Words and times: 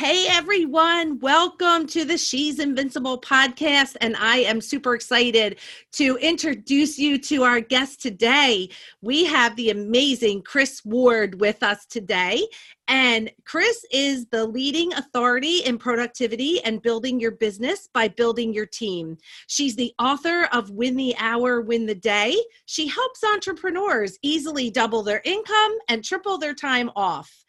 Hey 0.00 0.28
everyone, 0.30 1.18
welcome 1.18 1.86
to 1.88 2.06
the 2.06 2.16
She's 2.16 2.58
Invincible 2.58 3.20
podcast. 3.20 3.98
And 4.00 4.16
I 4.16 4.38
am 4.38 4.62
super 4.62 4.94
excited 4.94 5.58
to 5.92 6.16
introduce 6.16 6.98
you 6.98 7.18
to 7.18 7.42
our 7.42 7.60
guest 7.60 8.00
today. 8.00 8.70
We 9.02 9.26
have 9.26 9.56
the 9.56 9.68
amazing 9.68 10.40
Chris 10.40 10.82
Ward 10.86 11.38
with 11.38 11.62
us 11.62 11.84
today. 11.84 12.46
And 12.88 13.30
Chris 13.44 13.84
is 13.92 14.24
the 14.28 14.46
leading 14.46 14.90
authority 14.94 15.58
in 15.66 15.76
productivity 15.76 16.64
and 16.64 16.80
building 16.80 17.20
your 17.20 17.32
business 17.32 17.86
by 17.92 18.08
building 18.08 18.54
your 18.54 18.64
team. 18.64 19.18
She's 19.48 19.76
the 19.76 19.92
author 19.98 20.48
of 20.50 20.70
Win 20.70 20.96
the 20.96 21.14
Hour, 21.18 21.60
Win 21.60 21.84
the 21.84 21.94
Day. 21.94 22.42
She 22.64 22.88
helps 22.88 23.22
entrepreneurs 23.22 24.18
easily 24.22 24.70
double 24.70 25.02
their 25.02 25.20
income 25.26 25.76
and 25.90 26.02
triple 26.02 26.38
their 26.38 26.54
time 26.54 26.90
off. 26.96 27.44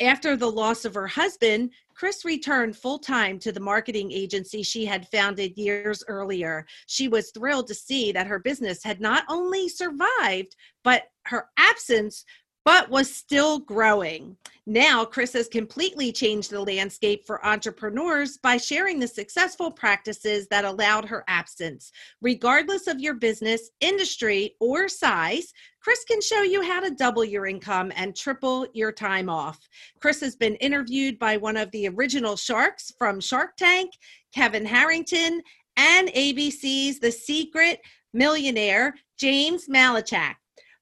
After 0.00 0.36
the 0.36 0.50
loss 0.50 0.84
of 0.84 0.94
her 0.94 1.06
husband, 1.06 1.70
Chris 1.94 2.24
returned 2.24 2.76
full 2.76 2.98
time 2.98 3.38
to 3.38 3.50
the 3.50 3.60
marketing 3.60 4.12
agency 4.12 4.62
she 4.62 4.84
had 4.84 5.08
founded 5.08 5.56
years 5.56 6.04
earlier. 6.06 6.66
She 6.86 7.08
was 7.08 7.30
thrilled 7.30 7.68
to 7.68 7.74
see 7.74 8.12
that 8.12 8.26
her 8.26 8.38
business 8.38 8.84
had 8.84 9.00
not 9.00 9.24
only 9.28 9.70
survived, 9.70 10.54
but 10.84 11.04
her 11.24 11.48
absence 11.56 12.24
but 12.66 12.90
was 12.90 13.08
still 13.14 13.60
growing. 13.60 14.36
Now, 14.66 15.04
Chris 15.04 15.32
has 15.34 15.46
completely 15.46 16.10
changed 16.10 16.50
the 16.50 16.60
landscape 16.60 17.24
for 17.24 17.46
entrepreneurs 17.46 18.38
by 18.38 18.56
sharing 18.56 18.98
the 18.98 19.06
successful 19.06 19.70
practices 19.70 20.48
that 20.48 20.64
allowed 20.64 21.04
her 21.04 21.22
absence. 21.28 21.92
Regardless 22.20 22.88
of 22.88 23.00
your 23.00 23.14
business, 23.14 23.70
industry, 23.80 24.56
or 24.58 24.88
size, 24.88 25.52
Chris 25.80 26.04
can 26.06 26.20
show 26.20 26.42
you 26.42 26.60
how 26.60 26.80
to 26.80 26.90
double 26.90 27.24
your 27.24 27.46
income 27.46 27.92
and 27.94 28.16
triple 28.16 28.66
your 28.74 28.90
time 28.90 29.30
off. 29.30 29.60
Chris 30.00 30.20
has 30.20 30.34
been 30.34 30.56
interviewed 30.56 31.20
by 31.20 31.36
one 31.36 31.56
of 31.56 31.70
the 31.70 31.86
original 31.86 32.34
sharks 32.34 32.90
from 32.98 33.20
Shark 33.20 33.56
Tank, 33.56 33.92
Kevin 34.34 34.66
Harrington, 34.66 35.40
and 35.76 36.08
ABC's 36.08 36.98
The 36.98 37.12
Secret 37.12 37.78
Millionaire, 38.12 38.96
James 39.16 39.68
Malinchak. 39.68 40.34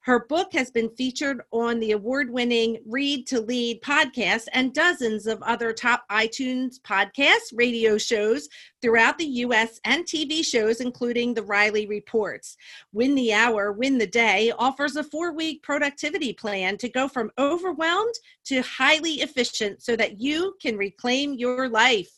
Her 0.05 0.27
book 0.27 0.53
has 0.53 0.69
been 0.69 0.91
featured 0.91 1.41
on 1.51 1.79
the 1.79 1.93
award 1.93 2.29
winning 2.29 2.77
Read 2.85 3.25
to 3.25 3.41
Lead 3.41 3.81
podcast 3.81 4.43
and 4.53 4.71
dozens 4.71 5.25
of 5.25 5.41
other 5.41 5.73
top 5.73 6.03
iTunes 6.11 6.79
podcasts, 6.79 7.51
radio 7.55 7.97
shows 7.97 8.47
throughout 8.83 9.17
the 9.17 9.25
US, 9.25 9.79
and 9.83 10.05
TV 10.05 10.45
shows, 10.45 10.79
including 10.79 11.33
The 11.33 11.41
Riley 11.41 11.87
Reports. 11.87 12.55
Win 12.93 13.15
the 13.15 13.33
Hour, 13.33 13.71
Win 13.71 13.97
the 13.97 14.05
Day 14.05 14.53
offers 14.59 14.95
a 14.95 15.03
four 15.03 15.33
week 15.33 15.63
productivity 15.63 16.33
plan 16.33 16.77
to 16.77 16.89
go 16.89 17.07
from 17.07 17.31
overwhelmed 17.39 18.13
to 18.43 18.61
highly 18.61 19.21
efficient 19.21 19.81
so 19.81 19.95
that 19.95 20.21
you 20.21 20.53
can 20.61 20.77
reclaim 20.77 21.33
your 21.33 21.67
life. 21.67 22.11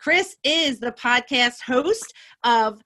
Chris 0.00 0.34
is 0.42 0.80
the 0.80 0.90
podcast 0.90 1.60
host 1.62 2.12
of 2.42 2.82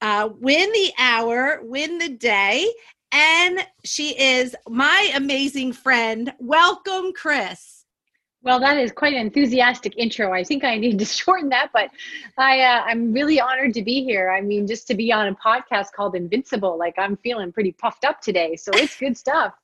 uh, 0.00 0.28
Win 0.40 0.70
the 0.72 0.92
Hour, 0.98 1.60
Win 1.62 1.98
the 1.98 2.10
Day, 2.10 2.68
and 3.14 3.64
she 3.84 4.20
is 4.20 4.56
my 4.68 5.12
amazing 5.14 5.72
friend. 5.72 6.34
Welcome, 6.40 7.12
Chris. 7.14 7.84
Well, 8.42 8.58
that 8.60 8.76
is 8.76 8.90
quite 8.90 9.14
an 9.14 9.20
enthusiastic 9.20 9.96
intro. 9.96 10.32
I 10.32 10.42
think 10.42 10.64
I 10.64 10.76
need 10.76 10.98
to 10.98 11.04
shorten 11.22 11.48
that, 11.50 11.70
but 11.72 11.90
I 12.36 12.60
uh, 12.60 12.82
I'm 12.84 13.12
really 13.12 13.40
honored 13.40 13.72
to 13.74 13.82
be 13.82 14.04
here. 14.04 14.30
I 14.30 14.40
mean, 14.40 14.66
just 14.66 14.88
to 14.88 14.94
be 14.94 15.12
on 15.12 15.28
a 15.28 15.34
podcast 15.36 15.92
called 15.92 16.16
Invincible, 16.16 16.76
like 16.76 16.94
I'm 16.98 17.16
feeling 17.18 17.52
pretty 17.52 17.72
puffed 17.72 18.04
up 18.04 18.20
today. 18.20 18.56
So 18.56 18.72
it's 18.74 18.98
good 18.98 19.16
stuff. 19.16 19.54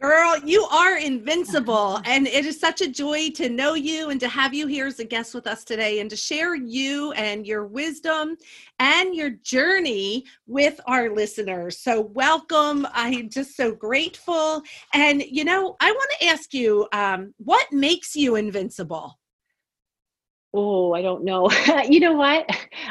Girl, 0.00 0.38
you 0.44 0.62
are 0.62 0.96
invincible. 0.96 2.00
And 2.04 2.28
it 2.28 2.46
is 2.46 2.60
such 2.60 2.82
a 2.82 2.88
joy 2.88 3.30
to 3.30 3.48
know 3.48 3.74
you 3.74 4.10
and 4.10 4.20
to 4.20 4.28
have 4.28 4.54
you 4.54 4.68
here 4.68 4.86
as 4.86 5.00
a 5.00 5.04
guest 5.04 5.34
with 5.34 5.48
us 5.48 5.64
today 5.64 5.98
and 5.98 6.08
to 6.10 6.14
share 6.14 6.54
you 6.54 7.10
and 7.12 7.44
your 7.44 7.66
wisdom 7.66 8.36
and 8.78 9.12
your 9.12 9.30
journey 9.30 10.24
with 10.46 10.80
our 10.86 11.10
listeners. 11.10 11.80
So, 11.80 12.00
welcome. 12.00 12.86
I'm 12.92 13.28
just 13.28 13.56
so 13.56 13.72
grateful. 13.72 14.62
And, 14.94 15.20
you 15.22 15.42
know, 15.42 15.74
I 15.80 15.90
want 15.90 16.10
to 16.20 16.26
ask 16.26 16.54
you 16.54 16.86
um, 16.92 17.34
what 17.38 17.66
makes 17.72 18.14
you 18.14 18.36
invincible? 18.36 19.18
Oh 20.54 20.92
i 20.94 21.02
don't 21.02 21.24
know. 21.24 21.50
You 21.88 22.00
know 22.00 22.14
what? 22.14 22.46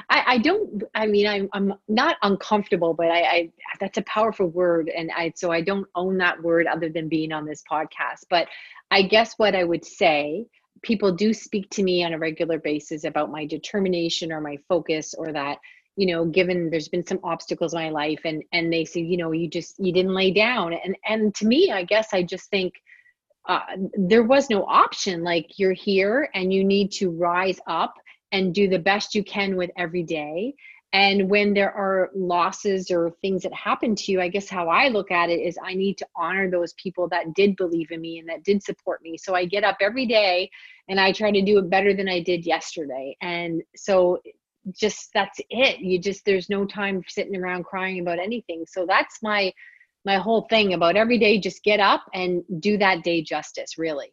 I, 0.09 0.23
I 0.27 0.37
don't 0.37 0.83
i 0.95 1.05
mean 1.07 1.27
i'm 1.27 1.49
i'm 1.53 1.73
not 1.87 2.17
uncomfortable 2.21 2.93
but 2.93 3.07
I, 3.07 3.21
I 3.21 3.49
that's 3.79 3.97
a 3.97 4.03
powerful 4.03 4.47
word 4.47 4.89
and 4.95 5.11
i 5.15 5.33
so 5.35 5.51
i 5.51 5.61
don't 5.61 5.87
own 5.95 6.17
that 6.17 6.41
word 6.41 6.67
other 6.67 6.89
than 6.89 7.09
being 7.09 7.31
on 7.31 7.45
this 7.45 7.63
podcast. 7.69 8.25
But 8.29 8.47
i 8.91 9.01
guess 9.01 9.33
what 9.37 9.55
i 9.55 9.63
would 9.63 9.85
say 9.85 10.45
people 10.83 11.11
do 11.11 11.33
speak 11.33 11.69
to 11.71 11.83
me 11.83 12.03
on 12.03 12.13
a 12.13 12.19
regular 12.19 12.59
basis 12.59 13.03
about 13.03 13.31
my 13.31 13.45
determination 13.45 14.31
or 14.31 14.39
my 14.39 14.57
focus 14.69 15.13
or 15.17 15.33
that 15.33 15.57
you 15.95 16.07
know 16.07 16.25
given 16.25 16.69
there's 16.69 16.87
been 16.87 17.05
some 17.05 17.19
obstacles 17.23 17.73
in 17.73 17.79
my 17.79 17.89
life 17.89 18.21
and 18.25 18.43
and 18.53 18.71
they 18.71 18.85
say 18.85 19.01
you 19.01 19.17
know 19.17 19.31
you 19.31 19.49
just 19.49 19.75
you 19.79 19.91
didn't 19.91 20.13
lay 20.13 20.31
down. 20.31 20.73
And 20.73 20.95
and 21.07 21.35
to 21.35 21.47
me 21.47 21.71
i 21.71 21.83
guess 21.83 22.09
i 22.13 22.21
just 22.21 22.49
think 22.49 22.73
uh, 23.47 23.61
there 23.93 24.23
was 24.23 24.49
no 24.49 24.65
option. 24.65 25.23
Like 25.23 25.57
you're 25.57 25.73
here 25.73 26.29
and 26.35 26.53
you 26.53 26.63
need 26.63 26.91
to 26.93 27.09
rise 27.09 27.59
up 27.67 27.93
and 28.31 28.53
do 28.53 28.67
the 28.67 28.79
best 28.79 29.15
you 29.15 29.23
can 29.23 29.55
with 29.55 29.71
every 29.77 30.03
day. 30.03 30.53
And 30.93 31.29
when 31.29 31.53
there 31.53 31.71
are 31.71 32.11
losses 32.15 32.89
or 32.91 33.11
things 33.21 33.43
that 33.43 33.53
happen 33.53 33.95
to 33.95 34.11
you, 34.11 34.21
I 34.21 34.29
guess 34.29 34.49
how 34.49 34.69
I 34.69 34.87
look 34.87 35.11
at 35.11 35.29
it 35.29 35.39
is 35.41 35.57
I 35.63 35.73
need 35.73 35.97
to 35.97 36.07
honor 36.15 36.49
those 36.49 36.73
people 36.73 37.09
that 37.09 37.33
did 37.35 37.55
believe 37.57 37.91
in 37.91 37.99
me 37.99 38.19
and 38.19 38.29
that 38.29 38.43
did 38.43 38.63
support 38.63 39.01
me. 39.01 39.17
So 39.17 39.35
I 39.35 39.45
get 39.45 39.63
up 39.63 39.77
every 39.81 40.05
day 40.05 40.49
and 40.87 40.99
I 40.99 41.11
try 41.11 41.31
to 41.31 41.41
do 41.41 41.57
it 41.59 41.69
better 41.69 41.93
than 41.93 42.07
I 42.07 42.21
did 42.21 42.45
yesterday. 42.45 43.17
And 43.21 43.61
so 43.75 44.19
just 44.71 45.09
that's 45.13 45.39
it. 45.49 45.79
You 45.79 45.99
just, 45.99 46.23
there's 46.25 46.49
no 46.49 46.65
time 46.65 47.03
sitting 47.07 47.35
around 47.35 47.65
crying 47.65 47.99
about 47.99 48.19
anything. 48.19 48.65
So 48.65 48.85
that's 48.85 49.21
my 49.21 49.51
my 50.07 50.17
whole 50.17 50.47
thing 50.49 50.73
about 50.73 50.95
every 50.95 51.19
day 51.19 51.37
just 51.37 51.63
get 51.63 51.79
up 51.79 52.05
and 52.13 52.43
do 52.59 52.77
that 52.77 53.03
day 53.03 53.21
justice 53.21 53.77
really 53.77 54.11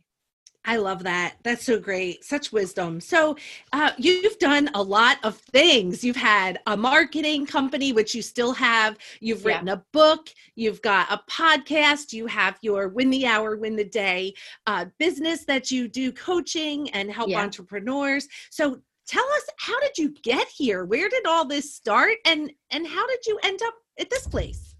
I 0.66 0.76
love 0.76 1.02
that. 1.02 1.34
That's 1.42 1.64
so 1.64 1.78
great. 1.78 2.24
Such 2.24 2.50
wisdom. 2.50 2.98
So, 2.98 3.36
uh, 3.74 3.90
you've 3.98 4.38
done 4.38 4.70
a 4.74 4.82
lot 4.82 5.18
of 5.22 5.36
things. 5.36 6.02
You've 6.02 6.16
had 6.16 6.58
a 6.66 6.76
marketing 6.76 7.44
company, 7.44 7.92
which 7.92 8.14
you 8.14 8.22
still 8.22 8.52
have. 8.52 8.96
You've 9.20 9.44
written 9.44 9.66
yeah. 9.66 9.74
a 9.74 9.82
book. 9.92 10.30
You've 10.56 10.80
got 10.80 11.12
a 11.12 11.20
podcast. 11.30 12.14
You 12.14 12.26
have 12.26 12.58
your 12.62 12.88
Win 12.88 13.10
the 13.10 13.26
Hour, 13.26 13.56
Win 13.56 13.76
the 13.76 13.84
Day 13.84 14.32
uh, 14.66 14.86
business 14.98 15.44
that 15.44 15.70
you 15.70 15.86
do 15.86 16.12
coaching 16.12 16.88
and 16.90 17.12
help 17.12 17.28
yeah. 17.28 17.42
entrepreneurs. 17.42 18.26
So, 18.50 18.80
tell 19.06 19.26
us 19.36 19.46
how 19.58 19.78
did 19.80 19.98
you 19.98 20.14
get 20.22 20.48
here? 20.48 20.86
Where 20.86 21.10
did 21.10 21.26
all 21.26 21.44
this 21.44 21.74
start, 21.74 22.16
and 22.24 22.50
and 22.70 22.86
how 22.86 23.06
did 23.06 23.26
you 23.26 23.38
end 23.42 23.60
up 23.66 23.74
at 24.00 24.08
this 24.08 24.26
place? 24.26 24.73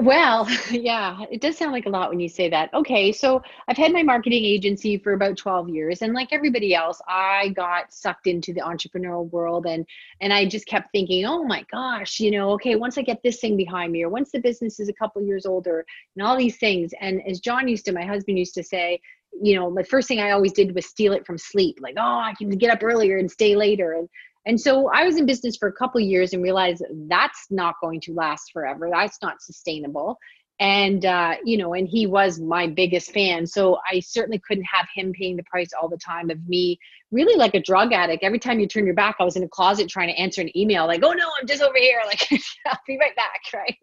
Well, 0.00 0.48
yeah, 0.70 1.24
it 1.30 1.40
does 1.40 1.56
sound 1.56 1.72
like 1.72 1.86
a 1.86 1.90
lot 1.90 2.10
when 2.10 2.18
you 2.20 2.28
say 2.28 2.50
that. 2.50 2.74
Okay, 2.74 3.12
so 3.12 3.40
I've 3.68 3.76
had 3.76 3.92
my 3.92 4.02
marketing 4.02 4.44
agency 4.44 4.98
for 4.98 5.12
about 5.12 5.36
12 5.36 5.68
years 5.68 6.02
and 6.02 6.12
like 6.12 6.32
everybody 6.32 6.74
else, 6.74 7.00
I 7.08 7.50
got 7.50 7.92
sucked 7.92 8.26
into 8.26 8.52
the 8.52 8.60
entrepreneurial 8.60 9.30
world 9.30 9.64
and 9.66 9.86
and 10.20 10.32
I 10.32 10.44
just 10.46 10.66
kept 10.66 10.90
thinking, 10.90 11.24
"Oh 11.24 11.44
my 11.44 11.64
gosh, 11.70 12.18
you 12.20 12.30
know, 12.32 12.50
okay, 12.52 12.74
once 12.74 12.98
I 12.98 13.02
get 13.02 13.22
this 13.22 13.38
thing 13.40 13.56
behind 13.56 13.92
me 13.92 14.02
or 14.02 14.08
once 14.08 14.32
the 14.32 14.40
business 14.40 14.80
is 14.80 14.88
a 14.88 14.92
couple 14.92 15.22
years 15.22 15.46
older 15.46 15.84
and 16.16 16.26
all 16.26 16.36
these 16.36 16.56
things." 16.58 16.92
And 17.00 17.22
as 17.28 17.40
John 17.40 17.68
used 17.68 17.84
to 17.86 17.92
my 17.92 18.04
husband 18.04 18.38
used 18.38 18.54
to 18.54 18.64
say, 18.64 19.00
you 19.40 19.54
know, 19.54 19.72
the 19.74 19.84
first 19.84 20.08
thing 20.08 20.18
I 20.20 20.30
always 20.32 20.52
did 20.52 20.74
was 20.74 20.86
steal 20.86 21.12
it 21.12 21.26
from 21.26 21.38
sleep. 21.38 21.78
Like, 21.80 21.94
"Oh, 21.96 22.02
I 22.02 22.34
can 22.36 22.50
get 22.50 22.70
up 22.72 22.82
earlier 22.82 23.18
and 23.18 23.30
stay 23.30 23.54
later." 23.54 23.92
And 23.92 24.08
And 24.46 24.60
so 24.60 24.88
I 24.88 25.04
was 25.04 25.16
in 25.16 25.26
business 25.26 25.56
for 25.56 25.68
a 25.68 25.72
couple 25.72 26.00
years 26.00 26.32
and 26.32 26.42
realized 26.42 26.84
that's 27.08 27.46
not 27.50 27.74
going 27.82 28.00
to 28.02 28.14
last 28.14 28.52
forever. 28.52 28.88
That's 28.90 29.18
not 29.20 29.42
sustainable. 29.42 30.18
And 30.58 31.04
uh, 31.04 31.34
you 31.44 31.58
know 31.58 31.74
and 31.74 31.86
he 31.86 32.06
was 32.06 32.40
my 32.40 32.66
biggest 32.66 33.12
fan. 33.12 33.46
So 33.46 33.78
i 33.92 34.00
certainly 34.00 34.38
couldn't 34.38 34.64
have 34.64 34.86
him 34.94 35.12
paying 35.12 35.36
the 35.36 35.42
price 35.42 35.68
all 35.78 35.88
the 35.88 35.98
time 35.98 36.30
of 36.30 36.48
me 36.48 36.78
really 37.10 37.36
like 37.36 37.54
a 37.54 37.60
drug 37.60 37.92
addict. 37.92 38.22
Every 38.24 38.38
time 38.38 38.58
you 38.58 38.66
turn 38.66 38.86
your 38.86 38.94
back 38.94 39.16
i 39.20 39.24
was 39.24 39.36
in 39.36 39.42
a 39.42 39.48
closet 39.48 39.90
trying 39.90 40.08
to 40.08 40.18
answer 40.18 40.40
an 40.40 40.56
email 40.56 40.86
like 40.86 41.02
oh 41.02 41.12
no 41.12 41.28
i'm 41.38 41.46
just 41.46 41.62
over 41.62 41.76
here. 41.76 42.00
Like 42.06 42.26
i'll 42.66 42.78
be 42.86 42.96
right 42.98 43.14
back 43.16 43.40
right? 43.52 43.76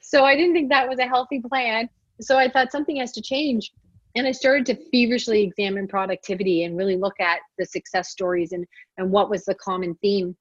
So 0.00 0.24
i 0.24 0.36
didn't 0.36 0.52
think 0.52 0.68
that 0.68 0.88
was 0.88 1.00
a 1.00 1.06
healthy 1.08 1.40
plan. 1.40 1.88
So 2.20 2.38
i 2.38 2.48
thought 2.48 2.70
something 2.70 2.98
has 2.98 3.10
to 3.12 3.22
change 3.22 3.72
and 4.14 4.26
i 4.26 4.32
started 4.32 4.66
to 4.66 4.90
feverishly 4.90 5.42
examine 5.42 5.86
productivity 5.88 6.64
and 6.64 6.76
really 6.76 6.96
look 6.96 7.18
at 7.20 7.40
the 7.58 7.64
success 7.64 8.10
stories 8.10 8.52
and 8.52 8.66
and 8.98 9.10
what 9.10 9.30
was 9.30 9.44
the 9.44 9.54
common 9.54 9.94
theme. 10.02 10.36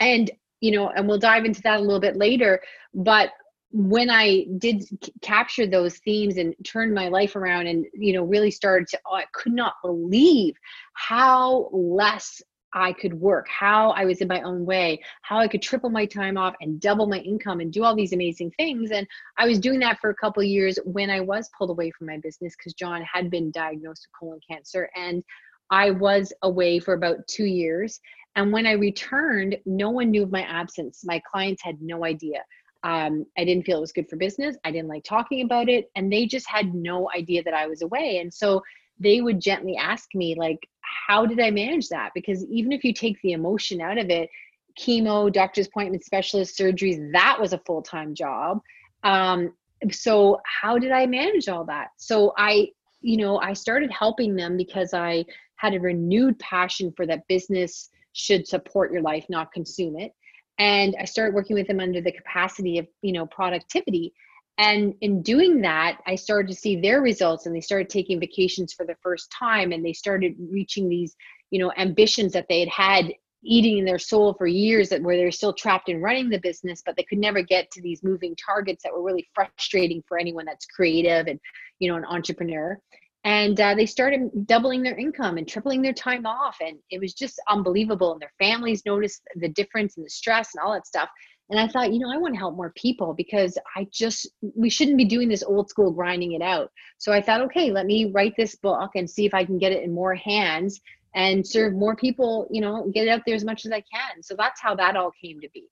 And 0.00 0.30
you 0.60 0.70
know 0.70 0.88
and 0.90 1.06
we'll 1.06 1.18
dive 1.18 1.44
into 1.44 1.62
that 1.62 1.80
a 1.80 1.82
little 1.82 2.00
bit 2.00 2.16
later 2.16 2.60
but 2.94 3.30
when 3.74 4.10
I 4.10 4.44
did 4.58 4.82
c- 4.82 5.12
capture 5.22 5.66
those 5.66 5.96
themes 5.98 6.36
and 6.36 6.54
turned 6.62 6.94
my 6.94 7.08
life 7.08 7.36
around 7.36 7.66
and 7.66 7.86
you 7.94 8.12
know 8.12 8.24
really 8.24 8.50
started 8.50 8.88
to 8.88 9.00
oh 9.06 9.16
I 9.16 9.24
could 9.32 9.52
not 9.52 9.74
believe 9.82 10.54
how 10.94 11.68
less 11.72 12.40
I 12.74 12.92
could 12.92 13.14
work, 13.14 13.46
how 13.48 13.90
I 13.90 14.04
was 14.04 14.20
in 14.20 14.28
my 14.28 14.40
own 14.42 14.64
way, 14.64 15.00
how 15.22 15.38
I 15.38 15.48
could 15.48 15.62
triple 15.62 15.90
my 15.90 16.06
time 16.06 16.36
off 16.36 16.54
and 16.60 16.80
double 16.80 17.06
my 17.06 17.18
income 17.18 17.60
and 17.60 17.72
do 17.72 17.84
all 17.84 17.94
these 17.94 18.12
amazing 18.12 18.52
things. 18.52 18.90
And 18.90 19.06
I 19.38 19.46
was 19.46 19.58
doing 19.58 19.80
that 19.80 20.00
for 20.00 20.10
a 20.10 20.14
couple 20.14 20.42
years 20.42 20.78
when 20.84 21.10
I 21.10 21.20
was 21.20 21.50
pulled 21.56 21.70
away 21.70 21.90
from 21.90 22.06
my 22.06 22.18
business 22.18 22.54
because 22.56 22.74
John 22.74 23.02
had 23.02 23.30
been 23.30 23.50
diagnosed 23.50 24.06
with 24.06 24.18
colon 24.18 24.40
cancer 24.48 24.90
and 24.96 25.22
I 25.70 25.90
was 25.90 26.32
away 26.42 26.78
for 26.78 26.94
about 26.94 27.26
2 27.28 27.44
years. 27.44 28.00
And 28.36 28.52
when 28.52 28.66
I 28.66 28.72
returned, 28.72 29.56
no 29.66 29.90
one 29.90 30.10
knew 30.10 30.22
of 30.22 30.32
my 30.32 30.42
absence. 30.42 31.02
My 31.04 31.20
clients 31.30 31.62
had 31.62 31.80
no 31.82 32.04
idea 32.04 32.42
um, 32.84 33.26
I 33.38 33.44
didn't 33.44 33.64
feel 33.64 33.78
it 33.78 33.82
was 33.82 33.92
good 33.92 34.08
for 34.08 34.16
business. 34.16 34.56
I 34.64 34.70
didn't 34.70 34.88
like 34.88 35.04
talking 35.04 35.42
about 35.42 35.68
it. 35.68 35.90
And 35.94 36.12
they 36.12 36.26
just 36.26 36.48
had 36.48 36.74
no 36.74 37.08
idea 37.14 37.42
that 37.44 37.54
I 37.54 37.66
was 37.66 37.82
away. 37.82 38.18
And 38.18 38.32
so 38.32 38.62
they 38.98 39.20
would 39.20 39.40
gently 39.40 39.76
ask 39.76 40.08
me, 40.14 40.34
like, 40.36 40.58
how 41.06 41.26
did 41.26 41.40
I 41.40 41.50
manage 41.50 41.88
that? 41.88 42.10
Because 42.14 42.44
even 42.46 42.72
if 42.72 42.84
you 42.84 42.92
take 42.92 43.20
the 43.22 43.32
emotion 43.32 43.80
out 43.80 43.98
of 43.98 44.10
it, 44.10 44.30
chemo, 44.78 45.32
doctor's 45.32 45.66
appointment, 45.66 46.04
specialist 46.04 46.58
surgeries, 46.58 47.12
that 47.12 47.38
was 47.40 47.52
a 47.52 47.58
full 47.58 47.82
time 47.82 48.14
job. 48.14 48.60
Um, 49.04 49.52
so, 49.90 50.40
how 50.44 50.78
did 50.78 50.92
I 50.92 51.06
manage 51.06 51.48
all 51.48 51.64
that? 51.64 51.88
So, 51.96 52.32
I, 52.38 52.68
you 53.00 53.16
know, 53.16 53.38
I 53.38 53.52
started 53.52 53.90
helping 53.90 54.36
them 54.36 54.56
because 54.56 54.94
I 54.94 55.24
had 55.56 55.74
a 55.74 55.80
renewed 55.80 56.38
passion 56.38 56.92
for 56.96 57.06
that 57.06 57.26
business 57.28 57.90
should 58.12 58.46
support 58.46 58.92
your 58.92 59.02
life, 59.02 59.26
not 59.28 59.52
consume 59.52 59.98
it 59.98 60.14
and 60.58 60.94
i 61.00 61.04
started 61.04 61.34
working 61.34 61.54
with 61.54 61.66
them 61.66 61.80
under 61.80 62.00
the 62.00 62.12
capacity 62.12 62.78
of 62.78 62.86
you 63.02 63.12
know 63.12 63.26
productivity 63.26 64.12
and 64.58 64.94
in 65.00 65.22
doing 65.22 65.60
that 65.60 65.98
i 66.06 66.14
started 66.14 66.48
to 66.48 66.54
see 66.54 66.80
their 66.80 67.00
results 67.00 67.46
and 67.46 67.54
they 67.54 67.60
started 67.60 67.88
taking 67.88 68.20
vacations 68.20 68.72
for 68.72 68.84
the 68.86 68.96
first 69.02 69.30
time 69.36 69.72
and 69.72 69.84
they 69.84 69.92
started 69.92 70.34
reaching 70.50 70.88
these 70.88 71.16
you 71.50 71.58
know 71.58 71.72
ambitions 71.76 72.32
that 72.32 72.46
they 72.48 72.60
had 72.60 72.68
had 72.68 73.12
eating 73.44 73.78
in 73.78 73.84
their 73.84 73.98
soul 73.98 74.34
for 74.34 74.46
years 74.46 74.88
that 74.88 75.02
where 75.02 75.16
they're 75.16 75.32
still 75.32 75.52
trapped 75.52 75.88
in 75.88 76.00
running 76.00 76.28
the 76.28 76.38
business 76.38 76.82
but 76.84 76.96
they 76.96 77.02
could 77.02 77.18
never 77.18 77.42
get 77.42 77.70
to 77.70 77.82
these 77.82 78.02
moving 78.02 78.36
targets 78.36 78.82
that 78.82 78.92
were 78.92 79.02
really 79.02 79.26
frustrating 79.34 80.02
for 80.06 80.18
anyone 80.18 80.44
that's 80.44 80.66
creative 80.66 81.26
and 81.26 81.40
you 81.82 81.90
know 81.90 81.96
an 81.96 82.04
entrepreneur. 82.04 82.78
And 83.24 83.60
uh, 83.60 83.76
they 83.76 83.86
started 83.86 84.46
doubling 84.46 84.82
their 84.82 84.96
income 84.96 85.38
and 85.38 85.46
tripling 85.46 85.80
their 85.80 85.92
time 85.92 86.26
off 86.26 86.56
and 86.60 86.78
it 86.90 87.00
was 87.00 87.14
just 87.14 87.40
unbelievable. 87.48 88.12
And 88.12 88.20
their 88.20 88.32
families 88.38 88.82
noticed 88.84 89.22
the 89.36 89.48
difference 89.48 89.96
and 89.96 90.04
the 90.04 90.10
stress 90.10 90.54
and 90.54 90.62
all 90.62 90.72
that 90.72 90.86
stuff 90.86 91.08
and 91.50 91.58
i 91.58 91.66
thought 91.66 91.92
you 91.92 91.98
know 91.98 92.12
i 92.12 92.16
want 92.16 92.34
to 92.34 92.38
help 92.38 92.56
more 92.56 92.72
people 92.76 93.14
because 93.14 93.58
i 93.76 93.86
just 93.92 94.28
we 94.54 94.70
shouldn't 94.70 94.96
be 94.96 95.04
doing 95.04 95.28
this 95.28 95.42
old 95.42 95.68
school 95.68 95.90
grinding 95.90 96.32
it 96.32 96.42
out 96.42 96.70
so 96.98 97.12
i 97.12 97.20
thought 97.20 97.40
okay 97.40 97.70
let 97.70 97.86
me 97.86 98.10
write 98.12 98.34
this 98.36 98.54
book 98.56 98.90
and 98.94 99.08
see 99.08 99.26
if 99.26 99.34
i 99.34 99.44
can 99.44 99.58
get 99.58 99.72
it 99.72 99.82
in 99.82 99.92
more 99.92 100.14
hands 100.14 100.80
and 101.14 101.46
serve 101.46 101.74
more 101.74 101.96
people 101.96 102.48
you 102.50 102.60
know 102.60 102.90
get 102.92 103.06
it 103.06 103.10
out 103.10 103.22
there 103.26 103.34
as 103.34 103.44
much 103.44 103.66
as 103.66 103.72
i 103.72 103.82
can 103.92 104.22
so 104.22 104.34
that's 104.36 104.60
how 104.60 104.74
that 104.74 104.96
all 104.96 105.12
came 105.20 105.40
to 105.40 105.48
be 105.52 105.68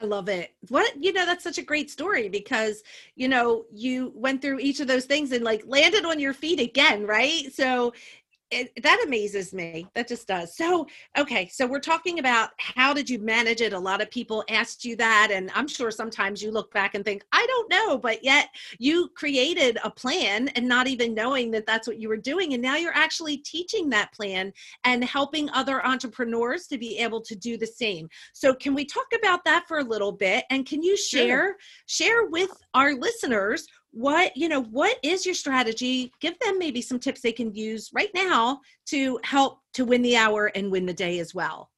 I 0.00 0.06
love 0.06 0.28
it. 0.28 0.54
What, 0.68 1.02
you 1.02 1.12
know, 1.12 1.24
that's 1.24 1.44
such 1.44 1.58
a 1.58 1.62
great 1.62 1.90
story 1.90 2.28
because, 2.28 2.82
you 3.14 3.28
know, 3.28 3.64
you 3.72 4.12
went 4.14 4.42
through 4.42 4.58
each 4.58 4.80
of 4.80 4.88
those 4.88 5.04
things 5.04 5.32
and 5.32 5.44
like 5.44 5.62
landed 5.66 6.04
on 6.04 6.18
your 6.18 6.34
feet 6.34 6.60
again, 6.60 7.06
right? 7.06 7.52
So 7.52 7.94
it, 8.54 8.82
that 8.82 9.02
amazes 9.04 9.52
me. 9.52 9.86
That 9.94 10.08
just 10.08 10.28
does. 10.28 10.56
So, 10.56 10.86
okay, 11.18 11.48
so 11.48 11.66
we're 11.66 11.80
talking 11.80 12.18
about 12.18 12.50
how 12.58 12.94
did 12.94 13.10
you 13.10 13.18
manage 13.18 13.60
it? 13.60 13.72
A 13.72 13.78
lot 13.78 14.00
of 14.00 14.10
people 14.10 14.44
asked 14.48 14.84
you 14.84 14.96
that, 14.96 15.30
and 15.32 15.50
I'm 15.54 15.68
sure 15.68 15.90
sometimes 15.90 16.42
you 16.42 16.50
look 16.50 16.72
back 16.72 16.94
and 16.94 17.04
think, 17.04 17.24
I 17.32 17.44
don't 17.46 17.70
know, 17.70 17.98
but 17.98 18.22
yet 18.22 18.48
you 18.78 19.08
created 19.16 19.78
a 19.82 19.90
plan 19.90 20.48
and 20.48 20.68
not 20.68 20.86
even 20.86 21.14
knowing 21.14 21.50
that 21.50 21.66
that's 21.66 21.88
what 21.88 21.98
you 21.98 22.08
were 22.08 22.16
doing. 22.16 22.54
And 22.54 22.62
now 22.62 22.76
you're 22.76 22.96
actually 22.96 23.38
teaching 23.38 23.90
that 23.90 24.12
plan 24.12 24.52
and 24.84 25.04
helping 25.04 25.50
other 25.50 25.84
entrepreneurs 25.84 26.66
to 26.68 26.78
be 26.78 26.98
able 26.98 27.20
to 27.22 27.34
do 27.34 27.56
the 27.56 27.66
same. 27.66 28.08
So, 28.32 28.54
can 28.54 28.74
we 28.74 28.84
talk 28.84 29.06
about 29.16 29.44
that 29.44 29.66
for 29.66 29.78
a 29.78 29.84
little 29.84 30.12
bit? 30.12 30.44
And 30.50 30.64
can 30.64 30.82
you 30.82 30.96
share 30.96 31.24
sure. 31.26 31.56
share 31.86 32.26
with 32.26 32.50
our 32.74 32.94
listeners 32.94 33.66
what 33.94 34.36
you 34.36 34.48
know 34.48 34.62
what 34.62 34.98
is 35.02 35.24
your 35.24 35.34
strategy? 35.34 36.12
Give 36.20 36.38
them 36.40 36.58
maybe 36.58 36.82
some 36.82 36.98
tips 36.98 37.20
they 37.20 37.32
can 37.32 37.54
use 37.54 37.90
right 37.94 38.10
now 38.14 38.60
to 38.86 39.20
help 39.24 39.60
to 39.74 39.84
win 39.84 40.02
the 40.02 40.16
hour 40.16 40.46
and 40.54 40.70
win 40.70 40.86
the 40.86 40.92
day 40.92 41.20
as 41.20 41.34
well. 41.34 41.70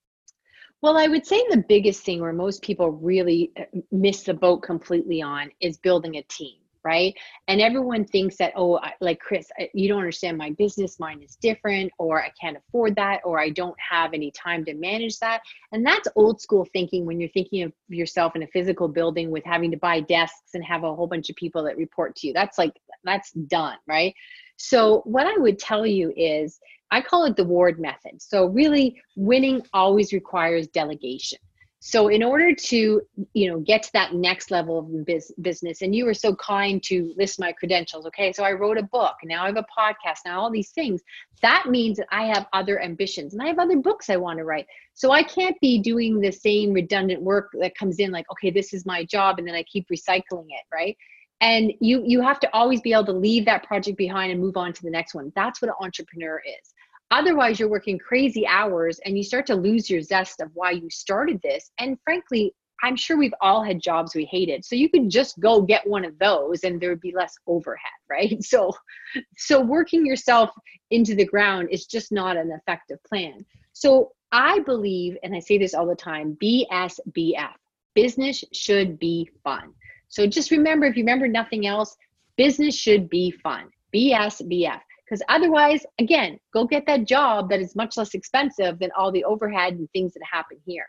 Well 0.83 0.99
i 0.99 1.09
would 1.09 1.27
say 1.27 1.43
the 1.51 1.65
biggest 1.69 2.05
thing 2.05 2.21
where 2.21 2.33
most 2.33 2.63
people 2.63 2.91
really 2.91 3.51
uh, 3.59 3.65
miss 3.91 4.23
the 4.23 4.35
boat 4.35 4.59
completely 4.63 5.23
on 5.23 5.51
is 5.61 5.79
building 5.79 6.17
a 6.17 6.23
team 6.23 6.59
right? 6.87 7.17
And 7.49 7.61
everyone 7.61 8.05
thinks 8.05 8.37
that, 8.37 8.53
oh, 8.55 8.79
like 9.01 9.19
Chris, 9.19 9.51
you 9.75 9.89
don't 9.89 9.99
understand 9.99 10.39
my 10.39 10.51
business, 10.51 11.01
mine 11.01 11.21
is 11.21 11.35
different, 11.35 11.91
or 11.99 12.23
I 12.23 12.31
can't 12.41 12.57
afford 12.57 12.95
that, 12.95 13.23
or 13.25 13.41
I 13.41 13.51
don't 13.51 13.75
have 13.81 14.15
any 14.15 14.31
time 14.31 14.65
to 14.67 14.75
manage 14.75 15.19
that. 15.19 15.41
And 15.73 15.85
that's 15.85 16.07
old 16.15 16.41
school 16.41 16.65
thinking 16.73 17.05
when 17.05 17.19
you're 17.19 17.29
thinking 17.31 17.65
of 17.65 17.73
yourself 17.89 18.37
in 18.37 18.45
a 18.45 18.47
physical 18.47 18.87
building 18.87 19.33
with 19.33 19.45
having 19.45 19.73
to 19.73 19.77
buy 19.77 19.99
desks 19.99 20.55
and 20.55 20.65
have 20.65 20.85
a 20.85 20.95
whole 20.95 21.09
bunch 21.09 21.29
of 21.29 21.35
people 21.35 21.65
that 21.65 21.77
report 21.77 22.15
to 22.17 22.29
you. 22.29 22.33
That's 22.33 22.57
like, 22.57 22.75
that's 23.03 23.33
done, 23.33 23.79
right? 23.89 24.15
So, 24.57 25.03
what 25.05 25.27
I 25.27 25.37
would 25.39 25.59
tell 25.59 25.85
you 25.85 26.13
is, 26.17 26.61
I 26.93 27.01
call 27.01 27.25
it 27.25 27.35
the 27.35 27.45
Ward 27.45 27.81
method. 27.81 28.23
So, 28.23 28.47
really, 28.47 29.03
winning 29.17 29.61
always 29.73 30.13
requires 30.13 30.69
delegation 30.69 31.41
so 31.79 32.09
in 32.09 32.23
order 32.23 32.55
to 32.55 33.03
you 33.35 33.51
know 33.51 33.61
get 33.61 33.83
to 33.83 33.93
that 33.93 34.15
next 34.15 34.51
level 34.51 34.79
of 34.79 35.07
biz- 35.07 35.33
business 35.43 35.83
and 35.83 35.95
you 35.95 36.05
were 36.05 36.15
so 36.15 36.35
kind 36.37 36.83
to 36.83 37.13
list 37.17 37.39
my 37.39 37.53
credentials 37.53 38.07
okay 38.07 38.33
so 38.33 38.43
i 38.43 38.53
wrote 38.53 38.79
a 38.79 38.83
book 38.83 39.15
now 39.25 39.43
i 39.43 39.47
have 39.47 39.57
a 39.57 39.67
podcast 39.79 40.21
now 40.25 40.41
all 40.41 40.51
these 40.51 40.71
things 40.71 41.03
that 41.43 41.67
means 41.69 41.99
that 41.99 42.07
i 42.11 42.25
have 42.25 42.47
other 42.53 42.81
ambitions 42.83 43.35
and 43.35 43.43
i 43.43 43.47
have 43.47 43.59
other 43.59 43.77
books 43.77 44.09
i 44.09 44.17
want 44.17 44.39
to 44.39 44.45
write. 44.45 44.67
So 44.95 45.11
i 45.11 45.23
can't 45.23 45.59
be 45.61 45.79
doing 45.81 46.21
the 46.21 46.33
same 46.33 46.73
redundant 46.73 47.21
work 47.23 47.51
that 47.61 47.77
comes 47.77 47.99
in 47.99 48.11
like 48.11 48.27
okay 48.31 48.51
this 48.51 48.73
is 48.73 48.87
my 48.87 49.05
job 49.05 49.39
and 49.39 49.47
then 49.47 49.55
i 49.55 49.63
keep 49.65 49.87
recycling 49.89 50.47
it 50.49 50.65
right? 50.73 50.97
And 51.43 51.73
you 51.81 52.03
you 52.07 52.23
have 52.23 52.41
to 52.41 52.55
always 52.55 52.81
be 52.81 52.95
able 52.95 53.05
to 53.07 53.13
leave 53.13 53.45
that 53.45 53.65
project 53.65 53.99
behind 53.99 54.33
and 54.33 54.41
move 54.41 54.57
on 54.57 54.73
to 54.73 54.83
the 54.83 54.91
next 54.91 55.15
one. 55.15 55.31
That's 55.37 55.61
what 55.61 55.69
an 55.69 55.75
entrepreneur 55.81 56.41
is 56.41 56.73
Otherwise, 57.11 57.61
you're 57.61 57.69
working 57.69 57.99
crazy 57.99 58.47
hours 58.47 58.99
and 59.05 59.17
you 59.17 59.23
start 59.23 59.47
to 59.47 59.55
lose 59.55 59.89
your 59.89 60.01
zest 60.03 60.41
of 60.41 60.51
why 60.55 60.73
you 60.73 60.91
started 60.91 61.41
this. 61.43 61.71
And 61.79 61.99
frankly, 62.03 62.53
I'm 62.83 62.97
sure 62.97 63.17
we've 63.17 63.35
all 63.41 63.63
had 63.63 63.81
jobs 63.81 64.15
we 64.15 64.25
hated. 64.25 64.65
So 64.65 64.75
you 64.75 64.91
could 64.91 65.09
just 65.09 65.39
go 65.41 65.63
get 65.63 65.87
one 65.87 66.05
of 66.05 66.19
those 66.19 66.65
and 66.65 66.81
there 66.81 66.91
would 66.91 67.01
be 67.01 67.15
less 67.15 67.35
overhead, 67.47 67.81
right? 68.11 68.43
So 68.43 68.73
so 69.37 69.61
working 69.61 70.05
yourself 70.05 70.51
into 70.91 71.15
the 71.15 71.25
ground 71.25 71.69
is 71.71 71.87
just 71.87 72.13
not 72.13 72.37
an 72.37 72.51
effective 72.53 73.03
plan. 73.05 73.45
So 73.73 74.13
I 74.33 74.61
believe 74.61 75.17
and 75.23 75.35
I 75.35 75.39
say 75.39 75.59
this 75.59 75.75
all 75.75 75.87
the 75.87 75.95
time, 75.95 76.37
BSBF. 76.43 77.55
Business 77.95 78.45
should 78.53 78.99
be 78.99 79.31
fun. 79.43 79.73
So 80.09 80.27
just 80.27 80.51
remember 80.51 80.87
if 80.87 80.97
you 80.97 81.03
remember 81.03 81.29
nothing 81.29 81.67
else, 81.67 81.97
business 82.37 82.77
should 82.77 83.09
be 83.09 83.31
fun. 83.31 83.71
BSBF 83.95 84.81
because 85.07 85.23
otherwise 85.29 85.85
again 85.99 86.39
go 86.53 86.67
get 86.67 86.85
that 86.87 87.07
job 87.07 87.49
that 87.49 87.61
is 87.61 87.77
much 87.77 87.97
less 87.97 88.15
expensive 88.15 88.79
than 88.79 88.91
all 88.97 89.13
the 89.13 89.25
overhead 89.25 89.75
and 89.75 89.91
things 89.93 90.13
that 90.15 90.23
happen 90.31 90.59
here. 90.67 90.89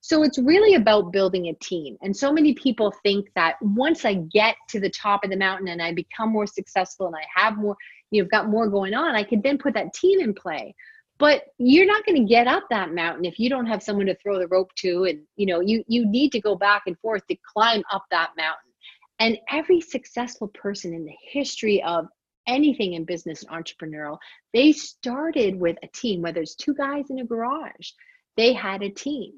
So 0.00 0.22
it's 0.22 0.38
really 0.38 0.76
about 0.76 1.12
building 1.12 1.48
a 1.48 1.54
team 1.54 1.96
and 2.02 2.16
so 2.16 2.32
many 2.32 2.54
people 2.54 2.94
think 3.02 3.28
that 3.34 3.56
once 3.60 4.04
i 4.04 4.14
get 4.14 4.54
to 4.68 4.78
the 4.78 4.90
top 4.90 5.24
of 5.24 5.30
the 5.30 5.36
mountain 5.36 5.68
and 5.68 5.82
i 5.82 5.92
become 5.92 6.30
more 6.30 6.46
successful 6.46 7.06
and 7.06 7.16
i 7.16 7.24
have 7.34 7.56
more 7.56 7.76
you've 8.10 8.30
got 8.30 8.48
more 8.48 8.68
going 8.68 8.94
on 8.94 9.16
i 9.16 9.24
could 9.24 9.42
then 9.42 9.58
put 9.58 9.74
that 9.74 9.92
team 9.94 10.20
in 10.20 10.32
play. 10.32 10.74
But 11.18 11.44
you're 11.58 11.86
not 11.86 12.04
going 12.04 12.20
to 12.20 12.28
get 12.28 12.46
up 12.46 12.64
that 12.70 12.92
mountain 12.92 13.24
if 13.24 13.38
you 13.38 13.48
don't 13.48 13.66
have 13.66 13.82
someone 13.82 14.06
to 14.06 14.16
throw 14.16 14.38
the 14.38 14.48
rope 14.48 14.70
to 14.76 15.04
and 15.04 15.20
you 15.36 15.46
know 15.46 15.60
you 15.60 15.82
you 15.88 16.06
need 16.06 16.30
to 16.32 16.40
go 16.40 16.54
back 16.54 16.82
and 16.86 16.98
forth 16.98 17.26
to 17.28 17.36
climb 17.52 17.82
up 17.90 18.04
that 18.10 18.30
mountain. 18.36 18.70
And 19.18 19.38
every 19.50 19.80
successful 19.80 20.48
person 20.48 20.92
in 20.92 21.06
the 21.06 21.16
history 21.32 21.82
of 21.82 22.06
anything 22.46 22.94
in 22.94 23.04
business 23.04 23.42
and 23.42 23.64
entrepreneurial, 23.64 24.18
they 24.52 24.72
started 24.72 25.58
with 25.58 25.76
a 25.82 25.88
team, 25.88 26.22
whether 26.22 26.40
it's 26.40 26.54
two 26.54 26.74
guys 26.74 27.04
in 27.10 27.18
a 27.18 27.24
garage. 27.24 27.90
they 28.36 28.52
had 28.52 28.82
a 28.82 28.90
team. 28.90 29.32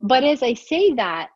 But 0.00 0.22
as 0.22 0.42
I 0.42 0.52
say 0.52 0.92
that, 0.94 1.30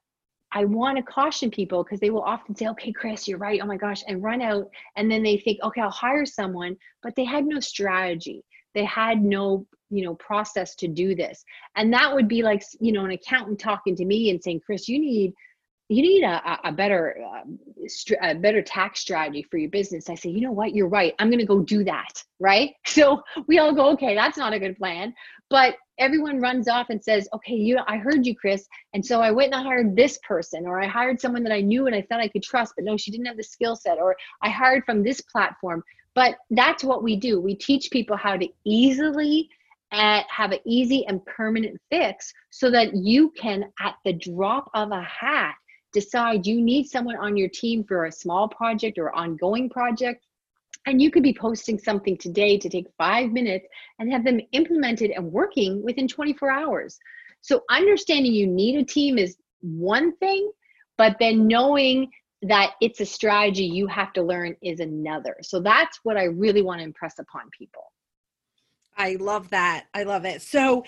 I 0.52 0.64
want 0.64 0.96
to 0.96 1.02
caution 1.02 1.50
people 1.50 1.82
because 1.84 2.00
they 2.00 2.10
will 2.10 2.22
often 2.22 2.54
say, 2.54 2.68
okay, 2.68 2.92
Chris, 2.92 3.28
you're 3.28 3.38
right. 3.38 3.60
Oh 3.62 3.66
my 3.66 3.76
gosh, 3.76 4.02
and 4.06 4.22
run 4.22 4.40
out. 4.40 4.68
And 4.96 5.10
then 5.10 5.22
they 5.22 5.38
think, 5.38 5.58
okay, 5.62 5.80
I'll 5.80 5.90
hire 5.90 6.24
someone, 6.24 6.76
but 7.02 7.14
they 7.16 7.24
had 7.24 7.44
no 7.46 7.60
strategy. 7.60 8.44
They 8.74 8.84
had 8.84 9.22
no, 9.22 9.66
you 9.90 10.04
know, 10.04 10.14
process 10.14 10.74
to 10.76 10.88
do 10.88 11.14
this. 11.14 11.44
And 11.76 11.92
that 11.92 12.14
would 12.14 12.28
be 12.28 12.42
like, 12.42 12.62
you 12.80 12.92
know, 12.92 13.04
an 13.04 13.10
accountant 13.10 13.58
talking 13.58 13.96
to 13.96 14.04
me 14.04 14.30
and 14.30 14.42
saying, 14.42 14.60
Chris, 14.64 14.88
you 14.88 14.98
need 14.98 15.34
you 15.88 16.02
need 16.02 16.22
a, 16.22 16.58
a 16.64 16.72
better 16.72 17.16
uh, 17.24 17.44
a 18.22 18.34
better 18.34 18.62
tax 18.62 19.00
strategy 19.00 19.42
for 19.50 19.58
your 19.58 19.70
business. 19.70 20.08
I 20.10 20.14
say 20.14 20.30
you 20.30 20.40
know 20.40 20.52
what? 20.52 20.74
You're 20.74 20.88
right. 20.88 21.14
I'm 21.18 21.28
going 21.28 21.40
to 21.40 21.46
go 21.46 21.60
do 21.60 21.84
that 21.84 22.22
right? 22.40 22.74
So 22.86 23.22
we 23.46 23.58
all 23.58 23.74
go 23.74 23.90
okay 23.92 24.14
that's 24.14 24.38
not 24.38 24.52
a 24.52 24.58
good 24.58 24.76
plan. 24.76 25.14
But 25.50 25.76
everyone 25.98 26.40
runs 26.40 26.68
off 26.68 26.90
and 26.90 27.02
says 27.02 27.28
okay 27.32 27.54
you 27.54 27.76
i 27.88 27.96
heard 27.96 28.24
you 28.24 28.32
chris 28.32 28.68
and 28.94 29.04
so 29.04 29.20
i 29.20 29.32
went 29.32 29.52
and 29.52 29.60
i 29.60 29.64
hired 29.64 29.96
this 29.96 30.16
person 30.18 30.64
or 30.64 30.80
i 30.80 30.86
hired 30.86 31.20
someone 31.20 31.42
that 31.42 31.52
i 31.52 31.60
knew 31.60 31.88
and 31.88 31.96
i 31.96 32.00
thought 32.02 32.20
i 32.20 32.28
could 32.28 32.42
trust 32.42 32.72
but 32.76 32.84
no 32.84 32.96
she 32.96 33.10
didn't 33.10 33.26
have 33.26 33.36
the 33.36 33.42
skill 33.42 33.74
set 33.74 33.98
or 33.98 34.14
i 34.40 34.48
hired 34.48 34.84
from 34.84 35.02
this 35.02 35.20
platform. 35.20 35.82
But 36.14 36.36
that's 36.50 36.82
what 36.82 37.04
we 37.04 37.14
do. 37.14 37.40
We 37.40 37.54
teach 37.54 37.92
people 37.92 38.16
how 38.16 38.36
to 38.36 38.48
easily 38.64 39.48
and 39.92 40.24
have 40.28 40.50
an 40.50 40.58
easy 40.66 41.06
and 41.06 41.24
permanent 41.26 41.80
fix 41.90 42.34
so 42.50 42.72
that 42.72 42.94
you 42.94 43.30
can 43.30 43.66
at 43.80 43.94
the 44.04 44.14
drop 44.14 44.68
of 44.74 44.90
a 44.90 45.02
hat 45.02 45.54
decide 45.92 46.46
you 46.46 46.60
need 46.60 46.86
someone 46.86 47.16
on 47.16 47.36
your 47.36 47.48
team 47.48 47.84
for 47.84 48.06
a 48.06 48.12
small 48.12 48.48
project 48.48 48.98
or 48.98 49.14
ongoing 49.14 49.70
project 49.70 50.24
and 50.86 51.02
you 51.02 51.10
could 51.10 51.22
be 51.22 51.34
posting 51.34 51.78
something 51.78 52.16
today 52.16 52.56
to 52.58 52.68
take 52.68 52.86
five 52.96 53.30
minutes 53.30 53.66
and 53.98 54.10
have 54.10 54.24
them 54.24 54.40
implemented 54.52 55.10
and 55.10 55.30
working 55.30 55.82
within 55.82 56.08
24 56.08 56.50
hours. 56.50 56.98
So, 57.40 57.62
understanding 57.70 58.32
you 58.32 58.46
need 58.46 58.76
a 58.76 58.84
team 58.84 59.18
is 59.18 59.36
one 59.60 60.16
thing, 60.16 60.50
but 60.96 61.16
then 61.20 61.46
knowing 61.46 62.10
that 62.42 62.72
it's 62.80 63.00
a 63.00 63.06
strategy 63.06 63.64
you 63.64 63.86
have 63.86 64.12
to 64.14 64.22
learn 64.22 64.56
is 64.62 64.80
another. 64.80 65.36
So, 65.42 65.60
that's 65.60 66.00
what 66.04 66.16
I 66.16 66.24
really 66.24 66.62
want 66.62 66.80
to 66.80 66.84
impress 66.84 67.18
upon 67.18 67.42
people. 67.56 67.92
I 68.96 69.16
love 69.20 69.50
that. 69.50 69.86
I 69.94 70.02
love 70.04 70.24
it. 70.24 70.42
So, 70.42 70.84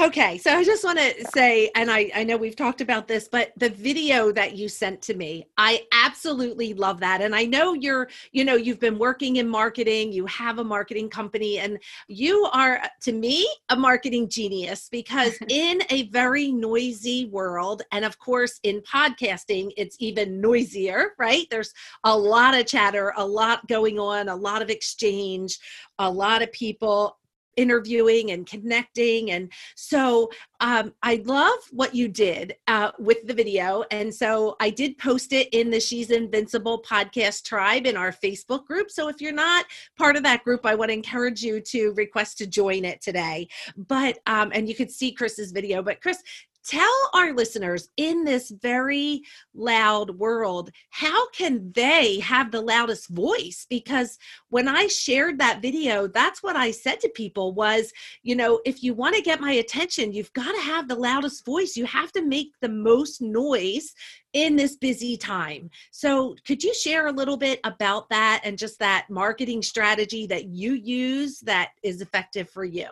Okay, 0.00 0.38
so 0.38 0.56
I 0.56 0.64
just 0.64 0.84
want 0.84 0.98
to 0.98 1.24
say, 1.34 1.70
and 1.76 1.90
I, 1.90 2.10
I 2.14 2.24
know 2.24 2.36
we've 2.36 2.56
talked 2.56 2.80
about 2.80 3.06
this, 3.06 3.28
but 3.28 3.52
the 3.58 3.68
video 3.68 4.32
that 4.32 4.56
you 4.56 4.68
sent 4.68 5.02
to 5.02 5.14
me, 5.14 5.46
I 5.58 5.82
absolutely 5.92 6.72
love 6.72 6.98
that. 7.00 7.20
And 7.20 7.36
I 7.36 7.44
know 7.44 7.74
you're, 7.74 8.08
you 8.32 8.44
know, 8.44 8.56
you've 8.56 8.80
been 8.80 8.98
working 8.98 9.36
in 9.36 9.46
marketing, 9.48 10.10
you 10.10 10.24
have 10.26 10.58
a 10.58 10.64
marketing 10.64 11.10
company, 11.10 11.58
and 11.58 11.78
you 12.08 12.48
are, 12.52 12.82
to 13.02 13.12
me, 13.12 13.46
a 13.68 13.76
marketing 13.76 14.30
genius 14.30 14.88
because 14.90 15.36
in 15.48 15.82
a 15.90 16.08
very 16.08 16.50
noisy 16.50 17.26
world, 17.26 17.82
and 17.92 18.04
of 18.04 18.18
course 18.18 18.60
in 18.62 18.80
podcasting, 18.80 19.72
it's 19.76 19.96
even 20.00 20.40
noisier, 20.40 21.12
right? 21.18 21.46
There's 21.50 21.72
a 22.04 22.16
lot 22.16 22.58
of 22.58 22.66
chatter, 22.66 23.12
a 23.16 23.26
lot 23.26 23.68
going 23.68 23.98
on, 23.98 24.30
a 24.30 24.36
lot 24.36 24.62
of 24.62 24.70
exchange, 24.70 25.58
a 25.98 26.10
lot 26.10 26.42
of 26.42 26.50
people 26.50 27.18
interviewing 27.56 28.30
and 28.30 28.46
connecting 28.46 29.30
and 29.30 29.52
so 29.74 30.30
um, 30.60 30.92
i 31.02 31.22
love 31.26 31.58
what 31.70 31.94
you 31.94 32.08
did 32.08 32.54
uh, 32.68 32.90
with 32.98 33.26
the 33.26 33.34
video 33.34 33.84
and 33.90 34.14
so 34.14 34.56
i 34.60 34.70
did 34.70 34.96
post 34.98 35.32
it 35.32 35.48
in 35.52 35.70
the 35.70 35.80
she's 35.80 36.10
invincible 36.10 36.82
podcast 36.82 37.44
tribe 37.44 37.86
in 37.86 37.96
our 37.96 38.12
facebook 38.12 38.64
group 38.66 38.90
so 38.90 39.08
if 39.08 39.20
you're 39.20 39.32
not 39.32 39.66
part 39.98 40.16
of 40.16 40.22
that 40.22 40.42
group 40.44 40.64
i 40.64 40.74
want 40.74 40.88
to 40.88 40.94
encourage 40.94 41.42
you 41.42 41.60
to 41.60 41.92
request 41.96 42.38
to 42.38 42.46
join 42.46 42.84
it 42.84 43.00
today. 43.00 43.48
But 43.76 44.18
um, 44.26 44.50
and 44.54 44.68
you 44.68 44.74
could 44.74 44.90
see 44.90 45.12
chris's 45.12 45.52
video 45.52 45.82
but 45.82 46.00
chris 46.00 46.22
tell 46.64 47.10
our 47.14 47.32
listeners 47.32 47.88
in 47.96 48.24
this 48.24 48.50
very 48.50 49.22
loud 49.54 50.10
world 50.18 50.70
how 50.90 51.28
can 51.30 51.72
they 51.72 52.20
have 52.20 52.50
the 52.50 52.60
loudest 52.60 53.08
voice? 53.08 53.66
Because 53.68 54.18
when 54.48 54.68
i 54.68 54.86
shared 54.86 55.38
that 55.38 55.62
video 55.62 56.06
that's 56.06 56.42
what 56.42 56.56
i 56.56 56.70
said 56.70 57.00
to 57.00 57.08
people 57.10 57.52
was 57.52 57.92
you 58.22 58.36
know 58.36 58.60
if 58.64 58.82
you 58.82 58.94
want 58.94 59.14
to 59.14 59.22
get 59.22 59.40
my 59.40 59.52
attention 59.52 60.12
you've 60.12 60.32
got 60.32 60.52
to 60.52 60.60
have 60.60 60.88
the 60.88 60.94
loudest 60.94 61.44
voice. 61.44 61.76
You 61.76 61.86
have 61.86 62.12
to 62.12 62.22
make 62.22 62.52
the 62.60 62.68
most 62.68 63.20
noise 63.20 63.94
in 64.32 64.56
this 64.56 64.76
busy 64.76 65.16
time. 65.16 65.70
So 65.90 66.36
could 66.46 66.62
you 66.62 66.74
share 66.74 67.06
a 67.06 67.12
little 67.12 67.36
bit 67.36 67.60
about 67.64 68.08
that 68.10 68.42
and 68.44 68.58
just 68.58 68.78
that 68.78 69.06
marketing 69.10 69.62
strategy 69.62 70.26
that 70.26 70.46
you 70.46 70.74
use 70.74 71.40
that 71.40 71.70
is 71.82 72.00
effective 72.00 72.48
for 72.50 72.64
you? 72.64 72.88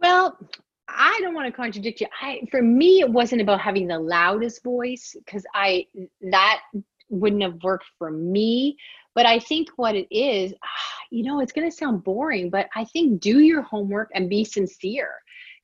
Well, 0.00 0.38
I 0.88 1.18
don't 1.22 1.34
want 1.34 1.46
to 1.46 1.52
contradict 1.52 2.00
you. 2.00 2.06
I 2.20 2.40
for 2.50 2.62
me 2.62 3.00
it 3.00 3.10
wasn't 3.10 3.42
about 3.42 3.60
having 3.60 3.86
the 3.86 3.98
loudest 3.98 4.62
voice 4.62 5.14
because 5.18 5.44
I 5.54 5.86
that 6.30 6.60
wouldn't 7.08 7.42
have 7.42 7.62
worked 7.62 7.86
for 7.98 8.10
me. 8.10 8.76
But 9.14 9.26
I 9.26 9.38
think 9.38 9.68
what 9.76 9.94
it 9.94 10.08
is, 10.14 10.52
you 11.10 11.22
know, 11.22 11.40
it's 11.40 11.52
going 11.52 11.70
to 11.70 11.76
sound 11.76 12.04
boring, 12.04 12.50
but 12.50 12.68
I 12.74 12.84
think 12.84 13.20
do 13.20 13.40
your 13.40 13.62
homework 13.62 14.10
and 14.14 14.28
be 14.28 14.44
sincere 14.44 15.10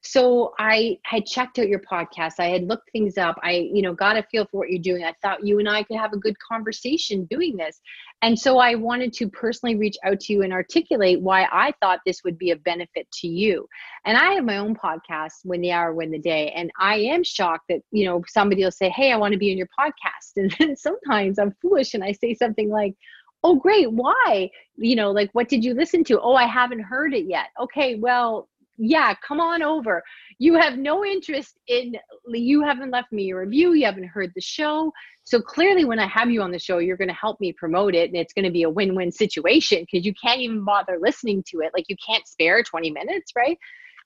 so 0.02 0.52
i 0.58 0.96
had 1.04 1.26
checked 1.26 1.58
out 1.58 1.68
your 1.68 1.80
podcast. 1.80 2.34
I 2.38 2.46
had 2.46 2.64
looked 2.64 2.90
things 2.90 3.18
up. 3.18 3.38
I 3.42 3.68
you 3.72 3.82
know 3.82 3.94
got 3.94 4.16
a 4.16 4.22
feel 4.24 4.46
for 4.46 4.58
what 4.58 4.70
you're 4.70 4.80
doing. 4.80 5.04
I 5.04 5.14
thought 5.22 5.46
you 5.46 5.58
and 5.58 5.68
i 5.68 5.82
could 5.82 5.98
have 5.98 6.12
a 6.12 6.18
good 6.18 6.36
conversation 6.38 7.26
doing 7.26 7.56
this. 7.56 7.80
And 8.22 8.38
so 8.38 8.58
i 8.58 8.74
wanted 8.74 9.12
to 9.14 9.28
personally 9.28 9.76
reach 9.76 9.96
out 10.04 10.20
to 10.20 10.32
you 10.32 10.42
and 10.42 10.52
articulate 10.52 11.20
why 11.20 11.46
i 11.52 11.72
thought 11.80 12.00
this 12.06 12.22
would 12.24 12.38
be 12.38 12.50
a 12.50 12.56
benefit 12.56 13.06
to 13.20 13.28
you. 13.28 13.66
And 14.04 14.16
i 14.16 14.32
have 14.32 14.44
my 14.44 14.58
own 14.58 14.74
podcast 14.74 15.44
win 15.44 15.60
the 15.60 15.72
hour 15.72 15.94
win 15.94 16.10
the 16.10 16.18
day. 16.18 16.50
And 16.56 16.70
i 16.78 16.96
am 16.96 17.22
shocked 17.24 17.64
that 17.68 17.80
you 17.90 18.06
know 18.06 18.22
somebody 18.28 18.64
will 18.64 18.70
say 18.70 18.88
hey 18.90 19.12
i 19.12 19.16
want 19.16 19.32
to 19.32 19.38
be 19.38 19.52
in 19.52 19.58
your 19.58 19.68
podcast. 19.78 20.36
And 20.36 20.54
then 20.58 20.76
sometimes 20.76 21.38
i'm 21.38 21.54
foolish 21.60 21.94
and 21.94 22.04
i 22.04 22.12
say 22.12 22.34
something 22.34 22.70
like 22.70 22.94
oh 23.42 23.56
great. 23.56 23.90
Why? 23.90 24.50
You 24.76 24.96
know 24.96 25.10
like 25.10 25.30
what 25.32 25.48
did 25.48 25.64
you 25.64 25.74
listen 25.74 26.04
to? 26.04 26.20
Oh 26.20 26.34
i 26.34 26.46
haven't 26.46 26.80
heard 26.80 27.14
it 27.14 27.26
yet. 27.26 27.48
Okay 27.60 27.96
well 27.96 28.49
yeah, 28.82 29.12
come 29.26 29.40
on 29.40 29.62
over. 29.62 30.02
You 30.38 30.54
have 30.54 30.78
no 30.78 31.04
interest 31.04 31.58
in, 31.68 31.96
you 32.28 32.62
haven't 32.62 32.90
left 32.90 33.12
me 33.12 33.30
a 33.30 33.36
review, 33.36 33.74
you 33.74 33.84
haven't 33.84 34.04
heard 34.04 34.32
the 34.34 34.40
show. 34.40 34.90
So 35.24 35.38
clearly, 35.40 35.84
when 35.84 35.98
I 35.98 36.06
have 36.06 36.30
you 36.30 36.40
on 36.40 36.50
the 36.50 36.58
show, 36.58 36.78
you're 36.78 36.96
going 36.96 37.08
to 37.08 37.14
help 37.14 37.38
me 37.40 37.52
promote 37.52 37.94
it, 37.94 38.08
and 38.08 38.16
it's 38.16 38.32
going 38.32 38.46
to 38.46 38.50
be 38.50 38.62
a 38.62 38.70
win 38.70 38.94
win 38.94 39.12
situation 39.12 39.80
because 39.80 40.06
you 40.06 40.14
can't 40.14 40.40
even 40.40 40.64
bother 40.64 40.98
listening 40.98 41.44
to 41.48 41.58
it. 41.58 41.72
Like, 41.74 41.84
you 41.88 41.96
can't 42.04 42.26
spare 42.26 42.62
20 42.62 42.90
minutes, 42.90 43.32
right? 43.36 43.58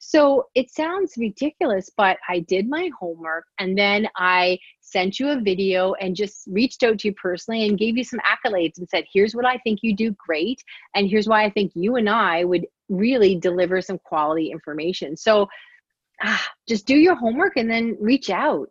So 0.06 0.48
it 0.54 0.70
sounds 0.70 1.14
ridiculous, 1.16 1.88
but 1.96 2.18
I 2.28 2.40
did 2.40 2.68
my 2.68 2.90
homework 3.00 3.46
and 3.58 3.76
then 3.76 4.06
I 4.16 4.58
sent 4.82 5.18
you 5.18 5.30
a 5.30 5.40
video 5.40 5.94
and 5.94 6.14
just 6.14 6.46
reached 6.46 6.82
out 6.82 6.98
to 6.98 7.08
you 7.08 7.14
personally 7.14 7.66
and 7.66 7.78
gave 7.78 7.96
you 7.96 8.04
some 8.04 8.20
accolades 8.20 8.76
and 8.76 8.86
said, 8.86 9.04
here's 9.10 9.34
what 9.34 9.46
I 9.46 9.56
think 9.64 9.78
you 9.82 9.96
do 9.96 10.14
great. 10.18 10.62
And 10.94 11.08
here's 11.08 11.26
why 11.26 11.44
I 11.44 11.50
think 11.50 11.72
you 11.74 11.96
and 11.96 12.10
I 12.10 12.44
would 12.44 12.66
really 12.90 13.36
deliver 13.38 13.80
some 13.80 13.98
quality 13.98 14.50
information. 14.50 15.16
So 15.16 15.48
ah, 16.22 16.48
just 16.68 16.86
do 16.86 16.96
your 16.96 17.14
homework 17.14 17.56
and 17.56 17.70
then 17.70 17.96
reach 17.98 18.28
out. 18.28 18.68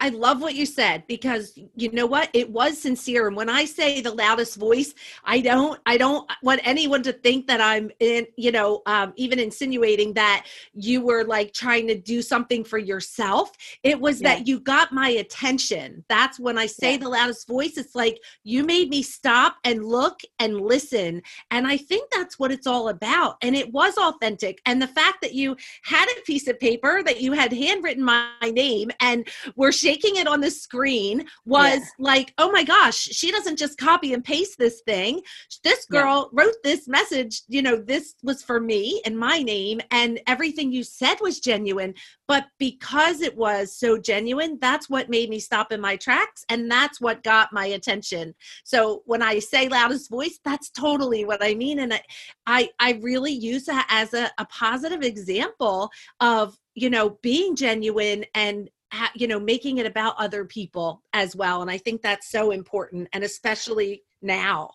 I 0.00 0.10
love 0.10 0.40
what 0.40 0.54
you 0.54 0.64
said 0.64 1.04
because 1.08 1.58
you 1.74 1.90
know 1.90 2.06
what? 2.06 2.30
It 2.32 2.50
was 2.50 2.80
sincere. 2.80 3.26
And 3.26 3.36
when 3.36 3.48
I 3.48 3.64
say 3.64 4.00
the 4.00 4.14
loudest 4.14 4.56
voice, 4.56 4.94
I 5.24 5.40
don't, 5.40 5.80
I 5.86 5.96
don't 5.96 6.30
want 6.42 6.60
anyone 6.62 7.02
to 7.02 7.12
think 7.12 7.48
that 7.48 7.60
I'm 7.60 7.90
in, 7.98 8.26
you 8.36 8.52
know, 8.52 8.82
um, 8.86 9.12
even 9.16 9.40
insinuating 9.40 10.14
that 10.14 10.46
you 10.72 11.00
were 11.00 11.24
like 11.24 11.52
trying 11.52 11.88
to 11.88 11.98
do 11.98 12.22
something 12.22 12.62
for 12.62 12.78
yourself. 12.78 13.50
It 13.82 14.00
was 14.00 14.20
yeah. 14.20 14.36
that 14.36 14.46
you 14.46 14.60
got 14.60 14.92
my 14.92 15.08
attention. 15.08 16.04
That's 16.08 16.38
when 16.38 16.58
I 16.58 16.66
say 16.66 16.92
yeah. 16.92 16.98
the 16.98 17.08
loudest 17.08 17.48
voice. 17.48 17.76
It's 17.76 17.96
like 17.96 18.20
you 18.44 18.62
made 18.62 18.90
me 18.90 19.02
stop 19.02 19.56
and 19.64 19.84
look 19.84 20.20
and 20.38 20.60
listen. 20.60 21.22
And 21.50 21.66
I 21.66 21.76
think 21.76 22.08
that's 22.12 22.38
what 22.38 22.52
it's 22.52 22.68
all 22.68 22.88
about. 22.88 23.38
And 23.42 23.56
it 23.56 23.72
was 23.72 23.96
authentic. 23.96 24.60
And 24.64 24.80
the 24.80 24.86
fact 24.86 25.22
that 25.22 25.34
you 25.34 25.56
had 25.82 26.06
a 26.16 26.20
piece 26.22 26.46
of 26.46 26.60
paper 26.60 27.02
that 27.02 27.20
you 27.20 27.32
had 27.32 27.52
handwritten 27.52 28.04
my 28.04 28.30
name 28.42 28.92
and 29.00 29.26
were 29.56 29.72
shaking 29.88 30.16
it 30.16 30.26
on 30.26 30.40
the 30.40 30.50
screen 30.50 31.26
was 31.46 31.78
yeah. 31.78 31.84
like, 31.98 32.34
oh 32.38 32.50
my 32.52 32.62
gosh, 32.62 32.96
she 32.96 33.30
doesn't 33.30 33.58
just 33.58 33.78
copy 33.78 34.12
and 34.12 34.24
paste 34.24 34.58
this 34.58 34.82
thing. 34.86 35.20
This 35.64 35.86
girl 35.86 36.30
yeah. 36.32 36.42
wrote 36.42 36.56
this 36.62 36.86
message, 36.88 37.42
you 37.48 37.62
know, 37.62 37.76
this 37.76 38.14
was 38.22 38.42
for 38.42 38.60
me 38.60 39.00
and 39.04 39.18
my 39.18 39.42
name, 39.42 39.80
and 39.90 40.20
everything 40.26 40.72
you 40.72 40.84
said 40.84 41.16
was 41.20 41.40
genuine. 41.40 41.94
But 42.26 42.46
because 42.58 43.22
it 43.22 43.36
was 43.36 43.74
so 43.74 43.96
genuine, 43.96 44.58
that's 44.60 44.90
what 44.90 45.08
made 45.08 45.30
me 45.30 45.40
stop 45.40 45.72
in 45.72 45.80
my 45.80 45.96
tracks, 45.96 46.44
and 46.50 46.70
that's 46.70 47.00
what 47.00 47.24
got 47.24 47.52
my 47.52 47.66
attention. 47.66 48.34
So 48.64 49.02
when 49.06 49.22
I 49.22 49.38
say 49.38 49.68
loudest 49.68 50.10
voice, 50.10 50.38
that's 50.44 50.70
totally 50.70 51.24
what 51.24 51.42
I 51.42 51.54
mean. 51.54 51.78
And 51.78 51.94
I 51.94 52.02
I, 52.46 52.70
I 52.80 52.92
really 53.02 53.32
use 53.32 53.64
that 53.66 53.86
as 53.90 54.14
a, 54.14 54.30
a 54.38 54.46
positive 54.46 55.02
example 55.02 55.90
of 56.20 56.58
you 56.74 56.90
know 56.90 57.18
being 57.22 57.56
genuine 57.56 58.24
and 58.34 58.70
you 59.14 59.26
know 59.26 59.38
making 59.40 59.78
it 59.78 59.86
about 59.86 60.14
other 60.18 60.44
people 60.44 61.02
as 61.12 61.36
well 61.36 61.62
and 61.62 61.70
i 61.70 61.78
think 61.78 62.02
that's 62.02 62.30
so 62.30 62.50
important 62.50 63.08
and 63.12 63.22
especially 63.24 64.02
now 64.22 64.70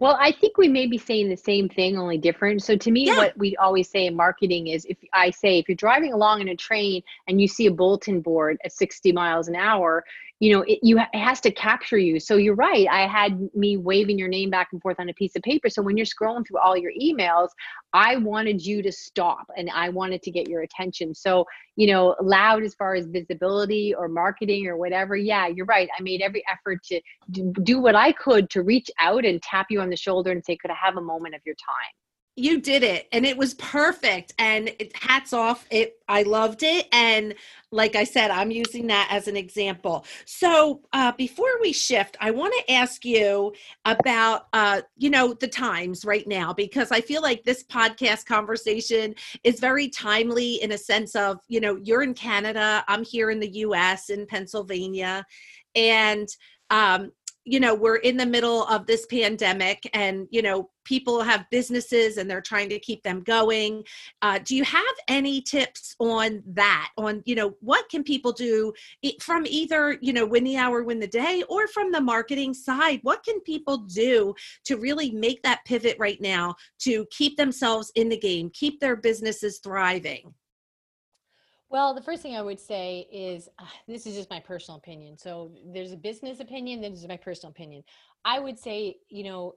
Well, 0.00 0.16
I 0.20 0.30
think 0.30 0.56
we 0.58 0.68
may 0.68 0.86
be 0.86 0.96
saying 0.98 1.28
the 1.28 1.36
same 1.36 1.68
thing, 1.68 1.98
only 1.98 2.18
different. 2.18 2.62
So 2.62 2.76
to 2.76 2.90
me, 2.92 3.06
Yeah. 3.06 3.16
what 3.16 3.36
we 3.36 3.56
always 3.56 3.88
say 3.90 4.06
in 4.06 4.14
marketing 4.14 4.68
is 4.68 4.84
if 4.88 4.96
I 5.12 5.30
say 5.30 5.58
if 5.58 5.68
you're 5.68 5.74
driving 5.74 6.12
along 6.12 6.40
in 6.40 6.48
a 6.48 6.56
train 6.56 7.02
and 7.26 7.40
you 7.40 7.48
see 7.48 7.66
a 7.66 7.72
bulletin 7.72 8.20
board 8.20 8.58
at 8.64 8.72
60 8.72 9.10
miles 9.10 9.48
an 9.48 9.56
hour, 9.56 10.04
you 10.40 10.52
know, 10.52 10.62
it, 10.62 10.78
you, 10.82 10.98
it 10.98 11.18
has 11.18 11.40
to 11.40 11.50
capture 11.50 11.98
you. 11.98 12.20
So 12.20 12.36
you're 12.36 12.54
right. 12.54 12.86
I 12.88 13.06
had 13.06 13.48
me 13.54 13.76
waving 13.76 14.18
your 14.18 14.28
name 14.28 14.50
back 14.50 14.68
and 14.72 14.80
forth 14.80 15.00
on 15.00 15.08
a 15.08 15.14
piece 15.14 15.34
of 15.34 15.42
paper. 15.42 15.68
So 15.68 15.82
when 15.82 15.96
you're 15.96 16.06
scrolling 16.06 16.46
through 16.46 16.58
all 16.58 16.76
your 16.76 16.92
emails, 17.00 17.48
I 17.92 18.16
wanted 18.16 18.64
you 18.64 18.82
to 18.82 18.92
stop 18.92 19.46
and 19.56 19.68
I 19.70 19.88
wanted 19.88 20.22
to 20.22 20.30
get 20.30 20.48
your 20.48 20.62
attention. 20.62 21.14
So, 21.14 21.44
you 21.76 21.88
know, 21.88 22.14
loud 22.20 22.62
as 22.62 22.74
far 22.74 22.94
as 22.94 23.06
visibility 23.06 23.94
or 23.94 24.08
marketing 24.08 24.68
or 24.68 24.76
whatever. 24.76 25.16
Yeah, 25.16 25.48
you're 25.48 25.66
right. 25.66 25.88
I 25.98 26.02
made 26.02 26.22
every 26.22 26.44
effort 26.50 26.82
to 26.84 27.00
do, 27.30 27.52
do 27.64 27.80
what 27.80 27.96
I 27.96 28.12
could 28.12 28.48
to 28.50 28.62
reach 28.62 28.90
out 29.00 29.24
and 29.24 29.42
tap 29.42 29.66
you 29.70 29.80
on 29.80 29.90
the 29.90 29.96
shoulder 29.96 30.30
and 30.30 30.44
say, 30.44 30.56
could 30.56 30.70
I 30.70 30.76
have 30.80 30.96
a 30.96 31.02
moment 31.02 31.34
of 31.34 31.40
your 31.44 31.56
time? 31.56 32.07
You 32.38 32.60
did 32.60 32.82
it 32.82 33.08
and 33.12 33.26
it 33.26 33.36
was 33.36 33.54
perfect 33.54 34.32
and 34.38 34.68
it, 34.78 34.94
hats 34.96 35.32
off 35.32 35.66
it 35.70 35.98
i 36.08 36.22
loved 36.22 36.62
it 36.62 36.86
and 36.92 37.34
like 37.72 37.96
i 37.96 38.04
said 38.04 38.30
i'm 38.30 38.50
using 38.50 38.86
that 38.86 39.08
as 39.10 39.28
an 39.28 39.36
example. 39.36 40.04
So 40.24 40.80
uh, 40.92 41.12
before 41.12 41.60
we 41.60 41.72
shift 41.72 42.16
i 42.20 42.30
want 42.30 42.54
to 42.58 42.72
ask 42.72 43.04
you 43.04 43.52
about 43.84 44.46
uh, 44.52 44.82
you 44.96 45.10
know 45.10 45.34
the 45.34 45.48
times 45.48 46.04
right 46.04 46.26
now 46.26 46.52
because 46.52 46.92
i 46.92 47.00
feel 47.00 47.22
like 47.22 47.42
this 47.42 47.64
podcast 47.64 48.26
conversation 48.26 49.14
is 49.42 49.58
very 49.58 49.88
timely 49.88 50.62
in 50.62 50.72
a 50.72 50.78
sense 50.78 51.16
of 51.16 51.38
you 51.48 51.60
know 51.60 51.76
you're 51.82 52.02
in 52.02 52.14
canada 52.14 52.84
i'm 52.88 53.04
here 53.04 53.30
in 53.30 53.40
the 53.40 53.48
us 53.48 54.10
in 54.10 54.26
pennsylvania 54.26 55.24
and 55.74 56.28
um, 56.70 57.12
you 57.50 57.60
know 57.60 57.74
we're 57.74 57.96
in 57.96 58.16
the 58.16 58.26
middle 58.26 58.64
of 58.64 58.86
this 58.86 59.06
pandemic 59.06 59.88
and 59.94 60.28
you 60.30 60.42
know 60.42 60.70
people 60.84 61.22
have 61.22 61.44
businesses 61.50 62.16
and 62.16 62.30
they're 62.30 62.40
trying 62.40 62.70
to 62.70 62.78
keep 62.78 63.02
them 63.02 63.20
going. 63.20 63.84
Uh, 64.22 64.38
do 64.42 64.56
you 64.56 64.64
have 64.64 64.82
any 65.06 65.42
tips 65.42 65.94
on 65.98 66.42
that? 66.46 66.90
On 66.96 67.22
you 67.26 67.34
know 67.34 67.54
what 67.60 67.88
can 67.90 68.02
people 68.02 68.32
do 68.32 68.72
from 69.20 69.44
either 69.46 69.98
you 70.00 70.12
know 70.12 70.26
win 70.26 70.44
the 70.44 70.56
hour 70.56 70.82
win 70.82 71.00
the 71.00 71.06
day 71.06 71.42
or 71.48 71.66
from 71.68 71.92
the 71.92 72.00
marketing 72.00 72.54
side 72.54 73.00
what 73.02 73.24
can 73.24 73.40
people 73.40 73.78
do 73.78 74.34
to 74.64 74.76
really 74.76 75.10
make 75.10 75.42
that 75.42 75.64
pivot 75.64 75.96
right 75.98 76.20
now 76.20 76.54
to 76.78 77.06
keep 77.10 77.36
themselves 77.36 77.92
in 77.94 78.08
the 78.08 78.18
game 78.18 78.50
keep 78.50 78.80
their 78.80 78.96
businesses 78.96 79.58
thriving 79.58 80.32
Well, 81.70 81.92
the 81.92 82.00
first 82.00 82.22
thing 82.22 82.34
I 82.34 82.40
would 82.40 82.58
say 82.58 83.06
is 83.12 83.48
uh, 83.58 83.64
this 83.86 84.06
is 84.06 84.14
just 84.14 84.30
my 84.30 84.40
personal 84.40 84.78
opinion. 84.78 85.18
So 85.18 85.52
there's 85.66 85.92
a 85.92 85.96
business 85.96 86.40
opinion, 86.40 86.80
then 86.80 86.92
there's 86.92 87.06
my 87.06 87.18
personal 87.18 87.50
opinion. 87.50 87.82
I 88.24 88.40
would 88.40 88.58
say, 88.58 88.96
you 89.10 89.22
know, 89.24 89.54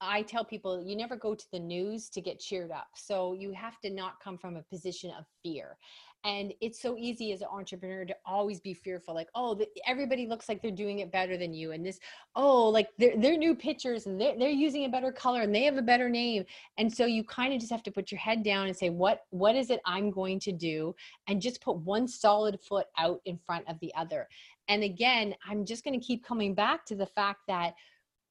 I 0.00 0.22
tell 0.22 0.44
people 0.44 0.82
you 0.82 0.96
never 0.96 1.16
go 1.16 1.34
to 1.34 1.44
the 1.52 1.58
news 1.58 2.08
to 2.10 2.20
get 2.20 2.38
cheered 2.38 2.70
up. 2.70 2.86
So 2.94 3.34
you 3.34 3.52
have 3.52 3.80
to 3.80 3.90
not 3.90 4.20
come 4.22 4.38
from 4.38 4.56
a 4.56 4.62
position 4.62 5.10
of 5.18 5.26
fear. 5.42 5.76
And 6.24 6.54
it's 6.60 6.80
so 6.80 6.96
easy 6.96 7.32
as 7.32 7.42
an 7.42 7.48
entrepreneur 7.52 8.04
to 8.06 8.16
always 8.24 8.58
be 8.58 8.72
fearful 8.72 9.14
like, 9.14 9.28
oh, 9.34 9.54
the, 9.54 9.68
everybody 9.86 10.26
looks 10.26 10.48
like 10.48 10.62
they're 10.62 10.70
doing 10.70 11.00
it 11.00 11.12
better 11.12 11.36
than 11.36 11.52
you. 11.52 11.72
And 11.72 11.84
this, 11.84 12.00
oh, 12.34 12.68
like 12.68 12.88
they're, 12.98 13.36
new 13.36 13.54
pictures 13.54 14.06
and 14.06 14.18
they're, 14.18 14.38
they're 14.38 14.48
using 14.48 14.84
a 14.84 14.88
better 14.88 15.12
color 15.12 15.42
and 15.42 15.54
they 15.54 15.64
have 15.64 15.76
a 15.76 15.82
better 15.82 16.08
name. 16.08 16.44
And 16.78 16.92
so 16.92 17.04
you 17.04 17.24
kind 17.24 17.52
of 17.52 17.60
just 17.60 17.72
have 17.72 17.82
to 17.82 17.90
put 17.90 18.10
your 18.10 18.20
head 18.20 18.42
down 18.42 18.68
and 18.68 18.76
say, 18.76 18.88
what, 18.90 19.24
what 19.30 19.54
is 19.54 19.70
it 19.70 19.80
I'm 19.84 20.10
going 20.10 20.40
to 20.40 20.52
do? 20.52 20.94
and 21.28 21.40
just 21.40 21.60
put 21.60 21.76
one 21.78 22.06
solid 22.08 22.60
foot 22.60 22.86
out 22.98 23.20
in 23.24 23.38
front 23.38 23.68
of 23.68 23.78
the 23.80 23.92
other. 23.94 24.28
And 24.68 24.82
again, 24.82 25.34
I'm 25.48 25.64
just 25.64 25.84
going 25.84 25.98
to 25.98 26.04
keep 26.04 26.24
coming 26.24 26.54
back 26.54 26.84
to 26.86 26.94
the 26.94 27.06
fact 27.06 27.40
that 27.48 27.74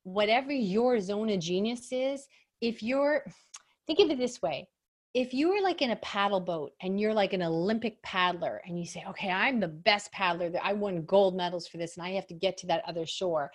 whatever 0.03 0.51
your 0.51 0.99
zone 0.99 1.29
of 1.29 1.39
genius 1.39 1.91
is, 1.91 2.27
if 2.61 2.83
you're, 2.83 3.25
think 3.87 3.99
of 3.99 4.09
it 4.09 4.17
this 4.17 4.41
way 4.41 4.67
if 5.13 5.33
you 5.33 5.49
were 5.49 5.61
like 5.61 5.81
in 5.81 5.91
a 5.91 5.95
paddle 5.97 6.39
boat 6.39 6.73
and 6.81 6.99
you're 6.99 7.13
like 7.13 7.33
an 7.33 7.43
Olympic 7.43 8.01
paddler 8.01 8.61
and 8.65 8.79
you 8.79 8.85
say, 8.85 9.03
okay, 9.09 9.29
I'm 9.29 9.59
the 9.59 9.67
best 9.67 10.11
paddler, 10.11 10.49
that 10.49 10.65
I 10.65 10.73
won 10.73 11.05
gold 11.05 11.35
medals 11.35 11.67
for 11.67 11.77
this 11.77 11.97
and 11.97 12.05
I 12.05 12.11
have 12.11 12.25
to 12.27 12.33
get 12.33 12.57
to 12.57 12.67
that 12.67 12.83
other 12.87 13.05
shore, 13.05 13.51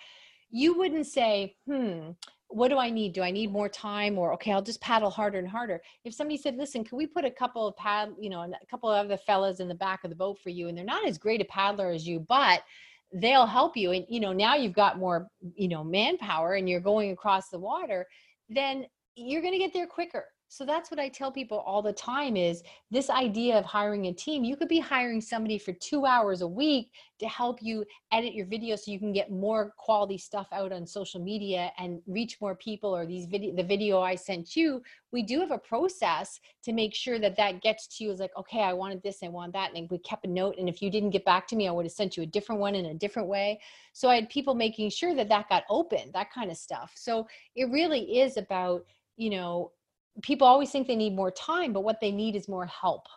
you 0.49 0.77
wouldn't 0.77 1.05
say, 1.05 1.55
hmm, 1.67 2.11
what 2.47 2.69
do 2.69 2.77
I 2.77 2.89
need? 2.89 3.13
Do 3.13 3.21
I 3.21 3.29
need 3.29 3.51
more 3.51 3.69
time? 3.69 4.17
Or 4.17 4.33
okay, 4.33 4.53
I'll 4.53 4.61
just 4.61 4.81
paddle 4.81 5.09
harder 5.09 5.37
and 5.37 5.47
harder. 5.47 5.81
If 6.03 6.15
somebody 6.15 6.37
said, 6.37 6.55
listen, 6.55 6.83
can 6.83 6.97
we 6.97 7.05
put 7.05 7.25
a 7.25 7.29
couple 7.29 7.67
of 7.67 7.75
pad, 7.75 8.13
you 8.19 8.29
know, 8.29 8.41
a 8.41 8.65
couple 8.71 8.89
of 8.89 9.05
other 9.05 9.17
fellas 9.17 9.59
in 9.59 9.67
the 9.67 9.75
back 9.75 10.03
of 10.03 10.09
the 10.09 10.15
boat 10.15 10.39
for 10.39 10.49
you, 10.49 10.67
and 10.67 10.77
they're 10.77 10.85
not 10.85 11.05
as 11.05 11.17
great 11.17 11.41
a 11.41 11.45
paddler 11.45 11.91
as 11.91 12.07
you, 12.07 12.19
but 12.21 12.63
they'll 13.13 13.45
help 13.45 13.77
you. 13.77 13.91
And 13.91 14.05
you 14.09 14.19
know, 14.19 14.33
now 14.33 14.55
you've 14.55 14.73
got 14.73 14.97
more, 14.97 15.27
you 15.55 15.67
know, 15.67 15.83
manpower 15.83 16.55
and 16.55 16.67
you're 16.67 16.79
going 16.79 17.11
across 17.11 17.49
the 17.49 17.59
water, 17.59 18.07
then 18.49 18.85
you're 19.15 19.41
gonna 19.41 19.59
get 19.59 19.73
there 19.73 19.87
quicker. 19.87 20.25
So 20.49 20.65
that's 20.65 20.89
what 20.89 20.99
I 20.99 21.09
tell 21.09 21.31
people 21.31 21.59
all 21.59 21.83
the 21.83 21.93
time 21.93 22.35
is 22.35 22.63
this 22.89 23.11
idea 23.11 23.55
of 23.57 23.65
hiring 23.65 24.07
a 24.07 24.13
team. 24.13 24.43
You 24.43 24.57
could 24.57 24.67
be 24.67 24.79
hiring 24.79 25.21
somebody 25.21 25.59
for 25.59 25.73
two 25.73 26.07
hours 26.07 26.41
a 26.41 26.47
week 26.47 26.89
to 27.19 27.27
help 27.27 27.61
you 27.61 27.85
edit 28.11 28.33
your 28.33 28.47
video 28.47 28.75
so 28.75 28.91
you 28.91 28.97
can 28.97 29.13
get 29.13 29.31
more 29.31 29.73
quality 29.77 30.17
stuff 30.17 30.47
out 30.51 30.71
on 30.71 30.87
social 30.87 31.21
media 31.21 31.71
and 31.77 32.01
reach 32.07 32.41
more 32.41 32.55
people 32.55 32.95
or 32.95 33.05
these 33.05 33.25
video 33.25 33.55
the 33.55 33.63
video 33.63 33.99
i 33.99 34.15
sent 34.15 34.55
you 34.55 34.81
we 35.11 35.21
do 35.21 35.39
have 35.39 35.51
a 35.51 35.57
process 35.57 36.39
to 36.63 36.71
make 36.71 36.95
sure 36.95 37.19
that 37.19 37.35
that 37.35 37.61
gets 37.61 37.87
to 37.87 38.03
you 38.03 38.11
is 38.11 38.19
like 38.19 38.31
okay 38.37 38.61
i 38.61 38.73
wanted 38.73 39.03
this 39.03 39.19
i 39.23 39.27
want 39.27 39.53
that 39.53 39.71
and 39.75 39.89
we 39.89 39.97
kept 39.99 40.25
a 40.25 40.29
note 40.29 40.55
and 40.57 40.69
if 40.69 40.81
you 40.81 40.89
didn't 40.89 41.09
get 41.09 41.25
back 41.25 41.45
to 41.45 41.55
me 41.55 41.67
i 41.67 41.71
would 41.71 41.85
have 41.85 41.91
sent 41.91 42.15
you 42.15 42.23
a 42.23 42.27
different 42.27 42.59
one 42.59 42.75
in 42.75 42.87
a 42.87 42.93
different 42.93 43.27
way 43.27 43.59
so 43.93 44.09
i 44.09 44.15
had 44.15 44.29
people 44.29 44.55
making 44.55 44.89
sure 44.89 45.13
that 45.13 45.29
that 45.29 45.49
got 45.49 45.63
open 45.69 46.09
that 46.13 46.31
kind 46.31 46.49
of 46.49 46.57
stuff 46.57 46.91
so 46.95 47.27
it 47.55 47.69
really 47.69 48.19
is 48.19 48.37
about 48.37 48.85
you 49.17 49.29
know 49.29 49.71
people 50.21 50.47
always 50.47 50.71
think 50.71 50.87
they 50.87 50.95
need 50.95 51.15
more 51.15 51.31
time 51.31 51.73
but 51.73 51.83
what 51.83 51.99
they 51.99 52.11
need 52.11 52.35
is 52.35 52.47
more 52.47 52.65
help 52.65 53.07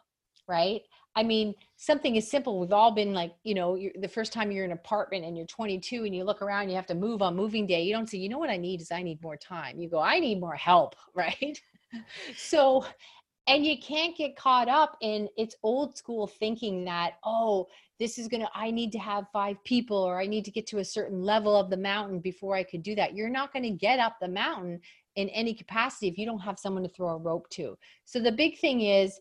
right 0.49 0.83
I 1.15 1.23
mean, 1.23 1.55
something 1.77 2.17
is 2.17 2.31
simple. 2.31 2.59
We've 2.59 2.73
all 2.73 2.91
been 2.91 3.13
like, 3.13 3.35
you 3.45 3.55
know, 3.55 3.79
the 4.01 4.09
first 4.09 4.33
time 4.33 4.51
you're 4.51 4.65
in 4.65 4.71
an 4.71 4.79
apartment 4.79 5.25
and 5.25 5.37
you're 5.37 5.47
22 5.47 6.05
and 6.05 6.15
you 6.15 6.25
look 6.25 6.41
around, 6.41 6.71
you 6.71 6.77
have 6.77 6.87
to 6.87 6.95
move 6.95 7.21
on 7.21 7.37
moving 7.37 7.67
day. 7.67 7.83
You 7.83 7.95
don't 7.95 8.09
say, 8.09 8.19
you 8.19 8.29
know 8.29 8.39
what 8.39 8.51
I 8.51 8.57
need 8.57 8.81
is 8.81 8.91
I 8.91 9.03
need 9.03 9.23
more 9.23 9.37
time. 9.37 9.79
You 9.79 9.91
go, 9.91 10.01
I 10.01 10.21
need 10.21 10.41
more 10.41 10.55
help, 10.55 10.97
right? 11.15 11.61
so, 12.37 12.87
and 13.47 13.67
you 13.67 13.79
can't 13.79 14.17
get 14.17 14.37
caught 14.37 14.69
up 14.69 14.97
in 15.03 15.29
it's 15.37 15.57
old 15.63 15.99
school 15.99 16.27
thinking 16.27 16.85
that, 16.85 17.15
oh, 17.25 17.67
this 17.99 18.19
is 18.19 18.29
going 18.29 18.41
to, 18.41 18.49
I 18.55 18.71
need 18.71 18.93
to 18.93 18.99
have 18.99 19.27
five 19.33 19.63
people 19.65 19.99
or 19.99 20.19
I 20.19 20.27
need 20.27 20.45
to 20.47 20.51
get 20.51 20.67
to 20.69 20.79
a 20.79 20.85
certain 20.85 21.23
level 21.23 21.55
of 21.55 21.69
the 21.69 21.77
mountain 21.77 22.21
before 22.21 22.55
I 22.55 22.63
could 22.63 22.83
do 22.83 22.95
that. 22.95 23.15
You're 23.15 23.29
not 23.29 23.53
going 23.53 23.65
to 23.65 23.71
get 23.71 23.99
up 23.99 24.17
the 24.21 24.29
mountain 24.29 24.81
in 25.17 25.29
any 25.31 25.55
capacity 25.55 26.09
if 26.09 26.19
you 26.19 26.27
don't 26.27 26.39
have 26.41 26.59
someone 26.59 26.83
to 26.83 26.89
throw 26.89 27.09
a 27.09 27.17
rope 27.17 27.49
to. 27.51 27.77
So 28.05 28.21
the 28.21 28.33
big 28.33 28.59
thing 28.59 28.83
is, 28.83 29.21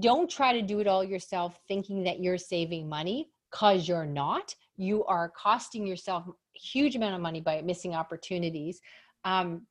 don't 0.00 0.30
try 0.30 0.52
to 0.52 0.62
do 0.62 0.80
it 0.80 0.86
all 0.86 1.04
yourself 1.04 1.58
thinking 1.68 2.02
that 2.04 2.20
you're 2.20 2.38
saving 2.38 2.88
money 2.88 3.28
because 3.50 3.86
you're 3.86 4.06
not. 4.06 4.54
You 4.76 5.04
are 5.04 5.30
costing 5.30 5.86
yourself 5.86 6.24
huge 6.54 6.96
amount 6.96 7.14
of 7.14 7.20
money 7.20 7.40
by 7.40 7.60
missing 7.62 7.94
opportunities. 7.94 8.80
Um, 9.24 9.66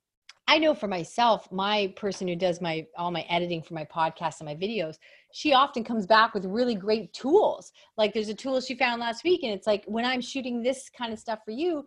i 0.46 0.58
know 0.58 0.74
for 0.74 0.88
myself 0.88 1.50
my 1.50 1.92
person 1.96 2.28
who 2.28 2.36
does 2.36 2.60
my 2.60 2.86
all 2.98 3.10
my 3.10 3.22
editing 3.30 3.62
for 3.62 3.72
my 3.72 3.84
podcast 3.84 4.40
and 4.40 4.46
my 4.46 4.54
videos 4.54 4.96
she 5.32 5.52
often 5.52 5.82
comes 5.82 6.06
back 6.06 6.32
with 6.32 6.44
really 6.44 6.76
great 6.76 7.12
tools. 7.12 7.72
Like 7.96 8.14
there's 8.14 8.28
a 8.28 8.34
tool 8.34 8.60
she 8.60 8.76
found 8.76 9.00
last 9.00 9.24
week 9.24 9.42
and 9.42 9.52
it's 9.52 9.66
like 9.66 9.84
when 9.86 10.04
i'm 10.04 10.20
shooting 10.20 10.62
this 10.62 10.88
kind 10.90 11.12
of 11.12 11.18
stuff 11.18 11.40
for 11.44 11.50
you 11.50 11.84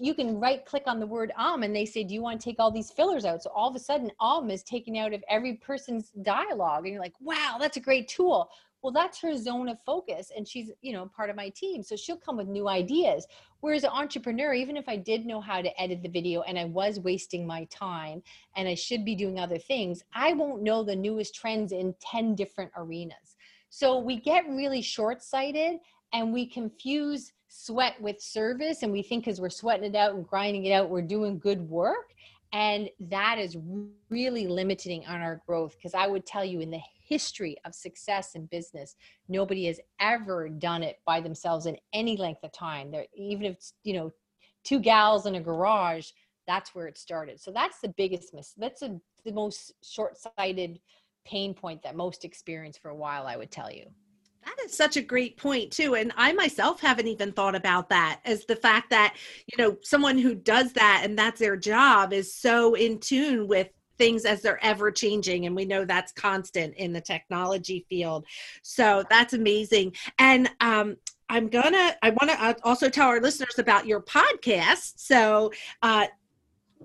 you 0.00 0.14
can 0.14 0.38
right 0.38 0.64
click 0.64 0.84
on 0.86 0.98
the 1.00 1.06
word 1.06 1.32
um 1.36 1.62
and 1.62 1.74
they 1.74 1.84
say 1.84 2.02
do 2.02 2.14
you 2.14 2.22
want 2.22 2.40
to 2.40 2.44
take 2.44 2.58
all 2.58 2.70
these 2.70 2.90
fillers 2.90 3.24
out? 3.24 3.42
So 3.42 3.50
all 3.54 3.68
of 3.68 3.76
a 3.76 3.80
sudden 3.80 4.10
um 4.20 4.50
is 4.50 4.62
taken 4.62 4.96
out 4.96 5.12
of 5.12 5.22
every 5.28 5.54
person's 5.54 6.10
dialogue 6.22 6.84
and 6.84 6.92
you're 6.92 7.02
like 7.02 7.14
wow 7.20 7.56
that's 7.60 7.76
a 7.76 7.80
great 7.80 8.08
tool. 8.08 8.50
Well 8.82 8.92
that's 8.92 9.20
her 9.20 9.36
zone 9.36 9.68
of 9.68 9.78
focus 9.84 10.30
and 10.36 10.46
she's 10.46 10.70
you 10.80 10.92
know 10.92 11.10
part 11.14 11.30
of 11.30 11.36
my 11.36 11.50
team 11.50 11.82
so 11.82 11.96
she'll 11.96 12.16
come 12.16 12.36
with 12.36 12.48
new 12.48 12.68
ideas. 12.68 13.26
Whereas 13.60 13.84
an 13.84 13.90
entrepreneur 13.90 14.54
even 14.54 14.76
if 14.76 14.88
i 14.88 14.96
did 14.96 15.26
know 15.26 15.40
how 15.40 15.60
to 15.60 15.80
edit 15.80 16.02
the 16.02 16.08
video 16.08 16.42
and 16.42 16.58
i 16.58 16.64
was 16.64 17.00
wasting 17.00 17.46
my 17.46 17.64
time 17.64 18.22
and 18.54 18.68
i 18.68 18.74
should 18.74 19.04
be 19.04 19.14
doing 19.14 19.38
other 19.38 19.58
things 19.58 20.02
i 20.14 20.32
won't 20.32 20.62
know 20.62 20.84
the 20.84 20.94
newest 20.94 21.34
trends 21.34 21.72
in 21.72 21.94
10 22.00 22.34
different 22.34 22.70
arenas. 22.76 23.36
So 23.70 23.98
we 23.98 24.20
get 24.20 24.48
really 24.48 24.80
short-sighted 24.80 25.80
and 26.12 26.32
we 26.32 26.46
confuse 26.46 27.32
sweat 27.58 28.00
with 28.00 28.20
service 28.20 28.82
and 28.82 28.92
we 28.92 29.02
think 29.02 29.24
because 29.24 29.40
we're 29.40 29.48
sweating 29.50 29.94
it 29.94 29.96
out 29.96 30.14
and 30.14 30.26
grinding 30.26 30.66
it 30.66 30.72
out 30.72 30.90
we're 30.90 31.00
doing 31.00 31.38
good 31.38 31.60
work 31.68 32.12
and 32.52 32.88
that 33.00 33.38
is 33.38 33.56
really 34.10 34.46
limiting 34.46 35.04
on 35.06 35.20
our 35.20 35.40
growth 35.46 35.74
because 35.76 35.94
i 35.94 36.06
would 36.06 36.26
tell 36.26 36.44
you 36.44 36.60
in 36.60 36.70
the 36.70 36.80
history 37.00 37.56
of 37.64 37.74
success 37.74 38.34
in 38.34 38.46
business 38.46 38.96
nobody 39.28 39.66
has 39.66 39.80
ever 40.00 40.48
done 40.48 40.82
it 40.82 40.98
by 41.06 41.20
themselves 41.20 41.66
in 41.66 41.76
any 41.92 42.16
length 42.16 42.42
of 42.42 42.52
time. 42.52 42.90
There 42.90 43.06
even 43.14 43.46
if 43.46 43.54
it's 43.54 43.72
you 43.84 43.94
know 43.94 44.12
two 44.64 44.80
gals 44.80 45.26
in 45.26 45.36
a 45.36 45.40
garage 45.40 46.10
that's 46.46 46.76
where 46.76 46.86
it 46.86 46.96
started. 46.96 47.40
So 47.40 47.50
that's 47.50 47.80
the 47.80 47.88
biggest 47.88 48.34
miss 48.34 48.54
that's 48.56 48.82
a, 48.82 49.00
the 49.24 49.32
most 49.32 49.72
short-sighted 49.82 50.78
pain 51.24 51.54
point 51.54 51.82
that 51.82 51.96
most 51.96 52.24
experience 52.24 52.78
for 52.78 52.90
a 52.90 52.94
while 52.94 53.26
i 53.26 53.36
would 53.36 53.50
tell 53.50 53.70
you 53.70 53.84
That 54.46 54.56
is 54.64 54.74
such 54.74 54.96
a 54.96 55.02
great 55.02 55.36
point 55.36 55.72
too 55.72 55.96
and 55.96 56.12
i 56.16 56.32
myself 56.32 56.80
haven't 56.80 57.08
even 57.08 57.32
thought 57.32 57.56
about 57.56 57.88
that 57.88 58.20
as 58.24 58.44
the 58.46 58.54
fact 58.54 58.90
that 58.90 59.16
you 59.48 59.62
know 59.62 59.76
someone 59.82 60.16
who 60.16 60.36
does 60.36 60.72
that 60.74 61.02
and 61.04 61.18
that's 61.18 61.40
their 61.40 61.56
job 61.56 62.12
is 62.12 62.32
so 62.32 62.74
in 62.74 63.00
tune 63.00 63.48
with 63.48 63.68
things 63.98 64.24
as 64.24 64.42
they're 64.42 64.62
ever 64.64 64.90
changing 64.90 65.46
and 65.46 65.54
we 65.54 65.64
know 65.64 65.84
that's 65.84 66.12
constant 66.12 66.74
in 66.74 66.92
the 66.92 67.00
technology 67.00 67.86
field. 67.88 68.26
So 68.62 69.04
that's 69.10 69.32
amazing. 69.32 69.94
And 70.18 70.50
um 70.60 70.96
i'm 71.28 71.48
gonna 71.48 71.96
i 72.02 72.10
want 72.10 72.30
to 72.30 72.42
uh, 72.42 72.54
also 72.62 72.88
tell 72.88 73.08
our 73.08 73.20
listeners 73.20 73.58
about 73.58 73.86
your 73.86 74.00
podcast. 74.02 74.94
So 74.96 75.52
uh 75.82 76.06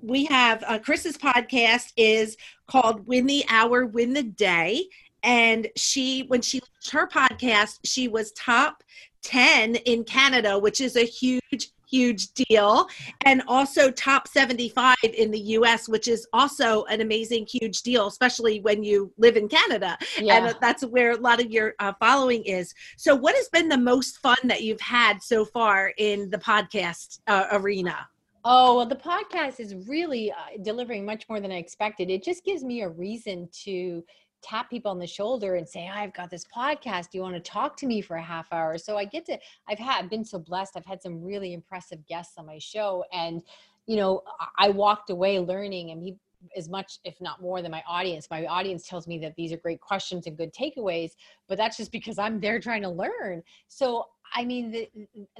we 0.01 0.25
have 0.25 0.63
uh, 0.65 0.79
chris's 0.79 1.17
podcast 1.17 1.91
is 1.97 2.37
called 2.65 3.05
win 3.05 3.27
the 3.27 3.43
hour 3.49 3.85
win 3.85 4.13
the 4.13 4.23
day 4.23 4.85
and 5.23 5.67
she 5.75 6.23
when 6.27 6.41
she 6.41 6.59
launched 6.59 6.91
her 6.91 7.07
podcast 7.07 7.79
she 7.83 8.07
was 8.07 8.31
top 8.33 8.83
10 9.23 9.75
in 9.75 10.03
canada 10.03 10.57
which 10.57 10.81
is 10.81 10.95
a 10.95 11.05
huge 11.05 11.71
huge 11.91 12.31
deal 12.33 12.87
and 13.25 13.43
also 13.47 13.91
top 13.91 14.27
75 14.27 14.95
in 15.03 15.29
the 15.29 15.39
us 15.39 15.89
which 15.89 16.07
is 16.07 16.25
also 16.31 16.85
an 16.85 17.01
amazing 17.01 17.45
huge 17.45 17.81
deal 17.81 18.07
especially 18.07 18.61
when 18.61 18.81
you 18.81 19.11
live 19.17 19.35
in 19.35 19.49
canada 19.49 19.97
yeah. 20.17 20.47
and 20.47 20.55
that's 20.61 20.85
where 20.85 21.11
a 21.11 21.17
lot 21.17 21.41
of 21.41 21.51
your 21.51 21.73
uh, 21.79 21.91
following 21.99 22.43
is 22.43 22.73
so 22.97 23.13
what 23.13 23.35
has 23.35 23.49
been 23.49 23.67
the 23.67 23.77
most 23.77 24.19
fun 24.19 24.37
that 24.45 24.63
you've 24.63 24.81
had 24.81 25.21
so 25.21 25.43
far 25.43 25.93
in 25.97 26.29
the 26.29 26.37
podcast 26.37 27.19
uh, 27.27 27.47
arena 27.51 28.07
Oh, 28.43 28.77
well, 28.77 28.87
the 28.87 28.95
podcast 28.95 29.59
is 29.59 29.75
really 29.87 30.31
uh, 30.31 30.35
delivering 30.63 31.05
much 31.05 31.29
more 31.29 31.39
than 31.39 31.51
I 31.51 31.57
expected. 31.57 32.09
It 32.09 32.23
just 32.23 32.43
gives 32.43 32.63
me 32.63 32.81
a 32.81 32.89
reason 32.89 33.47
to 33.65 34.03
tap 34.41 34.69
people 34.69 34.91
on 34.91 34.99
the 34.99 35.07
shoulder 35.07 35.55
and 35.55 35.67
say, 35.67 35.87
I've 35.87 36.13
got 36.13 36.29
this 36.29 36.45
podcast. 36.55 37.11
Do 37.11 37.17
you 37.17 37.21
want 37.21 37.35
to 37.35 37.41
talk 37.41 37.77
to 37.77 37.85
me 37.85 38.01
for 38.01 38.17
a 38.17 38.21
half 38.21 38.51
hour? 38.51 38.77
So 38.77 38.97
I 38.97 39.05
get 39.05 39.25
to, 39.27 39.37
I've 39.69 39.79
had, 39.79 40.03
I've 40.03 40.09
been 40.09 40.25
so 40.25 40.39
blessed. 40.39 40.73
I've 40.75 40.85
had 40.85 41.01
some 41.01 41.21
really 41.23 41.53
impressive 41.53 42.05
guests 42.07 42.33
on 42.37 42.45
my 42.45 42.57
show. 42.59 43.03
And, 43.13 43.41
you 43.87 43.97
know, 43.97 44.21
I 44.57 44.69
walked 44.69 45.09
away 45.09 45.39
learning 45.39 45.91
and 45.91 46.01
he, 46.01 46.17
as 46.55 46.69
much 46.69 46.99
if 47.03 47.19
not 47.21 47.41
more 47.41 47.61
than 47.61 47.69
my 47.69 47.83
audience 47.87 48.27
my 48.31 48.45
audience 48.47 48.87
tells 48.87 49.07
me 49.07 49.19
that 49.19 49.35
these 49.35 49.53
are 49.53 49.57
great 49.57 49.79
questions 49.79 50.25
and 50.25 50.35
good 50.35 50.51
takeaways 50.53 51.11
but 51.47 51.55
that's 51.55 51.77
just 51.77 51.91
because 51.91 52.17
i'm 52.17 52.39
there 52.39 52.59
trying 52.59 52.81
to 52.81 52.89
learn 52.89 53.43
so 53.67 54.07
i 54.33 54.43
mean 54.43 54.71
the, 54.71 54.89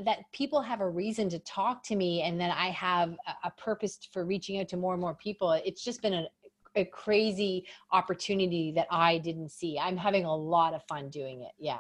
that 0.03 0.19
people 0.31 0.61
have 0.61 0.79
a 0.79 0.87
reason 0.87 1.27
to 1.27 1.39
talk 1.39 1.83
to 1.83 1.95
me 1.95 2.21
and 2.21 2.39
that 2.39 2.55
i 2.55 2.67
have 2.67 3.15
a, 3.27 3.47
a 3.47 3.51
purpose 3.57 3.97
for 4.11 4.25
reaching 4.25 4.59
out 4.59 4.67
to 4.67 4.77
more 4.77 4.93
and 4.93 5.01
more 5.01 5.15
people 5.15 5.51
it's 5.65 5.83
just 5.83 6.03
been 6.03 6.13
a, 6.13 6.25
a 6.75 6.85
crazy 6.85 7.65
opportunity 7.91 8.71
that 8.73 8.87
I 8.89 9.17
didn't 9.17 9.49
see. 9.49 9.77
I'm 9.79 9.97
having 9.97 10.25
a 10.25 10.35
lot 10.35 10.73
of 10.73 10.83
fun 10.83 11.09
doing 11.09 11.41
it. 11.41 11.51
Yeah. 11.59 11.79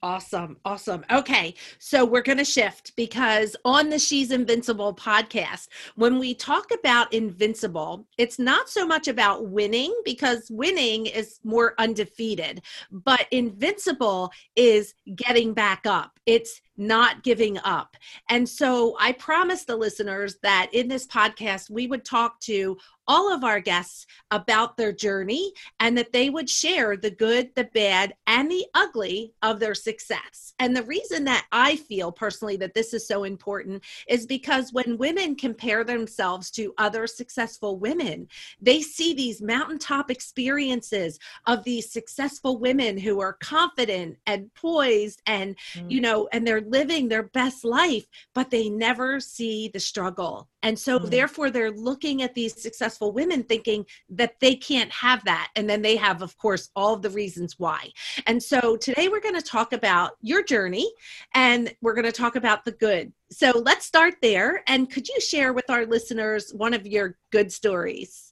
Awesome. 0.00 0.58
Awesome. 0.64 1.04
Okay. 1.10 1.54
So 1.80 2.04
we're 2.04 2.22
going 2.22 2.38
to 2.38 2.44
shift 2.44 2.94
because 2.94 3.56
on 3.64 3.90
the 3.90 3.98
She's 3.98 4.30
Invincible 4.30 4.94
podcast, 4.94 5.66
when 5.96 6.20
we 6.20 6.34
talk 6.34 6.66
about 6.78 7.12
invincible, 7.12 8.06
it's 8.16 8.38
not 8.38 8.68
so 8.68 8.86
much 8.86 9.08
about 9.08 9.48
winning 9.48 9.92
because 10.04 10.46
winning 10.50 11.06
is 11.06 11.40
more 11.42 11.74
undefeated, 11.78 12.62
but 12.92 13.26
invincible 13.32 14.30
is 14.54 14.94
getting 15.16 15.52
back 15.52 15.84
up. 15.84 16.20
It's 16.26 16.60
not 16.78 17.22
giving 17.22 17.58
up. 17.58 17.96
And 18.28 18.48
so 18.48 18.96
I 19.00 19.12
promised 19.12 19.66
the 19.66 19.76
listeners 19.76 20.36
that 20.42 20.68
in 20.72 20.88
this 20.88 21.06
podcast, 21.06 21.70
we 21.70 21.86
would 21.86 22.04
talk 22.04 22.40
to 22.40 22.78
all 23.08 23.32
of 23.32 23.42
our 23.42 23.58
guests 23.58 24.06
about 24.30 24.76
their 24.76 24.92
journey 24.92 25.52
and 25.80 25.96
that 25.96 26.12
they 26.12 26.28
would 26.28 26.48
share 26.48 26.96
the 26.96 27.10
good, 27.10 27.50
the 27.56 27.64
bad, 27.64 28.14
and 28.26 28.50
the 28.50 28.66
ugly 28.74 29.32
of 29.42 29.58
their 29.58 29.74
success. 29.74 30.52
And 30.58 30.76
the 30.76 30.82
reason 30.82 31.24
that 31.24 31.46
I 31.50 31.76
feel 31.76 32.12
personally 32.12 32.56
that 32.58 32.74
this 32.74 32.92
is 32.92 33.08
so 33.08 33.24
important 33.24 33.82
is 34.08 34.26
because 34.26 34.72
when 34.72 34.98
women 34.98 35.36
compare 35.36 35.84
themselves 35.84 36.50
to 36.52 36.74
other 36.76 37.06
successful 37.06 37.78
women, 37.78 38.28
they 38.60 38.82
see 38.82 39.14
these 39.14 39.40
mountaintop 39.40 40.10
experiences 40.10 41.18
of 41.46 41.64
these 41.64 41.90
successful 41.90 42.58
women 42.58 42.98
who 42.98 43.20
are 43.20 43.38
confident 43.40 44.18
and 44.26 44.52
poised 44.52 45.22
and, 45.26 45.56
mm. 45.74 45.90
you 45.90 46.02
know, 46.02 46.28
and 46.32 46.46
they're 46.46 46.60
living 46.70 47.08
their 47.08 47.24
best 47.24 47.64
life, 47.64 48.04
but 48.34 48.50
they 48.50 48.68
never 48.68 49.20
see 49.20 49.68
the 49.68 49.80
struggle. 49.80 50.48
And 50.62 50.78
so, 50.78 50.98
mm. 50.98 51.10
therefore, 51.10 51.50
they're 51.50 51.70
looking 51.70 52.22
at 52.22 52.34
these 52.34 52.60
successful 52.60 53.12
women 53.12 53.42
thinking 53.44 53.86
that 54.10 54.34
they 54.40 54.56
can't 54.56 54.90
have 54.90 55.24
that. 55.24 55.50
And 55.56 55.68
then 55.68 55.82
they 55.82 55.96
have, 55.96 56.22
of 56.22 56.36
course, 56.36 56.70
all 56.74 56.94
of 56.94 57.02
the 57.02 57.10
reasons 57.10 57.54
why. 57.58 57.90
And 58.26 58.42
so, 58.42 58.76
today 58.76 59.08
we're 59.08 59.20
going 59.20 59.34
to 59.34 59.42
talk 59.42 59.72
about 59.72 60.12
your 60.20 60.42
journey 60.42 60.90
and 61.34 61.74
we're 61.80 61.94
going 61.94 62.04
to 62.04 62.12
talk 62.12 62.36
about 62.36 62.64
the 62.64 62.72
good. 62.72 63.12
So, 63.30 63.52
let's 63.64 63.86
start 63.86 64.14
there. 64.22 64.62
And 64.66 64.90
could 64.90 65.08
you 65.08 65.20
share 65.20 65.52
with 65.52 65.70
our 65.70 65.86
listeners 65.86 66.52
one 66.52 66.74
of 66.74 66.86
your 66.86 67.16
good 67.30 67.52
stories? 67.52 68.28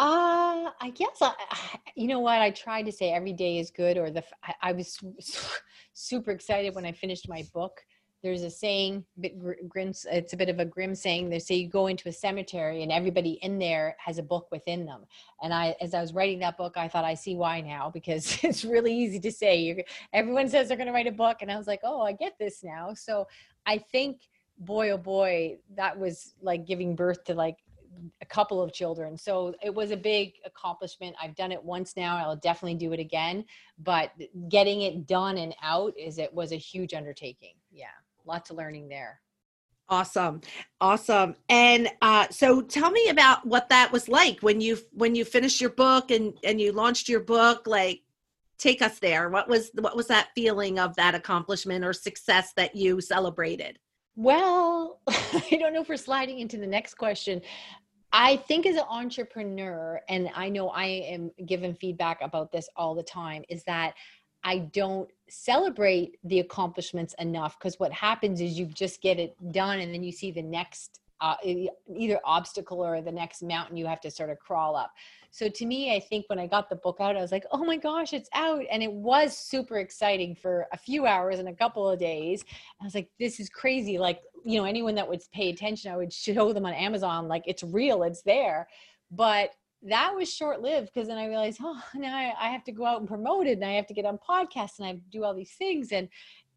Uh, 0.00 0.70
I 0.80 0.88
guess 0.94 1.18
I, 1.20 1.34
you 1.94 2.08
know 2.08 2.20
what 2.20 2.40
I 2.40 2.50
tried 2.50 2.86
to 2.86 2.92
say 2.92 3.12
every 3.12 3.34
day 3.34 3.58
is 3.58 3.70
good, 3.70 3.98
or 3.98 4.10
the 4.10 4.24
I, 4.42 4.54
I 4.62 4.72
was 4.72 4.98
super 5.92 6.30
excited 6.30 6.74
when 6.74 6.86
I 6.86 6.92
finished 6.92 7.28
my 7.28 7.44
book. 7.52 7.80
There's 8.22 8.42
a 8.42 8.50
saying, 8.50 9.06
it's 9.22 10.32
a 10.34 10.36
bit 10.36 10.50
of 10.50 10.60
a 10.60 10.64
grim 10.66 10.94
saying. 10.94 11.30
They 11.30 11.38
say 11.38 11.54
you 11.54 11.68
go 11.68 11.86
into 11.86 12.08
a 12.10 12.12
cemetery 12.12 12.82
and 12.82 12.92
everybody 12.92 13.38
in 13.42 13.58
there 13.58 13.96
has 13.98 14.18
a 14.18 14.22
book 14.22 14.48
within 14.50 14.84
them. 14.84 15.06
And 15.42 15.54
I, 15.54 15.74
as 15.80 15.94
I 15.94 16.02
was 16.02 16.12
writing 16.12 16.38
that 16.40 16.58
book, 16.58 16.76
I 16.76 16.86
thought 16.86 17.04
I 17.04 17.14
see 17.14 17.34
why 17.34 17.62
now 17.62 17.88
because 17.88 18.38
it's 18.44 18.64
really 18.64 18.94
easy 18.94 19.20
to 19.20 19.32
say. 19.32 19.58
You're, 19.60 19.78
everyone 20.12 20.50
says 20.50 20.68
they're 20.68 20.76
going 20.76 20.86
to 20.86 20.92
write 20.92 21.06
a 21.06 21.12
book, 21.12 21.38
and 21.40 21.50
I 21.50 21.56
was 21.56 21.66
like, 21.66 21.80
oh, 21.82 22.02
I 22.02 22.12
get 22.12 22.34
this 22.38 22.62
now. 22.62 22.92
So 22.92 23.26
I 23.64 23.78
think, 23.78 24.20
boy, 24.58 24.90
oh 24.90 24.98
boy, 24.98 25.56
that 25.74 25.98
was 25.98 26.34
like 26.42 26.66
giving 26.66 26.94
birth 26.94 27.24
to 27.24 27.34
like 27.34 27.56
a 28.20 28.26
couple 28.26 28.62
of 28.62 28.72
children. 28.72 29.16
So 29.16 29.54
it 29.62 29.74
was 29.74 29.90
a 29.90 29.96
big 29.96 30.34
accomplishment. 30.44 31.16
I've 31.20 31.34
done 31.34 31.52
it 31.52 31.62
once 31.62 31.96
now. 31.96 32.16
I'll 32.16 32.36
definitely 32.36 32.76
do 32.76 32.92
it 32.92 33.00
again. 33.00 33.44
But 33.78 34.12
getting 34.48 34.82
it 34.82 35.06
done 35.06 35.38
and 35.38 35.54
out 35.62 35.94
is 35.98 36.18
it 36.18 36.32
was 36.32 36.52
a 36.52 36.56
huge 36.56 36.94
undertaking. 36.94 37.54
Yeah, 37.70 37.86
lots 38.24 38.50
of 38.50 38.56
learning 38.56 38.88
there. 38.88 39.20
Awesome, 39.88 40.40
awesome. 40.80 41.34
And 41.48 41.88
uh, 42.00 42.28
so, 42.30 42.62
tell 42.62 42.92
me 42.92 43.08
about 43.08 43.44
what 43.44 43.68
that 43.70 43.90
was 43.90 44.08
like 44.08 44.40
when 44.40 44.60
you 44.60 44.78
when 44.92 45.16
you 45.16 45.24
finished 45.24 45.60
your 45.60 45.70
book 45.70 46.12
and 46.12 46.34
and 46.44 46.60
you 46.60 46.70
launched 46.70 47.08
your 47.08 47.20
book. 47.20 47.66
Like, 47.66 48.02
take 48.56 48.82
us 48.82 49.00
there. 49.00 49.28
What 49.28 49.48
was 49.48 49.72
what 49.74 49.96
was 49.96 50.06
that 50.06 50.28
feeling 50.36 50.78
of 50.78 50.94
that 50.94 51.16
accomplishment 51.16 51.84
or 51.84 51.92
success 51.92 52.52
that 52.54 52.76
you 52.76 53.00
celebrated? 53.00 53.80
Well, 54.14 55.00
I 55.08 55.56
don't 55.58 55.72
know 55.72 55.80
if 55.80 55.88
we're 55.88 55.96
sliding 55.96 56.38
into 56.38 56.58
the 56.58 56.66
next 56.66 56.94
question. 56.94 57.40
I 58.12 58.36
think 58.36 58.66
as 58.66 58.76
an 58.76 58.84
entrepreneur, 58.88 60.00
and 60.08 60.30
I 60.34 60.48
know 60.48 60.70
I 60.70 60.86
am 60.86 61.30
given 61.46 61.74
feedback 61.74 62.20
about 62.22 62.50
this 62.50 62.68
all 62.76 62.94
the 62.94 63.02
time, 63.02 63.44
is 63.48 63.62
that 63.64 63.94
I 64.42 64.58
don't 64.58 65.08
celebrate 65.28 66.18
the 66.24 66.40
accomplishments 66.40 67.14
enough 67.18 67.58
because 67.58 67.78
what 67.78 67.92
happens 67.92 68.40
is 68.40 68.58
you 68.58 68.66
just 68.66 69.00
get 69.00 69.18
it 69.18 69.36
done 69.52 69.80
and 69.80 69.94
then 69.94 70.02
you 70.02 70.12
see 70.12 70.30
the 70.30 70.42
next 70.42 71.00
uh, 71.20 71.36
either 71.44 72.20
obstacle 72.24 72.84
or 72.84 73.00
the 73.02 73.12
next 73.12 73.42
mountain 73.42 73.76
you 73.76 73.86
have 73.86 74.00
to 74.00 74.10
sort 74.10 74.30
of 74.30 74.38
crawl 74.38 74.76
up. 74.76 74.92
So 75.30 75.48
to 75.48 75.66
me, 75.66 75.94
I 75.94 76.00
think 76.00 76.28
when 76.28 76.38
I 76.38 76.46
got 76.46 76.68
the 76.68 76.76
book 76.76 76.96
out, 77.00 77.16
I 77.16 77.20
was 77.20 77.30
like, 77.30 77.44
oh 77.52 77.64
my 77.64 77.76
gosh, 77.76 78.12
it's 78.12 78.28
out. 78.34 78.62
And 78.70 78.82
it 78.82 78.92
was 78.92 79.36
super 79.36 79.78
exciting 79.78 80.34
for 80.34 80.66
a 80.72 80.76
few 80.76 81.06
hours 81.06 81.38
and 81.38 81.48
a 81.48 81.54
couple 81.54 81.88
of 81.88 82.00
days. 82.00 82.44
I 82.80 82.84
was 82.84 82.94
like, 82.94 83.10
this 83.18 83.38
is 83.38 83.48
crazy. 83.48 83.96
Like, 83.98 84.20
you 84.44 84.58
know, 84.58 84.64
anyone 84.64 84.94
that 84.96 85.08
would 85.08 85.20
pay 85.32 85.50
attention, 85.50 85.92
I 85.92 85.96
would 85.96 86.12
show 86.12 86.52
them 86.52 86.66
on 86.66 86.72
Amazon, 86.72 87.28
like 87.28 87.44
it's 87.46 87.62
real, 87.62 88.02
it's 88.02 88.22
there. 88.22 88.66
But 89.10 89.50
that 89.82 90.14
was 90.14 90.32
short 90.32 90.60
lived 90.60 90.90
because 90.92 91.08
then 91.08 91.16
I 91.16 91.26
realized, 91.26 91.58
oh, 91.62 91.80
now 91.94 92.14
I, 92.14 92.34
I, 92.38 92.48
have 92.50 92.64
to 92.64 92.72
go 92.72 92.84
out 92.84 93.00
and 93.00 93.08
promote 93.08 93.46
it 93.46 93.52
and 93.52 93.64
I 93.64 93.72
have 93.72 93.86
to 93.86 93.94
get 93.94 94.04
on 94.04 94.18
podcasts 94.18 94.78
and 94.78 94.86
I 94.86 94.98
do 95.10 95.24
all 95.24 95.34
these 95.34 95.52
things. 95.52 95.92
And 95.92 96.08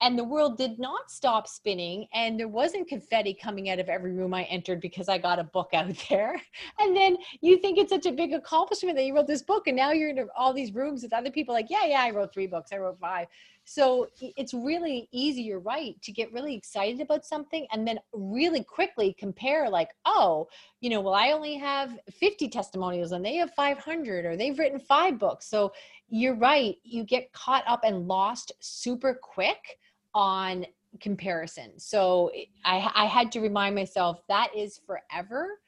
and 0.04 0.20
the 0.20 0.24
world 0.24 0.58
did 0.58 0.80
not 0.80 1.10
stop 1.10 1.48
spinning 1.48 2.06
and 2.14 2.38
there 2.38 2.50
wasn't 2.50 2.86
confetti 2.90 3.34
coming 3.34 3.70
out 3.70 3.80
of 3.80 3.88
every 3.88 4.12
room 4.12 4.34
i 4.34 4.44
entered 4.44 4.82
because 4.82 5.08
i 5.08 5.18
got 5.18 5.40
a 5.40 5.44
book 5.46 5.70
out 5.74 5.88
there. 6.10 6.40
And 6.80 6.96
then 6.96 7.18
you 7.42 7.58
think 7.58 7.78
it's 7.78 7.92
such 7.92 8.06
a 8.06 8.12
big 8.12 8.34
accomplishment 8.34 8.98
that 8.98 9.06
you 9.06 9.16
wrote 9.16 9.28
this 9.28 9.42
book 9.42 9.68
and 9.68 9.78
now 9.78 9.92
you're 9.92 10.10
in 10.10 10.28
all 10.36 10.54
these 10.54 10.74
rooms 10.74 11.04
with 11.04 11.14
other 11.14 11.32
people 11.32 11.56
like 11.56 11.68
yeah 11.70 11.86
yeah 11.86 12.02
i 12.02 12.12
wrote 12.12 12.34
three 12.34 12.48
books 12.48 12.72
i 12.74 12.78
wrote 12.78 13.00
five. 13.00 13.28
So 13.66 14.08
it's 14.20 14.54
really 14.54 15.08
easy 15.14 15.42
you're 15.42 15.60
right 15.60 15.96
to 16.02 16.12
get 16.12 16.34
really 16.34 16.54
excited 16.54 17.00
about 17.00 17.26
something 17.26 17.66
and 17.72 17.88
then 17.88 17.98
really 18.12 18.62
quickly 18.62 19.16
compare 19.18 19.70
like 19.70 19.92
oh 20.06 20.50
you 20.82 20.90
know 20.90 21.00
well 21.00 21.14
i 21.14 21.32
only 21.32 21.56
have 21.56 21.98
50 22.12 22.50
testimonials 22.50 23.14
and 23.14 23.24
they 23.24 23.36
have 23.36 23.52
500 23.52 24.26
or 24.26 24.36
they've 24.36 24.60
written 24.60 24.80
five 24.80 25.18
books. 25.18 25.48
So 25.48 25.72
you're 26.10 26.36
right 26.36 26.76
you 26.84 27.06
get 27.06 27.32
caught 27.32 27.64
up 27.68 27.86
and 27.86 28.06
lost 28.06 28.52
super 28.60 29.14
quick 29.14 29.80
on 30.14 30.66
comparison. 31.00 31.80
So 31.80 32.32
I, 32.64 32.90
I 32.94 33.06
had 33.06 33.32
to 33.34 33.40
remind 33.40 33.76
myself 33.76 34.22
that 34.28 34.50
is 34.56 34.80
forever. 34.86 35.60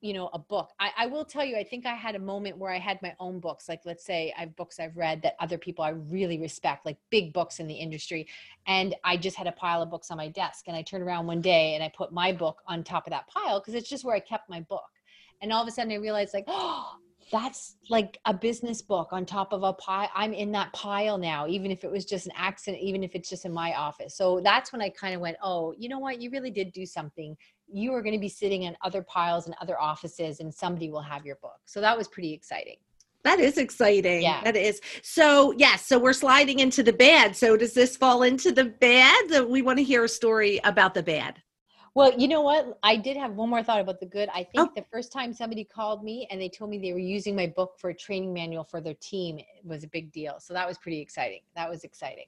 you 0.00 0.12
know 0.12 0.30
a 0.32 0.38
book 0.38 0.70
I, 0.78 0.90
I 0.96 1.06
will 1.06 1.24
tell 1.24 1.44
you 1.44 1.56
i 1.56 1.64
think 1.64 1.84
i 1.84 1.94
had 1.94 2.14
a 2.14 2.20
moment 2.20 2.56
where 2.56 2.70
i 2.70 2.78
had 2.78 3.02
my 3.02 3.14
own 3.18 3.40
books 3.40 3.68
like 3.68 3.80
let's 3.84 4.04
say 4.04 4.32
i 4.36 4.42
have 4.42 4.54
books 4.54 4.78
i've 4.78 4.96
read 4.96 5.22
that 5.22 5.34
other 5.40 5.58
people 5.58 5.84
i 5.84 5.88
really 5.88 6.38
respect 6.38 6.86
like 6.86 6.96
big 7.10 7.32
books 7.32 7.58
in 7.58 7.66
the 7.66 7.74
industry 7.74 8.28
and 8.68 8.94
i 9.02 9.16
just 9.16 9.36
had 9.36 9.48
a 9.48 9.52
pile 9.52 9.82
of 9.82 9.90
books 9.90 10.12
on 10.12 10.16
my 10.16 10.28
desk 10.28 10.68
and 10.68 10.76
i 10.76 10.82
turned 10.82 11.02
around 11.02 11.26
one 11.26 11.40
day 11.40 11.74
and 11.74 11.82
i 11.82 11.88
put 11.88 12.12
my 12.12 12.30
book 12.30 12.58
on 12.68 12.84
top 12.84 13.08
of 13.08 13.10
that 13.10 13.26
pile 13.26 13.58
because 13.58 13.74
it's 13.74 13.88
just 13.88 14.04
where 14.04 14.14
i 14.14 14.20
kept 14.20 14.48
my 14.48 14.60
book 14.60 14.92
and 15.42 15.52
all 15.52 15.62
of 15.62 15.66
a 15.66 15.70
sudden 15.72 15.90
i 15.90 15.96
realized 15.96 16.32
like 16.32 16.44
oh 16.48 16.94
that's 17.30 17.76
like 17.90 18.18
a 18.24 18.34
business 18.34 18.82
book 18.82 19.08
on 19.12 19.24
top 19.26 19.52
of 19.52 19.62
a 19.62 19.72
pile. 19.72 20.08
I'm 20.14 20.32
in 20.32 20.52
that 20.52 20.72
pile 20.72 21.18
now, 21.18 21.46
even 21.46 21.70
if 21.70 21.84
it 21.84 21.90
was 21.90 22.04
just 22.04 22.26
an 22.26 22.32
accident, 22.36 22.82
even 22.82 23.02
if 23.02 23.14
it's 23.14 23.28
just 23.28 23.44
in 23.44 23.52
my 23.52 23.74
office. 23.74 24.16
So 24.16 24.40
that's 24.42 24.72
when 24.72 24.82
I 24.82 24.88
kind 24.90 25.14
of 25.14 25.20
went, 25.20 25.36
oh, 25.42 25.74
you 25.78 25.88
know 25.88 25.98
what? 25.98 26.20
You 26.20 26.30
really 26.30 26.50
did 26.50 26.72
do 26.72 26.86
something. 26.86 27.36
You 27.66 27.92
are 27.94 28.02
going 28.02 28.14
to 28.14 28.20
be 28.20 28.28
sitting 28.28 28.62
in 28.62 28.76
other 28.82 29.02
piles 29.02 29.46
and 29.46 29.54
other 29.60 29.80
offices, 29.80 30.40
and 30.40 30.52
somebody 30.52 30.90
will 30.90 31.02
have 31.02 31.26
your 31.26 31.36
book. 31.36 31.60
So 31.66 31.80
that 31.80 31.96
was 31.96 32.08
pretty 32.08 32.32
exciting. 32.32 32.76
That 33.24 33.40
is 33.40 33.58
exciting. 33.58 34.22
Yeah. 34.22 34.42
That 34.44 34.56
is. 34.56 34.80
So, 35.02 35.52
yes, 35.58 35.84
so 35.84 35.98
we're 35.98 36.12
sliding 36.12 36.60
into 36.60 36.82
the 36.82 36.92
bad. 36.92 37.36
So, 37.36 37.56
does 37.56 37.74
this 37.74 37.96
fall 37.96 38.22
into 38.22 38.52
the 38.52 38.64
bad? 38.64 39.46
We 39.48 39.60
want 39.60 39.78
to 39.78 39.84
hear 39.84 40.04
a 40.04 40.08
story 40.08 40.60
about 40.64 40.94
the 40.94 41.02
bad. 41.02 41.42
Well, 41.98 42.14
you 42.16 42.28
know 42.28 42.42
what? 42.42 42.78
I 42.84 42.94
did 42.94 43.16
have 43.16 43.32
one 43.32 43.50
more 43.50 43.64
thought 43.64 43.80
about 43.80 43.98
the 43.98 44.06
good. 44.06 44.28
I 44.32 44.44
think 44.44 44.70
Oh. 44.70 44.72
the 44.76 44.84
first 44.88 45.10
time 45.10 45.32
somebody 45.32 45.64
called 45.64 46.04
me 46.04 46.28
and 46.30 46.40
they 46.40 46.48
told 46.48 46.70
me 46.70 46.78
they 46.78 46.92
were 46.92 47.00
using 47.00 47.34
my 47.34 47.48
book 47.48 47.74
for 47.76 47.90
a 47.90 47.94
training 47.94 48.32
manual 48.32 48.62
for 48.62 48.80
their 48.80 48.94
team 49.00 49.36
it 49.38 49.46
was 49.64 49.82
a 49.82 49.88
big 49.88 50.12
deal. 50.12 50.36
So 50.38 50.54
that 50.54 50.68
was 50.68 50.78
pretty 50.78 51.00
exciting. 51.00 51.40
That 51.56 51.68
was 51.68 51.82
exciting. 51.82 52.26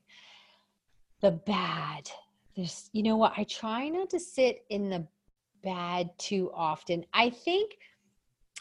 The 1.20 1.30
bad. 1.30 2.10
There's, 2.56 2.90
you 2.92 3.04
know 3.04 3.16
what? 3.16 3.34
I 3.36 3.44
try 3.44 3.88
not 3.88 4.10
to 4.10 4.18
sit 4.18 4.64
in 4.70 4.90
the 4.90 5.06
bad 5.62 6.10
too 6.18 6.50
often. 6.52 7.06
I 7.14 7.30
think, 7.30 7.78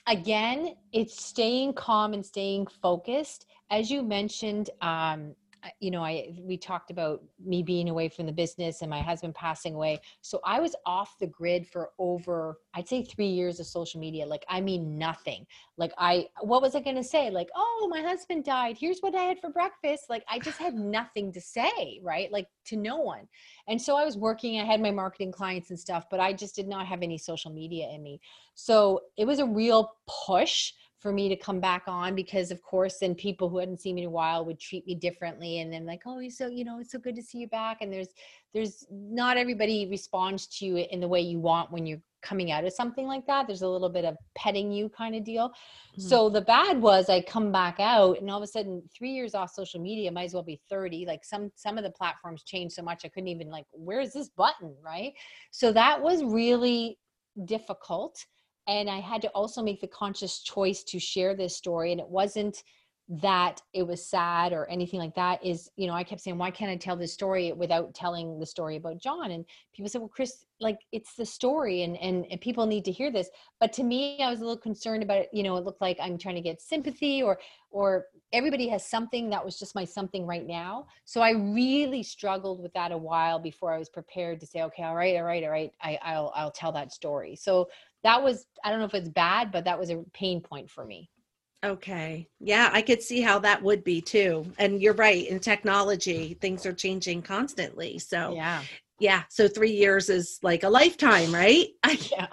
again, 0.05 0.75
it's 0.91 1.25
staying 1.25 1.73
calm 1.73 2.13
and 2.13 2.23
staying 2.23 2.67
focused. 2.67 3.47
As 3.71 3.89
you 3.89 4.03
mentioned, 4.03 4.69
um, 4.81 5.33
you 5.79 5.91
know, 5.91 6.03
I 6.03 6.33
we 6.41 6.57
talked 6.57 6.91
about 6.91 7.23
me 7.43 7.63
being 7.63 7.89
away 7.89 8.09
from 8.09 8.25
the 8.25 8.31
business 8.31 8.81
and 8.81 8.89
my 8.89 9.01
husband 9.01 9.35
passing 9.35 9.75
away. 9.75 9.99
So 10.21 10.39
I 10.45 10.59
was 10.59 10.75
off 10.85 11.17
the 11.19 11.27
grid 11.27 11.67
for 11.67 11.91
over, 11.99 12.59
I'd 12.73 12.87
say 12.87 13.03
three 13.03 13.27
years 13.27 13.59
of 13.59 13.65
social 13.65 13.99
media. 13.99 14.25
Like, 14.25 14.45
I 14.49 14.61
mean, 14.61 14.97
nothing. 14.97 15.45
Like, 15.77 15.91
I, 15.97 16.27
what 16.41 16.61
was 16.61 16.75
I 16.75 16.81
going 16.81 16.95
to 16.95 17.03
say? 17.03 17.29
Like, 17.29 17.49
oh, 17.55 17.87
my 17.89 18.01
husband 18.01 18.43
died. 18.43 18.77
Here's 18.79 18.99
what 18.99 19.15
I 19.15 19.23
had 19.23 19.39
for 19.39 19.49
breakfast. 19.49 20.05
Like, 20.09 20.23
I 20.29 20.39
just 20.39 20.57
had 20.57 20.75
nothing 20.75 21.31
to 21.33 21.41
say, 21.41 21.99
right? 22.03 22.31
Like, 22.31 22.47
to 22.65 22.77
no 22.77 22.97
one. 22.97 23.27
And 23.67 23.81
so 23.81 23.95
I 23.95 24.05
was 24.05 24.17
working, 24.17 24.59
I 24.59 24.65
had 24.65 24.81
my 24.81 24.91
marketing 24.91 25.31
clients 25.31 25.69
and 25.69 25.79
stuff, 25.79 26.05
but 26.09 26.19
I 26.19 26.33
just 26.33 26.55
did 26.55 26.67
not 26.67 26.87
have 26.87 27.01
any 27.01 27.17
social 27.17 27.51
media 27.51 27.89
in 27.89 28.03
me. 28.03 28.19
So 28.55 29.01
it 29.17 29.25
was 29.25 29.39
a 29.39 29.45
real 29.45 29.93
push 30.25 30.73
for 30.99 31.13
me 31.13 31.29
to 31.29 31.35
come 31.35 31.59
back 31.62 31.83
on 31.88 32.13
because 32.13 32.51
of 32.51 32.62
course 32.62 32.97
then 32.99 33.15
people 33.15 33.49
who 33.49 33.57
hadn't 33.57 33.79
seen 33.79 33.95
me 33.95 34.01
in 34.01 34.07
a 34.07 34.12
while 34.12 34.45
would 34.45 34.59
treat 34.59 34.85
me 34.85 34.95
differently 34.95 35.59
and 35.59 35.71
then 35.71 35.85
like 35.85 36.01
oh 36.05 36.19
you 36.19 36.29
so 36.29 36.47
you 36.47 36.65
know 36.65 36.79
it's 36.79 36.91
so 36.91 36.99
good 36.99 37.15
to 37.15 37.23
see 37.23 37.38
you 37.39 37.47
back. 37.47 37.77
And 37.81 37.91
there's 37.91 38.09
there's 38.53 38.85
not 38.91 39.38
everybody 39.38 39.88
responds 39.89 40.47
to 40.57 40.65
you 40.65 40.77
in 40.77 40.99
the 40.99 41.07
way 41.07 41.21
you 41.21 41.39
want 41.39 41.71
when 41.71 41.85
you're 41.85 42.01
coming 42.21 42.51
out 42.51 42.65
of 42.65 42.73
something 42.73 43.07
like 43.07 43.25
that. 43.27 43.47
There's 43.47 43.62
a 43.62 43.67
little 43.67 43.89
bit 43.89 44.03
of 44.03 44.17
petting 44.35 44.73
you 44.73 44.89
kind 44.89 45.15
of 45.15 45.23
deal. 45.23 45.49
Mhm. 45.97 46.01
so 46.01 46.29
the 46.29 46.41
bad 46.41 46.81
was 46.81 47.09
i 47.09 47.21
come 47.21 47.51
back 47.51 47.79
out 47.79 48.19
and 48.19 48.29
all 48.29 48.38
of 48.38 48.43
a 48.43 48.47
sudden 48.47 48.83
three 48.95 49.12
years 49.12 49.33
off 49.33 49.51
social 49.51 49.79
media 49.81 50.12
might 50.12 50.25
as 50.25 50.33
well 50.33 50.43
be 50.43 50.59
30 50.69 51.05
like 51.05 51.23
some 51.23 51.51
some 51.55 51.77
of 51.77 51.83
the 51.83 51.91
platforms 51.91 52.43
changed 52.43 52.75
so 52.75 52.81
much 52.83 53.01
i 53.05 53.07
couldn't 53.07 53.29
even 53.29 53.49
like 53.49 53.65
where's 53.71 54.12
this 54.12 54.29
button? 54.29 54.75
Right? 54.83 55.13
So 55.51 55.71
that 55.71 56.01
was 56.01 56.23
really 56.23 56.99
difficult 57.45 58.25
and 58.69 58.89
i 58.89 58.99
had 58.99 59.21
to 59.21 59.27
also 59.29 59.62
make 59.62 59.82
the 59.82 59.88
conscious 59.88 60.39
choice 60.39 60.84
to 60.84 60.99
share 60.99 61.36
this 61.36 61.55
story 61.55 61.91
and 61.91 61.99
it 61.99 62.08
wasn't 62.08 62.63
that 63.10 63.60
it 63.73 63.82
was 63.82 64.05
sad 64.05 64.53
or 64.53 64.69
anything 64.69 64.99
like 64.99 65.15
that 65.15 65.43
is 65.43 65.71
you 65.77 65.88
know 65.88 65.93
i 65.93 66.03
kept 66.03 66.21
saying 66.21 66.38
why 66.38 66.51
can't 66.51 66.69
i 66.69 66.75
tell 66.75 66.95
this 66.95 67.12
story 67.12 67.51
without 67.51 67.91
telling 67.95 68.39
the 68.39 68.45
story 68.45 68.75
about 68.75 69.01
john? 69.01 69.32
And 69.32 69.45
people 69.73 69.89
said 69.89 69.99
well 69.99 70.10
chris 70.10 70.45
like 70.60 70.77
it's 70.91 71.15
the 71.15 71.25
story 71.25 71.82
and, 71.82 71.97
and 71.97 72.27
and 72.29 72.39
people 72.39 72.67
need 72.67 72.86
to 72.86 72.91
hear 72.91 73.12
this. 73.12 73.29
But 73.60 73.73
to 73.73 73.84
me 73.84 74.21
i 74.21 74.29
was 74.29 74.41
a 74.41 74.43
little 74.43 74.62
concerned 74.62 75.01
about 75.01 75.17
it 75.17 75.29
you 75.34 75.41
know 75.41 75.58
it 75.58 75.65
looked 75.65 75.82
like 75.82 75.97
i'm 75.99 76.19
trying 76.19 76.36
to 76.36 76.41
get 76.41 76.62
sympathy 76.62 77.23
or 77.23 77.39
or 77.71 78.05
everybody 78.32 78.67
has 78.67 78.86
something 78.86 79.32
that 79.32 79.43
was 79.43 79.58
just 79.58 79.73
my 79.73 79.86
something 79.86 80.27
right 80.27 80.45
now. 80.45 80.86
So 81.05 81.21
i 81.21 81.32
really 81.32 82.03
struggled 82.03 82.62
with 82.62 82.73
that 82.73 82.91
a 82.91 82.97
while 82.97 83.39
before 83.39 83.73
i 83.73 83.79
was 83.79 83.89
prepared 83.89 84.39
to 84.41 84.45
say 84.45 84.62
okay 84.62 84.84
all 84.84 84.95
right 84.95 85.15
all 85.15 85.23
right 85.23 85.43
all 85.43 85.49
right 85.49 85.71
I, 85.82 85.97
i'll 86.03 86.32
i'll 86.36 86.51
tell 86.51 86.71
that 86.73 86.93
story. 86.93 87.36
So 87.36 87.69
that 88.03 88.21
was 88.21 88.45
i 88.63 88.69
don't 88.69 88.79
know 88.79 88.85
if 88.85 88.93
it's 88.93 89.09
bad 89.09 89.51
but 89.51 89.65
that 89.65 89.79
was 89.79 89.89
a 89.89 90.03
pain 90.13 90.41
point 90.41 90.69
for 90.69 90.85
me 90.85 91.09
Okay. 91.62 92.29
Yeah, 92.39 92.69
I 92.71 92.81
could 92.81 93.01
see 93.01 93.19
how 93.19 93.39
that 93.39 93.62
would 93.62 93.83
be 93.83 93.99
too. 93.99 94.45
And 94.57 94.81
you're 94.81 94.93
right. 94.93 95.27
In 95.27 95.41
technology, 95.41 96.38
things 96.39 96.65
are 96.65 96.71
changing 96.71 97.21
constantly. 97.21 97.99
So, 97.99 98.33
yeah 98.33 98.63
yeah. 98.99 99.23
So, 99.29 99.47
three 99.47 99.71
years 99.71 100.09
is 100.09 100.39
like 100.43 100.63
a 100.63 100.69
lifetime, 100.69 101.33
right? 101.33 101.67
yeah 102.12 102.27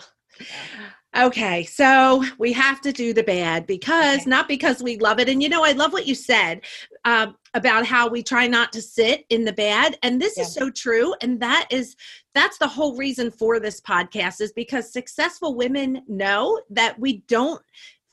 Okay, 1.19 1.65
so 1.65 2.23
we 2.39 2.53
have 2.53 2.83
to 2.83 2.93
do 2.93 3.15
the 3.15 3.23
bad 3.23 3.67
because 3.67 4.21
Okay. 4.21 4.31
not 4.31 4.49
because 4.49 4.83
we 4.83 4.99
love 4.99 5.19
it. 5.19 5.31
And 5.31 5.43
you 5.43 5.49
know, 5.49 5.65
I 5.65 5.73
love 5.73 5.93
what 5.93 6.07
you 6.07 6.15
said 6.15 6.61
um, 7.07 7.37
about 7.55 7.87
how 7.87 8.09
we 8.09 8.23
try 8.23 8.47
not 8.47 8.71
to 8.75 8.83
sit 8.83 9.25
in 9.31 9.45
the 9.45 9.53
bad. 9.53 9.99
And 10.03 10.21
this 10.21 10.37
is 10.37 10.53
so 10.53 10.71
true. 10.71 11.15
And 11.23 11.41
that 11.41 11.69
is 11.71 11.97
that's 12.35 12.59
the 12.59 12.69
whole 12.69 12.97
reason 12.97 13.31
for 13.31 13.59
this 13.59 13.81
podcast 13.81 14.43
is 14.43 14.53
because 14.53 14.93
successful 14.93 15.55
women 15.55 16.03
know 16.07 16.61
that 16.69 16.99
we 16.99 17.23
don't 17.29 17.63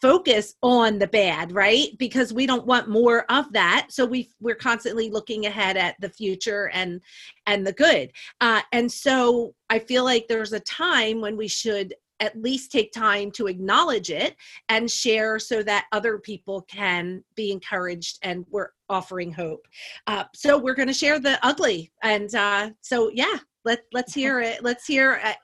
focus 0.01 0.55
on 0.61 0.99
the 0.99 1.07
bad 1.07 1.53
right 1.53 1.97
because 1.97 2.33
we 2.33 2.45
don't 2.45 2.65
want 2.65 2.89
more 2.89 3.23
of 3.31 3.49
that 3.53 3.87
so 3.89 4.05
we 4.05 4.29
we're 4.41 4.53
constantly 4.53 5.09
looking 5.09 5.45
ahead 5.45 5.77
at 5.77 5.95
the 6.01 6.09
future 6.09 6.69
and 6.73 6.99
and 7.47 7.65
the 7.65 7.71
good 7.71 8.11
uh, 8.41 8.59
and 8.73 8.91
so 8.91 9.55
i 9.69 9.79
feel 9.79 10.03
like 10.03 10.27
there's 10.27 10.51
a 10.51 10.59
time 10.59 11.21
when 11.21 11.37
we 11.37 11.47
should 11.47 11.93
at 12.23 12.41
least 12.41 12.71
take 12.71 12.91
time 12.91 13.29
to 13.31 13.47
acknowledge 13.47 14.09
it 14.09 14.35
and 14.69 14.89
share 14.89 15.37
so 15.39 15.61
that 15.61 15.85
other 15.91 16.17
people 16.17 16.61
can 16.63 17.23
be 17.35 17.51
encouraged 17.51 18.17
and 18.21 18.45
we're 18.49 18.69
offering 18.89 19.31
hope 19.31 19.67
uh, 20.07 20.23
so 20.33 20.57
we're 20.57 20.75
going 20.75 20.87
to 20.87 20.93
share 20.93 21.19
the 21.19 21.37
ugly 21.45 21.91
and 22.01 22.33
uh, 22.35 22.69
so 22.81 23.11
yeah 23.13 23.37
let, 23.65 23.81
let's 23.91 24.13
hear 24.13 24.39
it 24.39 24.63
let's 24.63 24.85
hear 24.85 25.19
it. 25.23 25.37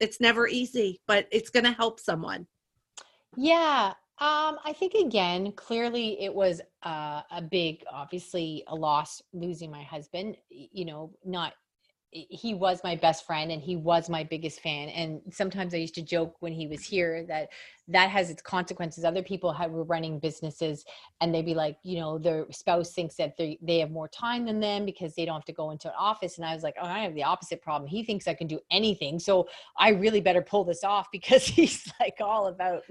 it's 0.00 0.20
never 0.20 0.46
easy 0.46 1.00
but 1.06 1.26
it's 1.30 1.50
going 1.50 1.64
to 1.64 1.72
help 1.72 1.98
someone 1.98 2.46
Yeah, 3.36 3.92
um, 4.20 4.58
I 4.64 4.74
think 4.76 4.94
again, 4.94 5.52
clearly 5.52 6.20
it 6.20 6.34
was 6.34 6.60
uh, 6.82 7.22
a 7.30 7.40
big, 7.40 7.84
obviously 7.92 8.64
a 8.66 8.74
loss 8.74 9.22
losing 9.32 9.70
my 9.70 9.84
husband. 9.84 10.36
You 10.50 10.86
know, 10.86 11.12
not 11.24 11.52
he 12.10 12.54
was 12.54 12.80
my 12.82 12.96
best 12.96 13.26
friend 13.26 13.50
and 13.52 13.62
he 13.62 13.76
was 13.76 14.08
my 14.08 14.24
biggest 14.24 14.60
fan. 14.60 14.88
And 14.88 15.20
sometimes 15.30 15.74
i 15.74 15.78
used 15.78 15.94
to 15.96 16.02
joke 16.02 16.36
when 16.40 16.52
he 16.52 16.66
was 16.66 16.84
here 16.84 17.24
that 17.28 17.48
that 17.88 18.10
has 18.10 18.28
its 18.28 18.42
consequences. 18.42 19.04
Other 19.04 19.22
people 19.22 19.52
have, 19.52 19.70
were 19.70 19.84
running 19.84 20.18
businesses 20.18 20.84
and 21.20 21.34
they'd 21.34 21.46
be 21.46 21.54
like 21.54 21.78
you 21.82 21.98
know 21.98 22.18
their 22.18 22.46
spouse 22.50 22.92
thinks 22.92 23.16
that 23.16 23.36
they, 23.36 23.58
they 23.62 23.78
have 23.78 23.90
more 23.90 24.08
time 24.08 24.44
than 24.44 24.60
them 24.60 24.84
because 24.84 25.14
they 25.14 25.24
don't 25.24 25.36
have 25.36 25.44
to 25.46 25.52
go 25.52 25.70
into 25.70 25.88
an 25.88 25.94
office. 25.98 26.36
And 26.36 26.46
i 26.46 26.54
was 26.54 26.62
like 26.62 26.76
oh 26.80 26.86
i 26.86 27.00
have 27.00 27.14
the 27.14 27.24
opposite 27.24 27.62
problem. 27.62 27.88
He 27.88 28.04
thinks 28.04 28.28
i 28.28 28.34
can 28.34 28.46
do 28.46 28.60
anything. 28.70 29.18
So 29.18 29.48
i 29.78 29.90
really 29.90 30.20
better 30.20 30.42
pull 30.42 30.64
this 30.64 30.84
off 30.84 31.08
because 31.12 31.46
he's 31.46 31.90
like 31.98 32.16
all 32.20 32.48
about 32.48 32.82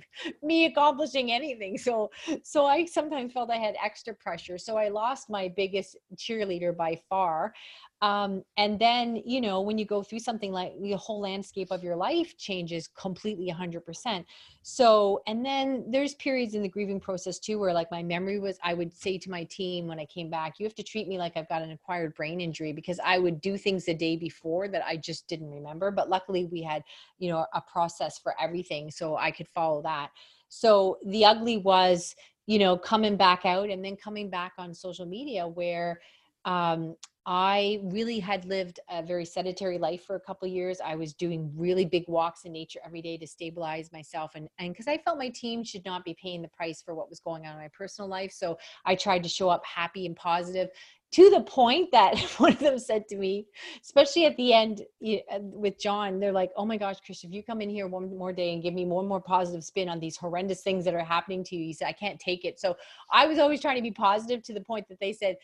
me 0.42 0.66
accomplishing 0.66 1.32
anything. 1.32 1.78
So 1.78 2.10
so 2.44 2.66
i 2.66 2.86
sometimes 2.86 3.34
felt 3.34 3.52
i 3.52 3.58
had 3.58 3.76
extra 3.84 4.14
pressure. 4.14 4.58
So 4.58 4.78
i 4.78 4.90
lost 4.90 5.30
my 5.30 5.52
biggest 5.56 5.98
cheerleader 6.16 6.76
by 6.76 7.00
far. 7.10 7.54
Um, 8.02 8.44
and 8.58 8.78
then 8.80 9.22
you 9.26 9.42
know 9.42 9.62
when 9.62 9.78
you 9.78 9.86
go 9.86 10.04
through 10.04 10.20
something 10.20 10.52
like 10.52 10.74
the 10.82 10.94
whole 10.94 11.20
landscape 11.20 11.70
of 11.72 11.84
your 11.84 11.96
life 11.96 12.38
changes 12.38 12.88
completely 12.88 13.52
100% 13.52 14.24
so 14.62 14.87
and 15.28 15.46
then 15.46 15.84
there's 15.90 16.14
periods 16.16 16.54
in 16.54 16.62
the 16.62 16.70
grieving 16.70 17.00
process 17.00 17.40
too 17.40 17.60
where 17.60 17.74
like 17.74 17.90
my 17.92 18.04
memory 18.04 18.40
was 18.40 18.58
i 18.64 18.74
would 18.74 18.94
say 18.94 19.18
to 19.18 19.30
my 19.30 19.44
team 19.46 19.88
when 19.88 20.00
i 20.00 20.06
came 20.06 20.30
back 20.30 20.60
you 20.60 20.66
have 20.66 20.76
to 20.76 20.84
treat 20.84 21.08
me 21.08 21.18
like 21.18 21.36
i've 21.36 21.50
got 21.50 21.62
an 21.62 21.72
acquired 21.72 22.14
brain 22.16 22.40
injury 22.42 22.74
because 22.74 23.00
i 23.04 23.18
would 23.18 23.40
do 23.42 23.58
things 23.58 23.86
the 23.86 23.94
day 23.94 24.16
before 24.16 24.68
that 24.68 24.86
i 24.86 24.96
just 24.96 25.28
didn't 25.28 25.52
remember 25.52 25.92
but 25.92 26.10
luckily 26.10 26.46
we 26.46 26.62
had 26.62 26.84
you 27.20 27.30
know 27.30 27.46
a 27.54 27.62
process 27.62 28.18
for 28.18 28.34
everything 28.42 28.92
so 28.92 29.16
i 29.18 29.32
could 29.32 29.48
follow 29.48 29.82
that. 29.82 30.12
So 30.50 30.98
the 31.06 31.26
ugly 31.26 31.58
was 31.58 32.16
you 32.46 32.60
know 32.60 32.78
coming 32.78 33.18
back 33.18 33.46
out 33.46 33.70
and 33.70 33.84
then 33.84 33.96
coming 33.96 34.30
back 34.30 34.54
on 34.58 34.74
social 34.74 35.06
media 35.06 35.48
where 35.48 36.00
um, 36.48 36.96
I 37.30 37.82
really 37.84 38.20
had 38.20 38.46
lived 38.46 38.80
a 38.90 39.04
very 39.04 39.26
sedentary 39.26 39.78
life 39.78 40.06
for 40.06 40.16
a 40.16 40.20
couple 40.20 40.48
years. 40.48 40.80
I 40.80 40.96
was 40.96 41.14
doing 41.14 41.52
really 41.54 41.84
big 41.84 42.06
walks 42.08 42.46
in 42.46 42.54
nature 42.54 42.80
every 42.86 43.02
day 43.02 43.18
to 43.18 43.28
stabilize 43.28 43.92
myself 43.92 44.32
and 44.36 44.48
and 44.58 44.72
because 44.72 44.88
I 44.88 44.98
felt 44.98 45.18
my 45.18 45.28
team 45.28 45.62
should 45.62 45.84
not 45.84 46.06
be 46.06 46.16
paying 46.20 46.42
the 46.42 46.48
price 46.48 46.82
for 46.82 46.96
what 46.96 47.10
was 47.10 47.20
going 47.20 47.46
on 47.46 47.52
in 47.52 47.58
my 47.58 47.68
personal 47.78 48.10
life. 48.10 48.32
So 48.32 48.58
I 48.86 48.96
tried 48.96 49.24
to 49.24 49.30
show 49.30 49.50
up 49.50 49.62
happy 49.66 50.06
and 50.06 50.16
positive. 50.16 50.70
To 51.12 51.30
the 51.30 51.42
point 51.42 51.92
that 51.92 52.20
one 52.38 52.54
of 52.54 52.60
them 52.60 52.80
said 52.80 53.08
to 53.10 53.18
me, 53.18 53.48
especially 53.82 54.26
at 54.26 54.36
the 54.38 54.54
end 54.54 54.82
uh, 55.06 55.40
with 55.42 55.80
John, 55.80 56.20
they're 56.20 56.32
like, 56.32 56.52
"Oh 56.56 56.66
my 56.66 56.78
gosh, 56.78 56.98
Chris, 57.06 57.24
if 57.24 57.32
you 57.32 57.44
come 57.44 57.62
in 57.62 57.70
here 57.70 57.88
one 57.88 58.16
more 58.18 58.34
day 58.34 58.54
and 58.54 58.62
give 58.62 58.74
me 58.74 58.84
and 58.84 59.08
more 59.08 59.22
positive 59.22 59.64
spin 59.64 59.90
on 59.90 60.00
these 60.00 60.18
horrendous 60.18 60.62
things 60.62 60.86
that 60.86 60.94
are 60.94 61.04
happening 61.04 61.44
to 61.46 61.56
you, 61.56 61.64
he 61.64 61.74
said, 61.74 61.88
I 61.88 61.94
can't 61.94 62.20
take 62.20 62.46
it." 62.46 62.60
So 62.60 62.76
I 63.12 63.26
was 63.28 63.40
always 63.40 63.62
trying 63.62 63.78
to 63.78 63.82
be 63.82 63.92
positive 63.92 64.44
to 64.44 64.54
the 64.54 64.62
point 64.62 64.88
that 64.90 65.00
they 65.00 65.14
said, 65.14 65.38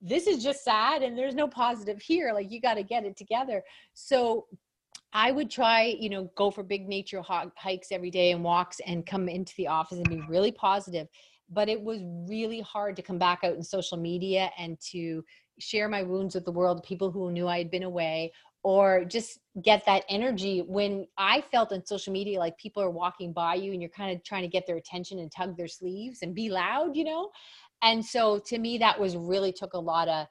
"This 0.00 0.26
is 0.26 0.42
just 0.42 0.64
sad, 0.64 1.02
and 1.02 1.16
there's 1.16 1.34
no 1.34 1.48
positive 1.48 2.00
here. 2.00 2.32
Like 2.32 2.50
you 2.50 2.60
got 2.60 2.74
to 2.74 2.82
get 2.82 3.04
it 3.04 3.16
together." 3.16 3.62
So 3.94 4.46
I 5.12 5.32
would 5.32 5.50
try, 5.50 5.96
you 5.98 6.10
know, 6.10 6.30
go 6.36 6.50
for 6.50 6.62
big 6.62 6.88
nature 6.88 7.22
hikes 7.22 7.88
every 7.90 8.10
day 8.10 8.32
and 8.32 8.44
walks 8.44 8.80
and 8.86 9.06
come 9.06 9.28
into 9.28 9.54
the 9.56 9.68
office 9.68 9.98
and 9.98 10.08
be 10.08 10.22
really 10.28 10.52
positive 10.52 11.08
but 11.50 11.68
it 11.68 11.80
was 11.80 12.00
really 12.28 12.60
hard 12.60 12.96
to 12.96 13.02
come 13.02 13.18
back 13.18 13.40
out 13.42 13.54
in 13.54 13.62
social 13.62 13.96
media 13.96 14.50
and 14.58 14.78
to 14.80 15.24
share 15.58 15.88
my 15.88 16.02
wounds 16.02 16.34
with 16.34 16.44
the 16.44 16.52
world 16.52 16.82
people 16.82 17.10
who 17.10 17.30
knew 17.30 17.48
i 17.48 17.58
had 17.58 17.70
been 17.70 17.82
away 17.82 18.32
or 18.62 19.04
just 19.04 19.38
get 19.62 19.84
that 19.86 20.04
energy 20.08 20.60
when 20.66 21.06
i 21.16 21.40
felt 21.40 21.72
on 21.72 21.84
social 21.84 22.12
media 22.12 22.38
like 22.38 22.56
people 22.58 22.82
are 22.82 22.90
walking 22.90 23.32
by 23.32 23.54
you 23.54 23.72
and 23.72 23.82
you're 23.82 23.90
kind 23.90 24.14
of 24.14 24.22
trying 24.24 24.42
to 24.42 24.48
get 24.48 24.66
their 24.66 24.76
attention 24.76 25.18
and 25.18 25.32
tug 25.32 25.56
their 25.56 25.68
sleeves 25.68 26.20
and 26.22 26.34
be 26.34 26.48
loud 26.50 26.96
you 26.96 27.04
know? 27.04 27.30
And 27.82 28.04
so 28.04 28.40
to 28.46 28.58
me 28.58 28.78
that 28.78 28.98
was 28.98 29.16
really 29.16 29.52
took 29.52 29.74
a 29.74 29.78
lot 29.78 30.08
of 30.08 30.26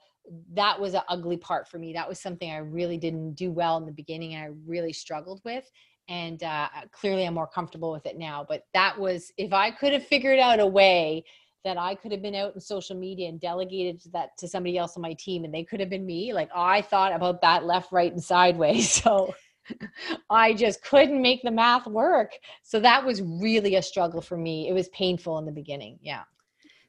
that 0.54 0.80
was 0.80 0.94
an 0.94 1.02
ugly 1.08 1.38
part 1.38 1.68
for 1.68 1.80
me. 1.80 1.94
That 1.94 2.08
was 2.08 2.20
something 2.20 2.52
i 2.52 2.58
really 2.58 2.98
didn't 2.98 3.34
do 3.34 3.52
well 3.52 3.78
in 3.78 3.86
the 3.86 3.92
beginning 3.92 4.34
and 4.34 4.44
i 4.44 4.50
really 4.66 4.94
struggled 4.94 5.42
with 5.46 5.70
and 6.10 6.44
uh, 6.44 6.68
clearly 6.92 7.26
i'm 7.26 7.34
more 7.34 7.48
comfortable 7.48 7.92
with 7.92 8.06
it 8.06 8.18
now 8.18 8.46
but 8.48 8.64
that 8.74 8.98
was 8.98 9.32
if 9.38 9.54
i 9.54 9.72
could 9.72 9.94
have 9.94 10.06
figured 10.06 10.40
out 10.40 10.60
a 10.60 10.66
way 10.66 11.24
that 11.64 11.78
i 11.78 11.96
could 11.96 12.12
have 12.12 12.22
been 12.22 12.36
out 12.36 12.54
in 12.54 12.62
social 12.62 12.96
media 12.96 13.30
and 13.30 13.40
delegated 13.40 14.02
that 14.12 14.38
to 14.38 14.48
somebody 14.48 14.78
else 14.78 14.96
on 14.96 15.02
my 15.02 15.14
team 15.14 15.44
and 15.44 15.54
they 15.54 15.64
could 15.64 15.80
have 15.80 15.90
been 15.90 16.06
me 16.06 16.34
like 16.34 16.50
i 16.56 16.82
thought 16.82 17.14
about 17.14 17.42
that 17.42 17.66
left 17.66 17.92
right 17.92 18.12
and 18.12 18.24
sideways. 18.24 19.04
So 19.08 19.34
i 20.30 20.54
just 20.54 20.82
couldn't 20.82 21.22
make 21.22 21.44
the 21.44 21.52
math 21.52 21.88
work. 21.88 22.32
So 22.64 22.80
that 22.80 23.06
was 23.06 23.22
really 23.22 23.76
a 23.76 23.82
struggle 23.82 24.22
for 24.22 24.38
me. 24.38 24.70
It 24.70 24.74
was 24.74 24.88
painful 24.90 25.38
in 25.40 25.46
the 25.46 25.52
beginning 25.52 26.00
yeah 26.02 26.24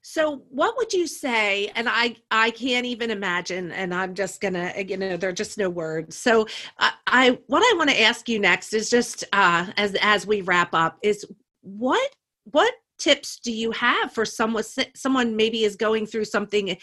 so 0.03 0.43
what 0.49 0.77
would 0.77 0.93
you 0.93 1.07
say 1.07 1.71
and 1.75 1.89
i 1.89 2.15
i 2.31 2.51
can't 2.51 2.87
even 2.87 3.11
imagine 3.11 3.73
and 3.73 3.93
i'm 3.93 4.15
just 4.15 4.41
gonna 4.41 4.73
you 4.87 4.97
know 4.97 5.17
there 5.17 5.31
are 5.31 5.33
just 5.33 5.59
no 5.59 5.69
words. 5.69 6.17
So 6.17 6.47
i, 6.79 6.93
I 7.07 7.39
what 7.47 7.63
i 7.63 7.77
want 7.77 7.91
to 7.91 8.01
ask 8.01 8.29
you 8.29 8.39
next 8.39 8.73
is 8.73 8.89
just 8.89 9.25
uh 9.33 9.67
as 9.77 9.97
as 10.01 10.27
we 10.27 10.43
wrap 10.43 10.75
up 10.75 10.99
is 11.03 11.27
what 11.63 12.11
what 12.45 12.73
tips 12.99 13.39
do 13.39 13.53
you 13.53 13.71
have 13.73 14.13
for 14.13 14.25
someone 14.25 14.65
someone 14.95 15.37
maybe 15.37 15.65
is 15.65 15.77
going 15.77 16.07
through 16.07 16.25
something 16.25 16.77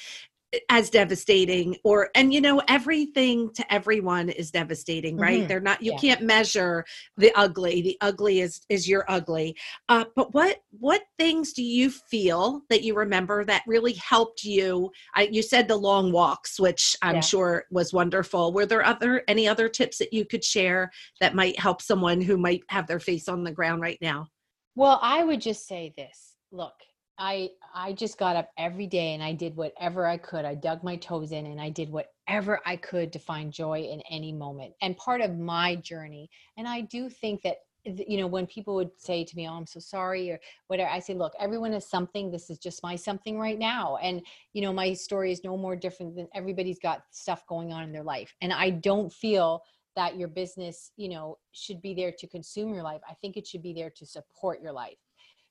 as 0.70 0.90
devastating 0.90 1.76
or 1.84 2.10
and 2.16 2.34
you 2.34 2.42
know 2.42 2.62
everything 2.68 3.52
to 3.54 3.74
everyone 3.74 4.30
is 4.30 4.52
devastating 4.52 5.18
right? 5.18 5.40
Mm-hmm. 5.40 5.48
they're 5.48 5.60
not 5.60 5.82
you 5.82 5.92
yeah. 5.94 5.98
can't 5.98 6.22
measure 6.22 6.86
the 7.18 7.32
ugly. 7.36 7.82
The 7.82 7.98
ugly 8.02 8.42
is 8.42 8.62
is 8.70 8.88
your 8.88 9.06
ugly. 9.08 9.56
Uh, 9.90 10.06
but 10.16 10.34
what 10.34 10.58
what 10.72 11.04
things 11.18 11.54
do 11.54 11.64
you 11.64 11.90
feel 11.90 12.62
that 12.70 12.84
you 12.84 12.96
remember 12.96 13.46
that 13.46 13.64
really 13.68 13.94
helped 13.94 14.44
you? 14.44 14.92
I, 15.16 15.30
you 15.32 15.42
said 15.42 15.68
the 15.68 15.76
long 15.76 16.12
walks 16.12 16.60
which 16.60 16.96
i'm 17.02 17.16
yeah. 17.16 17.22
sure 17.22 17.66
was 17.72 17.94
wonderful. 17.94 18.54
Were 18.54 18.66
there 18.66 18.86
other 18.86 19.24
any 19.28 19.48
other 19.48 19.70
tips 19.70 19.98
that 19.98 20.14
you 20.14 20.26
could 20.26 20.44
share 20.44 20.92
that 21.20 21.36
might 21.36 21.60
help 21.60 21.82
someone 21.82 22.22
who 22.22 22.38
might 22.38 22.64
have 22.70 22.88
their 22.88 23.00
face 23.00 23.28
on 23.28 23.44
the 23.44 23.52
ground 23.52 23.82
right 23.82 24.00
now? 24.02 24.28
Well 24.76 25.00
i 25.02 25.24
would 25.24 25.42
just 25.42 25.68
say 25.68 25.94
this. 25.98 26.36
Look 26.52 26.74
I 27.18 27.52
I 27.74 27.94
just 27.94 28.18
got 28.18 28.36
up 28.36 28.50
every 28.58 28.88
day 28.88 29.14
and 29.14 29.24
I 29.24 29.34
did 29.34 29.56
whatever 29.56 30.06
I 30.06 30.18
could. 30.18 30.46
I 30.46 30.56
dug 30.56 30.84
my 30.84 30.98
toes 30.98 31.32
in 31.32 31.46
and 31.46 31.62
I 31.62 31.70
did 31.70 31.90
whatever 31.90 32.60
I 32.66 32.76
could 32.76 33.14
to 33.14 33.20
find 33.20 33.52
joy 33.54 33.82
in 33.82 34.02
any 34.10 34.34
moment. 34.34 34.74
And 34.82 34.98
part 34.98 35.22
of 35.22 35.38
my 35.38 35.76
journey, 35.76 36.30
and 36.58 36.68
I 36.68 36.82
do 36.82 37.10
think 37.10 37.42
that 37.44 37.58
you 37.86 38.18
know 38.18 38.28
when 38.28 38.48
people 38.48 38.74
would 38.74 38.90
say 38.98 39.24
to 39.24 39.36
me 39.36 39.48
oh 39.48 39.54
i'm 39.54 39.68
so 39.68 39.80
sorry 39.80 40.32
or 40.32 40.40
whatever 40.66 40.90
i 40.90 40.98
say 40.98 41.14
look 41.14 41.34
everyone 41.40 41.72
has 41.72 41.88
something. 41.88 42.32
This 42.32 42.50
is 42.50 42.58
just 42.58 42.82
my 42.82 42.96
something 42.96 43.38
right 43.40 43.60
now. 43.60 43.98
And 43.98 44.22
you 44.54 44.62
know 44.62 44.74
my 44.74 44.94
story 44.94 45.32
is 45.32 45.44
no 45.44 45.56
more 45.56 45.76
different 45.76 46.16
than 46.16 46.28
everybody's 46.34 46.80
got 46.80 47.04
stuff 47.12 47.46
going 47.48 47.72
on 47.72 47.84
in 47.84 47.92
their 47.92 48.04
life. 48.04 48.34
And 48.42 48.52
i 48.52 48.70
don't 48.72 49.14
feel 49.14 49.64
that 49.96 50.18
your 50.18 50.28
business 50.28 50.92
you 50.98 51.10
know 51.10 51.38
should 51.52 51.82
be 51.82 51.94
there 51.94 52.12
to 52.12 52.28
consume 52.28 52.74
your 52.74 52.84
life. 52.84 53.02
I 53.10 53.14
think 53.14 53.38
it 53.38 53.48
should 53.48 53.64
be 53.64 53.74
there 53.74 53.92
to 53.92 54.06
support 54.06 54.62
your 54.62 54.74
life 54.74 54.98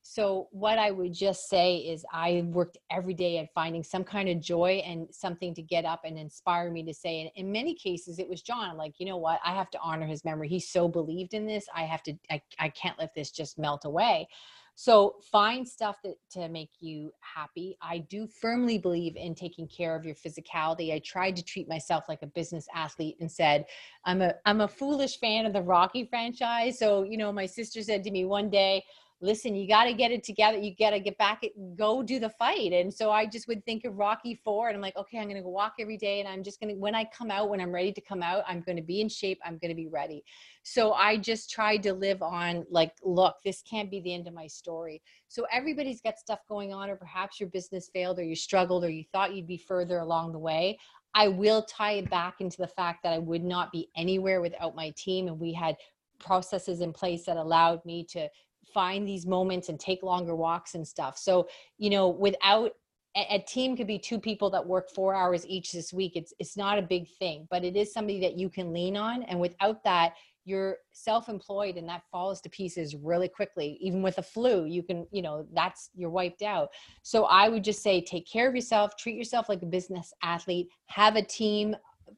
so, 0.07 0.49
what 0.51 0.79
I 0.79 0.91
would 0.91 1.15
just 1.15 1.49
say 1.49 1.77
is, 1.77 2.05
I 2.13 2.45
worked 2.49 2.77
every 2.91 3.15
day 3.15 3.39
at 3.39 3.49
finding 3.55 3.83
some 3.83 4.05
kind 4.05 4.29
of 4.29 4.39
joy 4.39 4.83
and 4.85 5.09
something 5.11 5.55
to 5.55 5.63
get 5.63 5.87
up 5.87 6.03
and 6.05 6.19
inspire 6.19 6.71
me 6.71 6.83
to 6.85 6.93
say. 6.93 7.23
And 7.23 7.31
in 7.37 7.51
many 7.51 7.75
cases, 7.75 8.19
it 8.19 8.29
was 8.29 8.43
John. 8.43 8.77
Like, 8.77 8.93
you 8.99 9.07
know 9.07 9.17
what? 9.17 9.41
I 9.43 9.55
have 9.55 9.71
to 9.71 9.79
honor 9.83 10.07
his 10.07 10.23
memory. 10.23 10.49
He 10.49 10.61
so 10.61 10.89
believed 10.89 11.33
in 11.33 11.47
this. 11.47 11.65
I 11.75 11.85
have 11.85 12.03
to, 12.03 12.13
I, 12.31 12.43
I 12.59 12.69
can't 12.69 12.99
let 12.99 13.15
this 13.15 13.31
just 13.31 13.59
melt 13.59 13.87
away. 13.87 14.29
So, 14.75 15.17
find 15.33 15.67
stuff 15.67 15.97
that 16.05 16.17
to 16.33 16.51
make 16.51 16.73
you 16.81 17.11
happy. 17.21 17.79
I 17.81 17.99
do 17.99 18.27
firmly 18.27 18.77
believe 18.77 19.17
in 19.17 19.35
taking 19.35 19.67
care 19.67 19.97
of 19.97 20.05
your 20.05 20.17
physicality. 20.17 20.93
I 20.93 20.99
tried 20.99 21.35
to 21.37 21.43
treat 21.43 21.67
myself 21.67 22.05
like 22.11 22.21
a 22.21 22.27
business 22.27 22.67
athlete 22.75 23.17
and 23.21 23.33
said, 23.33 23.65
I'm 24.05 24.21
a 24.21 24.35
I'm 24.45 24.61
a 24.61 24.69
foolish 24.69 25.19
fan 25.19 25.47
of 25.47 25.55
the 25.55 25.63
Rocky 25.63 26.05
franchise. 26.05 26.79
So, 26.79 27.05
you 27.05 27.17
know, 27.17 27.33
my 27.33 27.47
sister 27.47 27.83
said 27.83 28.05
to 28.05 28.11
me 28.11 28.27
one 28.27 28.51
day, 28.51 28.85
listen, 29.21 29.55
you 29.55 29.67
got 29.67 29.85
to 29.85 29.95
get 29.95 30.11
it 30.11 30.23
together. 30.23 30.59
You 30.59 30.75
got 30.79 30.91
to 30.91 31.01
get 31.01 31.17
back, 31.17 31.43
go 31.77 32.03
do 32.03 32.19
the 32.19 32.29
fight. 32.29 32.73
And 32.73 32.93
so 32.93 33.11
I 33.11 33.25
just 33.27 33.49
would 33.49 33.65
think 33.65 33.85
of 33.85 33.97
Rocky 33.97 34.41
Four, 34.45 34.69
and 34.69 34.77
I'm 34.77 34.83
like, 34.83 34.97
okay, 34.97 35.19
I'm 35.19 35.25
going 35.25 35.37
to 35.37 35.43
go 35.43 35.49
walk 35.49 35.75
every 35.81 35.97
day, 35.97 36.21
and 36.21 36.29
I'm 36.29 36.43
just 36.43 36.61
going 36.61 36.75
to, 36.75 36.79
when 36.79 36.95
I 36.95 37.05
come 37.17 37.31
out, 37.31 37.49
when 37.49 37.61
I'm 37.61 37.73
ready 37.73 37.93
to 37.93 38.01
come 38.01 38.23
out, 38.23 38.45
I'm 38.47 38.61
going 38.61 38.77
to 38.77 38.83
be 38.83 39.01
in 39.01 39.09
shape. 39.09 39.39
I'm 39.45 39.59
going 39.59 39.71
to 39.71 39.75
be 39.75 39.89
ready. 39.89 40.25
So 40.63 40.93
I 40.93 41.17
just 41.17 41.51
tried 41.51 41.83
to 41.85 41.95
live 41.95 42.23
on 42.23 42.67
like, 42.71 42.93
look, 43.03 43.37
this 43.45 43.63
can't 43.63 43.91
be 43.91 44.01
the 44.01 44.13
end 44.13 44.29
of 44.29 44.35
my 44.35 44.47
story. 44.47 45.01
So 45.29 45.47
everybody's 45.51 46.01
got 46.01 46.19
stuff 46.19 46.41
going 46.49 46.73
on, 46.73 46.91
or 46.91 46.97
perhaps 46.97 47.41
your 47.41 47.49
business 47.49 47.89
failed, 47.93 48.19
or 48.19 48.25
you 48.25 48.37
struggled, 48.37 48.85
or 48.85 48.91
you 48.91 49.05
thought 49.13 49.35
you'd 49.35 49.47
be 49.47 49.57
further 49.57 50.01
along 50.01 50.33
the 50.33 50.39
way. 50.39 50.79
I 51.15 51.29
will 51.29 51.63
tie 51.63 51.93
it 51.93 52.11
back 52.11 52.41
into 52.41 52.57
the 52.57 52.67
fact 52.67 53.05
that 53.05 53.13
I 53.13 53.19
would 53.19 53.45
not 53.45 53.71
be 53.71 53.89
anywhere 53.97 54.41
without 54.41 54.75
my 54.75 54.91
team, 54.97 55.29
and 55.29 55.39
we 55.39 55.53
had 55.53 55.77
processes 56.19 56.81
in 56.81 56.93
place 56.93 57.25
that 57.25 57.37
allowed 57.37 57.85
me 57.85 58.05
to 58.05 58.29
find 58.75 59.09
these 59.09 59.25
moments 59.27 59.69
and 59.71 59.81
take 59.81 60.03
longer 60.03 60.35
walks 60.35 60.75
and 60.75 60.87
stuff. 60.87 61.17
So, 61.17 61.49
you 61.79 61.89
know, 61.89 62.09
without 62.09 62.73
a, 63.17 63.39
team 63.39 63.77
could 63.77 63.87
be 63.87 63.99
two 63.99 64.19
people 64.19 64.51
that 64.51 64.67
work 64.67 64.91
four 64.91 65.15
hours 65.15 65.47
each 65.47 65.71
this 65.73 65.93
week. 65.93 66.17
It's 66.17 66.35
it's 66.41 66.57
not 66.57 66.79
a 66.79 66.83
big 66.83 67.09
thing, 67.19 67.47
but 67.49 67.65
it 67.65 67.77
is 67.77 67.93
somebody 67.93 68.21
that 68.21 68.37
you 68.37 68.51
can 68.51 68.73
lean 68.73 68.97
on. 68.97 69.23
And 69.23 69.39
without 69.41 69.85
that, 69.85 70.15
you're 70.45 70.79
self-employed 70.93 71.77
and 71.77 71.89
that 71.89 72.03
falls 72.11 72.41
to 72.41 72.51
pieces 72.51 72.95
really 72.95 73.29
quickly 73.29 73.79
even 73.81 74.03
with 74.03 74.19
a 74.19 74.23
flu 74.23 74.67
you 74.67 74.83
can 74.83 75.07
you 75.11 75.23
know 75.23 75.47
that's 75.55 75.91
you're 75.95 76.11
wiped 76.11 76.43
out 76.43 76.69
so 77.03 77.25
i 77.25 77.49
would 77.49 77.65
just 77.65 77.83
say 77.83 78.01
take 78.01 78.29
care 78.31 78.49
of 78.49 78.55
yourself 78.55 78.97
treat 78.97 79.17
yourself 79.17 79.49
like 79.49 79.63
a 79.63 79.67
business 79.67 80.13
athlete 80.23 80.69
have 80.87 81.17
a 81.17 81.23
team 81.23 81.75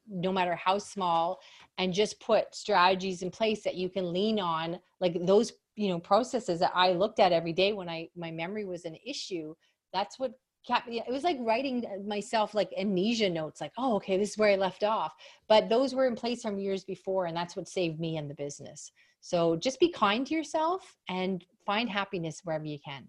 no 0.08 0.32
matter 0.32 0.56
how 0.56 0.76
small 0.76 1.38
and 1.78 1.94
just 1.94 2.18
put 2.20 2.52
strategies 2.54 3.22
in 3.22 3.30
place 3.30 3.62
that 3.62 3.76
you 3.76 3.88
can 3.88 4.12
lean 4.12 4.40
on 4.40 4.78
like 5.00 5.16
those 5.24 5.52
you 5.76 5.88
know 5.88 6.00
processes 6.00 6.58
that 6.58 6.72
i 6.74 6.92
looked 6.92 7.20
at 7.20 7.32
every 7.32 7.52
day 7.52 7.72
when 7.72 7.88
i 7.88 8.08
my 8.16 8.30
memory 8.30 8.64
was 8.64 8.84
an 8.84 8.96
issue 9.06 9.54
that's 9.92 10.18
what 10.18 10.32
kept 10.66 10.88
it 10.88 11.04
was 11.08 11.22
like 11.22 11.36
writing 11.40 11.84
uh, 11.86 12.02
myself 12.08 12.54
like 12.54 12.70
amnesia 12.78 13.30
notes 13.30 13.60
like 13.60 13.72
oh 13.78 13.94
okay 13.94 14.16
this 14.16 14.30
is 14.30 14.38
where 14.38 14.50
i 14.50 14.56
left 14.56 14.82
off 14.82 15.14
but 15.48 15.68
those 15.68 15.94
were 15.94 16.06
in 16.06 16.16
place 16.16 16.42
from 16.42 16.58
years 16.58 16.82
before 16.82 17.26
and 17.26 17.36
that's 17.36 17.54
what 17.54 17.68
saved 17.68 18.00
me 18.00 18.16
in 18.16 18.26
the 18.26 18.34
business 18.34 18.90
so 19.20 19.56
just 19.56 19.78
be 19.78 19.90
kind 19.90 20.26
to 20.26 20.34
yourself 20.34 20.96
and 21.08 21.44
find 21.64 21.88
happiness 21.88 22.40
wherever 22.42 22.64
you 22.64 22.78
can 22.84 23.06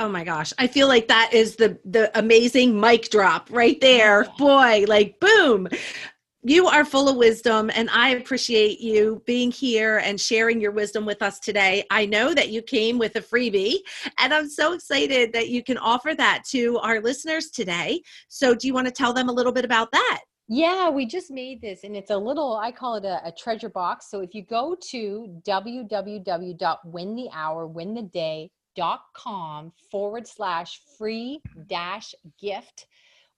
Oh 0.00 0.08
my 0.08 0.22
gosh. 0.22 0.52
I 0.58 0.68
feel 0.68 0.86
like 0.86 1.08
that 1.08 1.30
is 1.32 1.56
the 1.56 1.76
the 1.84 2.16
amazing 2.16 2.78
mic 2.78 3.10
drop 3.10 3.48
right 3.50 3.80
there. 3.80 4.28
Boy, 4.38 4.84
like 4.86 5.18
boom 5.18 5.66
you 6.42 6.68
are 6.68 6.84
full 6.84 7.08
of 7.08 7.16
wisdom 7.16 7.68
and 7.74 7.90
i 7.90 8.10
appreciate 8.10 8.80
you 8.80 9.20
being 9.26 9.50
here 9.50 9.98
and 9.98 10.20
sharing 10.20 10.60
your 10.60 10.70
wisdom 10.70 11.04
with 11.04 11.20
us 11.20 11.40
today. 11.40 11.84
I 11.90 12.06
know 12.06 12.32
that 12.32 12.50
you 12.50 12.62
came 12.62 12.96
with 12.96 13.16
a 13.16 13.20
freebie 13.20 13.78
and 14.18 14.32
i'm 14.32 14.48
so 14.48 14.72
excited 14.72 15.32
that 15.32 15.48
you 15.48 15.64
can 15.64 15.78
offer 15.78 16.14
that 16.14 16.44
to 16.50 16.78
our 16.78 17.00
listeners 17.00 17.50
today. 17.50 18.02
So 18.28 18.54
do 18.54 18.68
you 18.68 18.74
want 18.74 18.86
to 18.86 18.92
tell 18.92 19.12
them 19.12 19.28
a 19.28 19.32
little 19.32 19.52
bit 19.52 19.64
about 19.64 19.90
that? 19.92 20.20
Yeah, 20.48 20.88
we 20.88 21.06
just 21.06 21.30
made 21.30 21.60
this 21.60 21.84
and 21.84 21.96
it's 21.96 22.10
a 22.10 22.16
little, 22.16 22.56
I 22.56 22.72
call 22.72 22.94
it 22.94 23.04
a, 23.04 23.20
a 23.26 23.32
treasure 23.32 23.68
box. 23.68 24.10
So 24.10 24.20
if 24.20 24.34
you 24.34 24.44
go 24.44 24.76
to 24.90 25.42
www.winthehour, 25.46 26.50
forward 29.90 30.26
slash 30.26 30.80
free 30.96 31.40
dash 31.66 32.14
gift, 32.40 32.86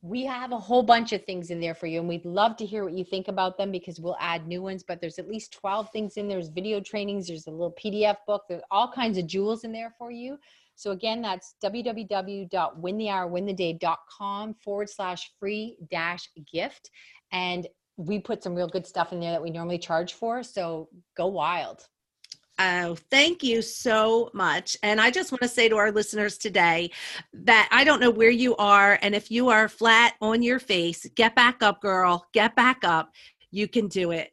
we 0.03 0.24
have 0.24 0.53
a 0.53 0.59
whole 0.59 0.82
bunch 0.82 1.12
of 1.12 1.22
things 1.24 1.51
in 1.51 1.61
there 1.61 1.74
for 1.74 1.86
you 1.86 2.01
and 2.01 2.09
we'd 2.09 2.24
love 2.24 2.57
to 2.57 2.64
hear 2.64 2.84
what 2.84 2.94
you 2.94 3.05
think 3.05 3.28
about 3.28 3.59
them 3.59 3.70
because 3.70 4.01
we'll 4.01 4.16
add 4.18 4.46
new 4.46 4.62
ones 4.62 4.82
but 4.82 5.01
there's 5.01 5.18
at 5.18 5.28
least 5.28 5.53
12 5.53 5.90
things 5.90 6.16
in 6.16 6.26
there's 6.26 6.48
video 6.48 6.80
trainings 6.80 7.28
there's 7.28 7.46
a 7.46 7.51
little 7.51 7.76
pdf 7.82 8.16
book 8.26 8.44
there's 8.48 8.62
all 8.70 8.90
kinds 8.90 9.18
of 9.18 9.26
jewels 9.26 9.64
in 9.64 9.72
there 9.72 9.94
for 9.98 10.11
you 10.11 10.38
So 10.80 10.90
again, 10.92 11.20
that's 11.20 11.57
www.winthehourwintheday.com 11.62 14.55
forward 14.55 14.88
slash 14.88 15.30
free 15.38 15.76
dash 15.90 16.26
gift. 16.51 16.90
And 17.32 17.66
we 17.98 18.18
put 18.18 18.42
some 18.42 18.55
real 18.55 18.66
good 18.66 18.86
stuff 18.86 19.12
in 19.12 19.20
there 19.20 19.32
that 19.32 19.42
we 19.42 19.51
normally 19.51 19.78
charge 19.78 20.14
for. 20.14 20.42
So 20.42 20.88
go 21.18 21.26
wild. 21.26 21.86
Oh, 22.62 22.94
thank 23.11 23.42
you 23.42 23.62
so 23.62 24.28
much. 24.34 24.76
And 24.82 25.00
I 25.00 25.11
just 25.11 25.32
want 25.32 25.40
to 25.40 25.48
say 25.48 25.70
to 25.70 25.78
our 25.78 25.90
listeners 25.90 26.36
today 26.36 26.90
that 27.32 27.70
I 27.72 27.84
don't 27.84 28.00
know 28.00 28.11
where 28.11 28.28
you 28.30 28.54
are. 28.56 28.98
And 29.00 29.14
if 29.14 29.30
you 29.30 29.48
are 29.48 29.66
flat 29.66 30.14
on 30.20 30.42
your 30.42 30.58
face, 30.58 31.06
get 31.14 31.34
back 31.34 31.62
up, 31.62 31.80
girl. 31.80 32.26
Get 32.34 32.54
back 32.54 32.84
up. 32.84 33.14
You 33.50 33.66
can 33.66 33.88
do 33.88 34.11
it. 34.11 34.32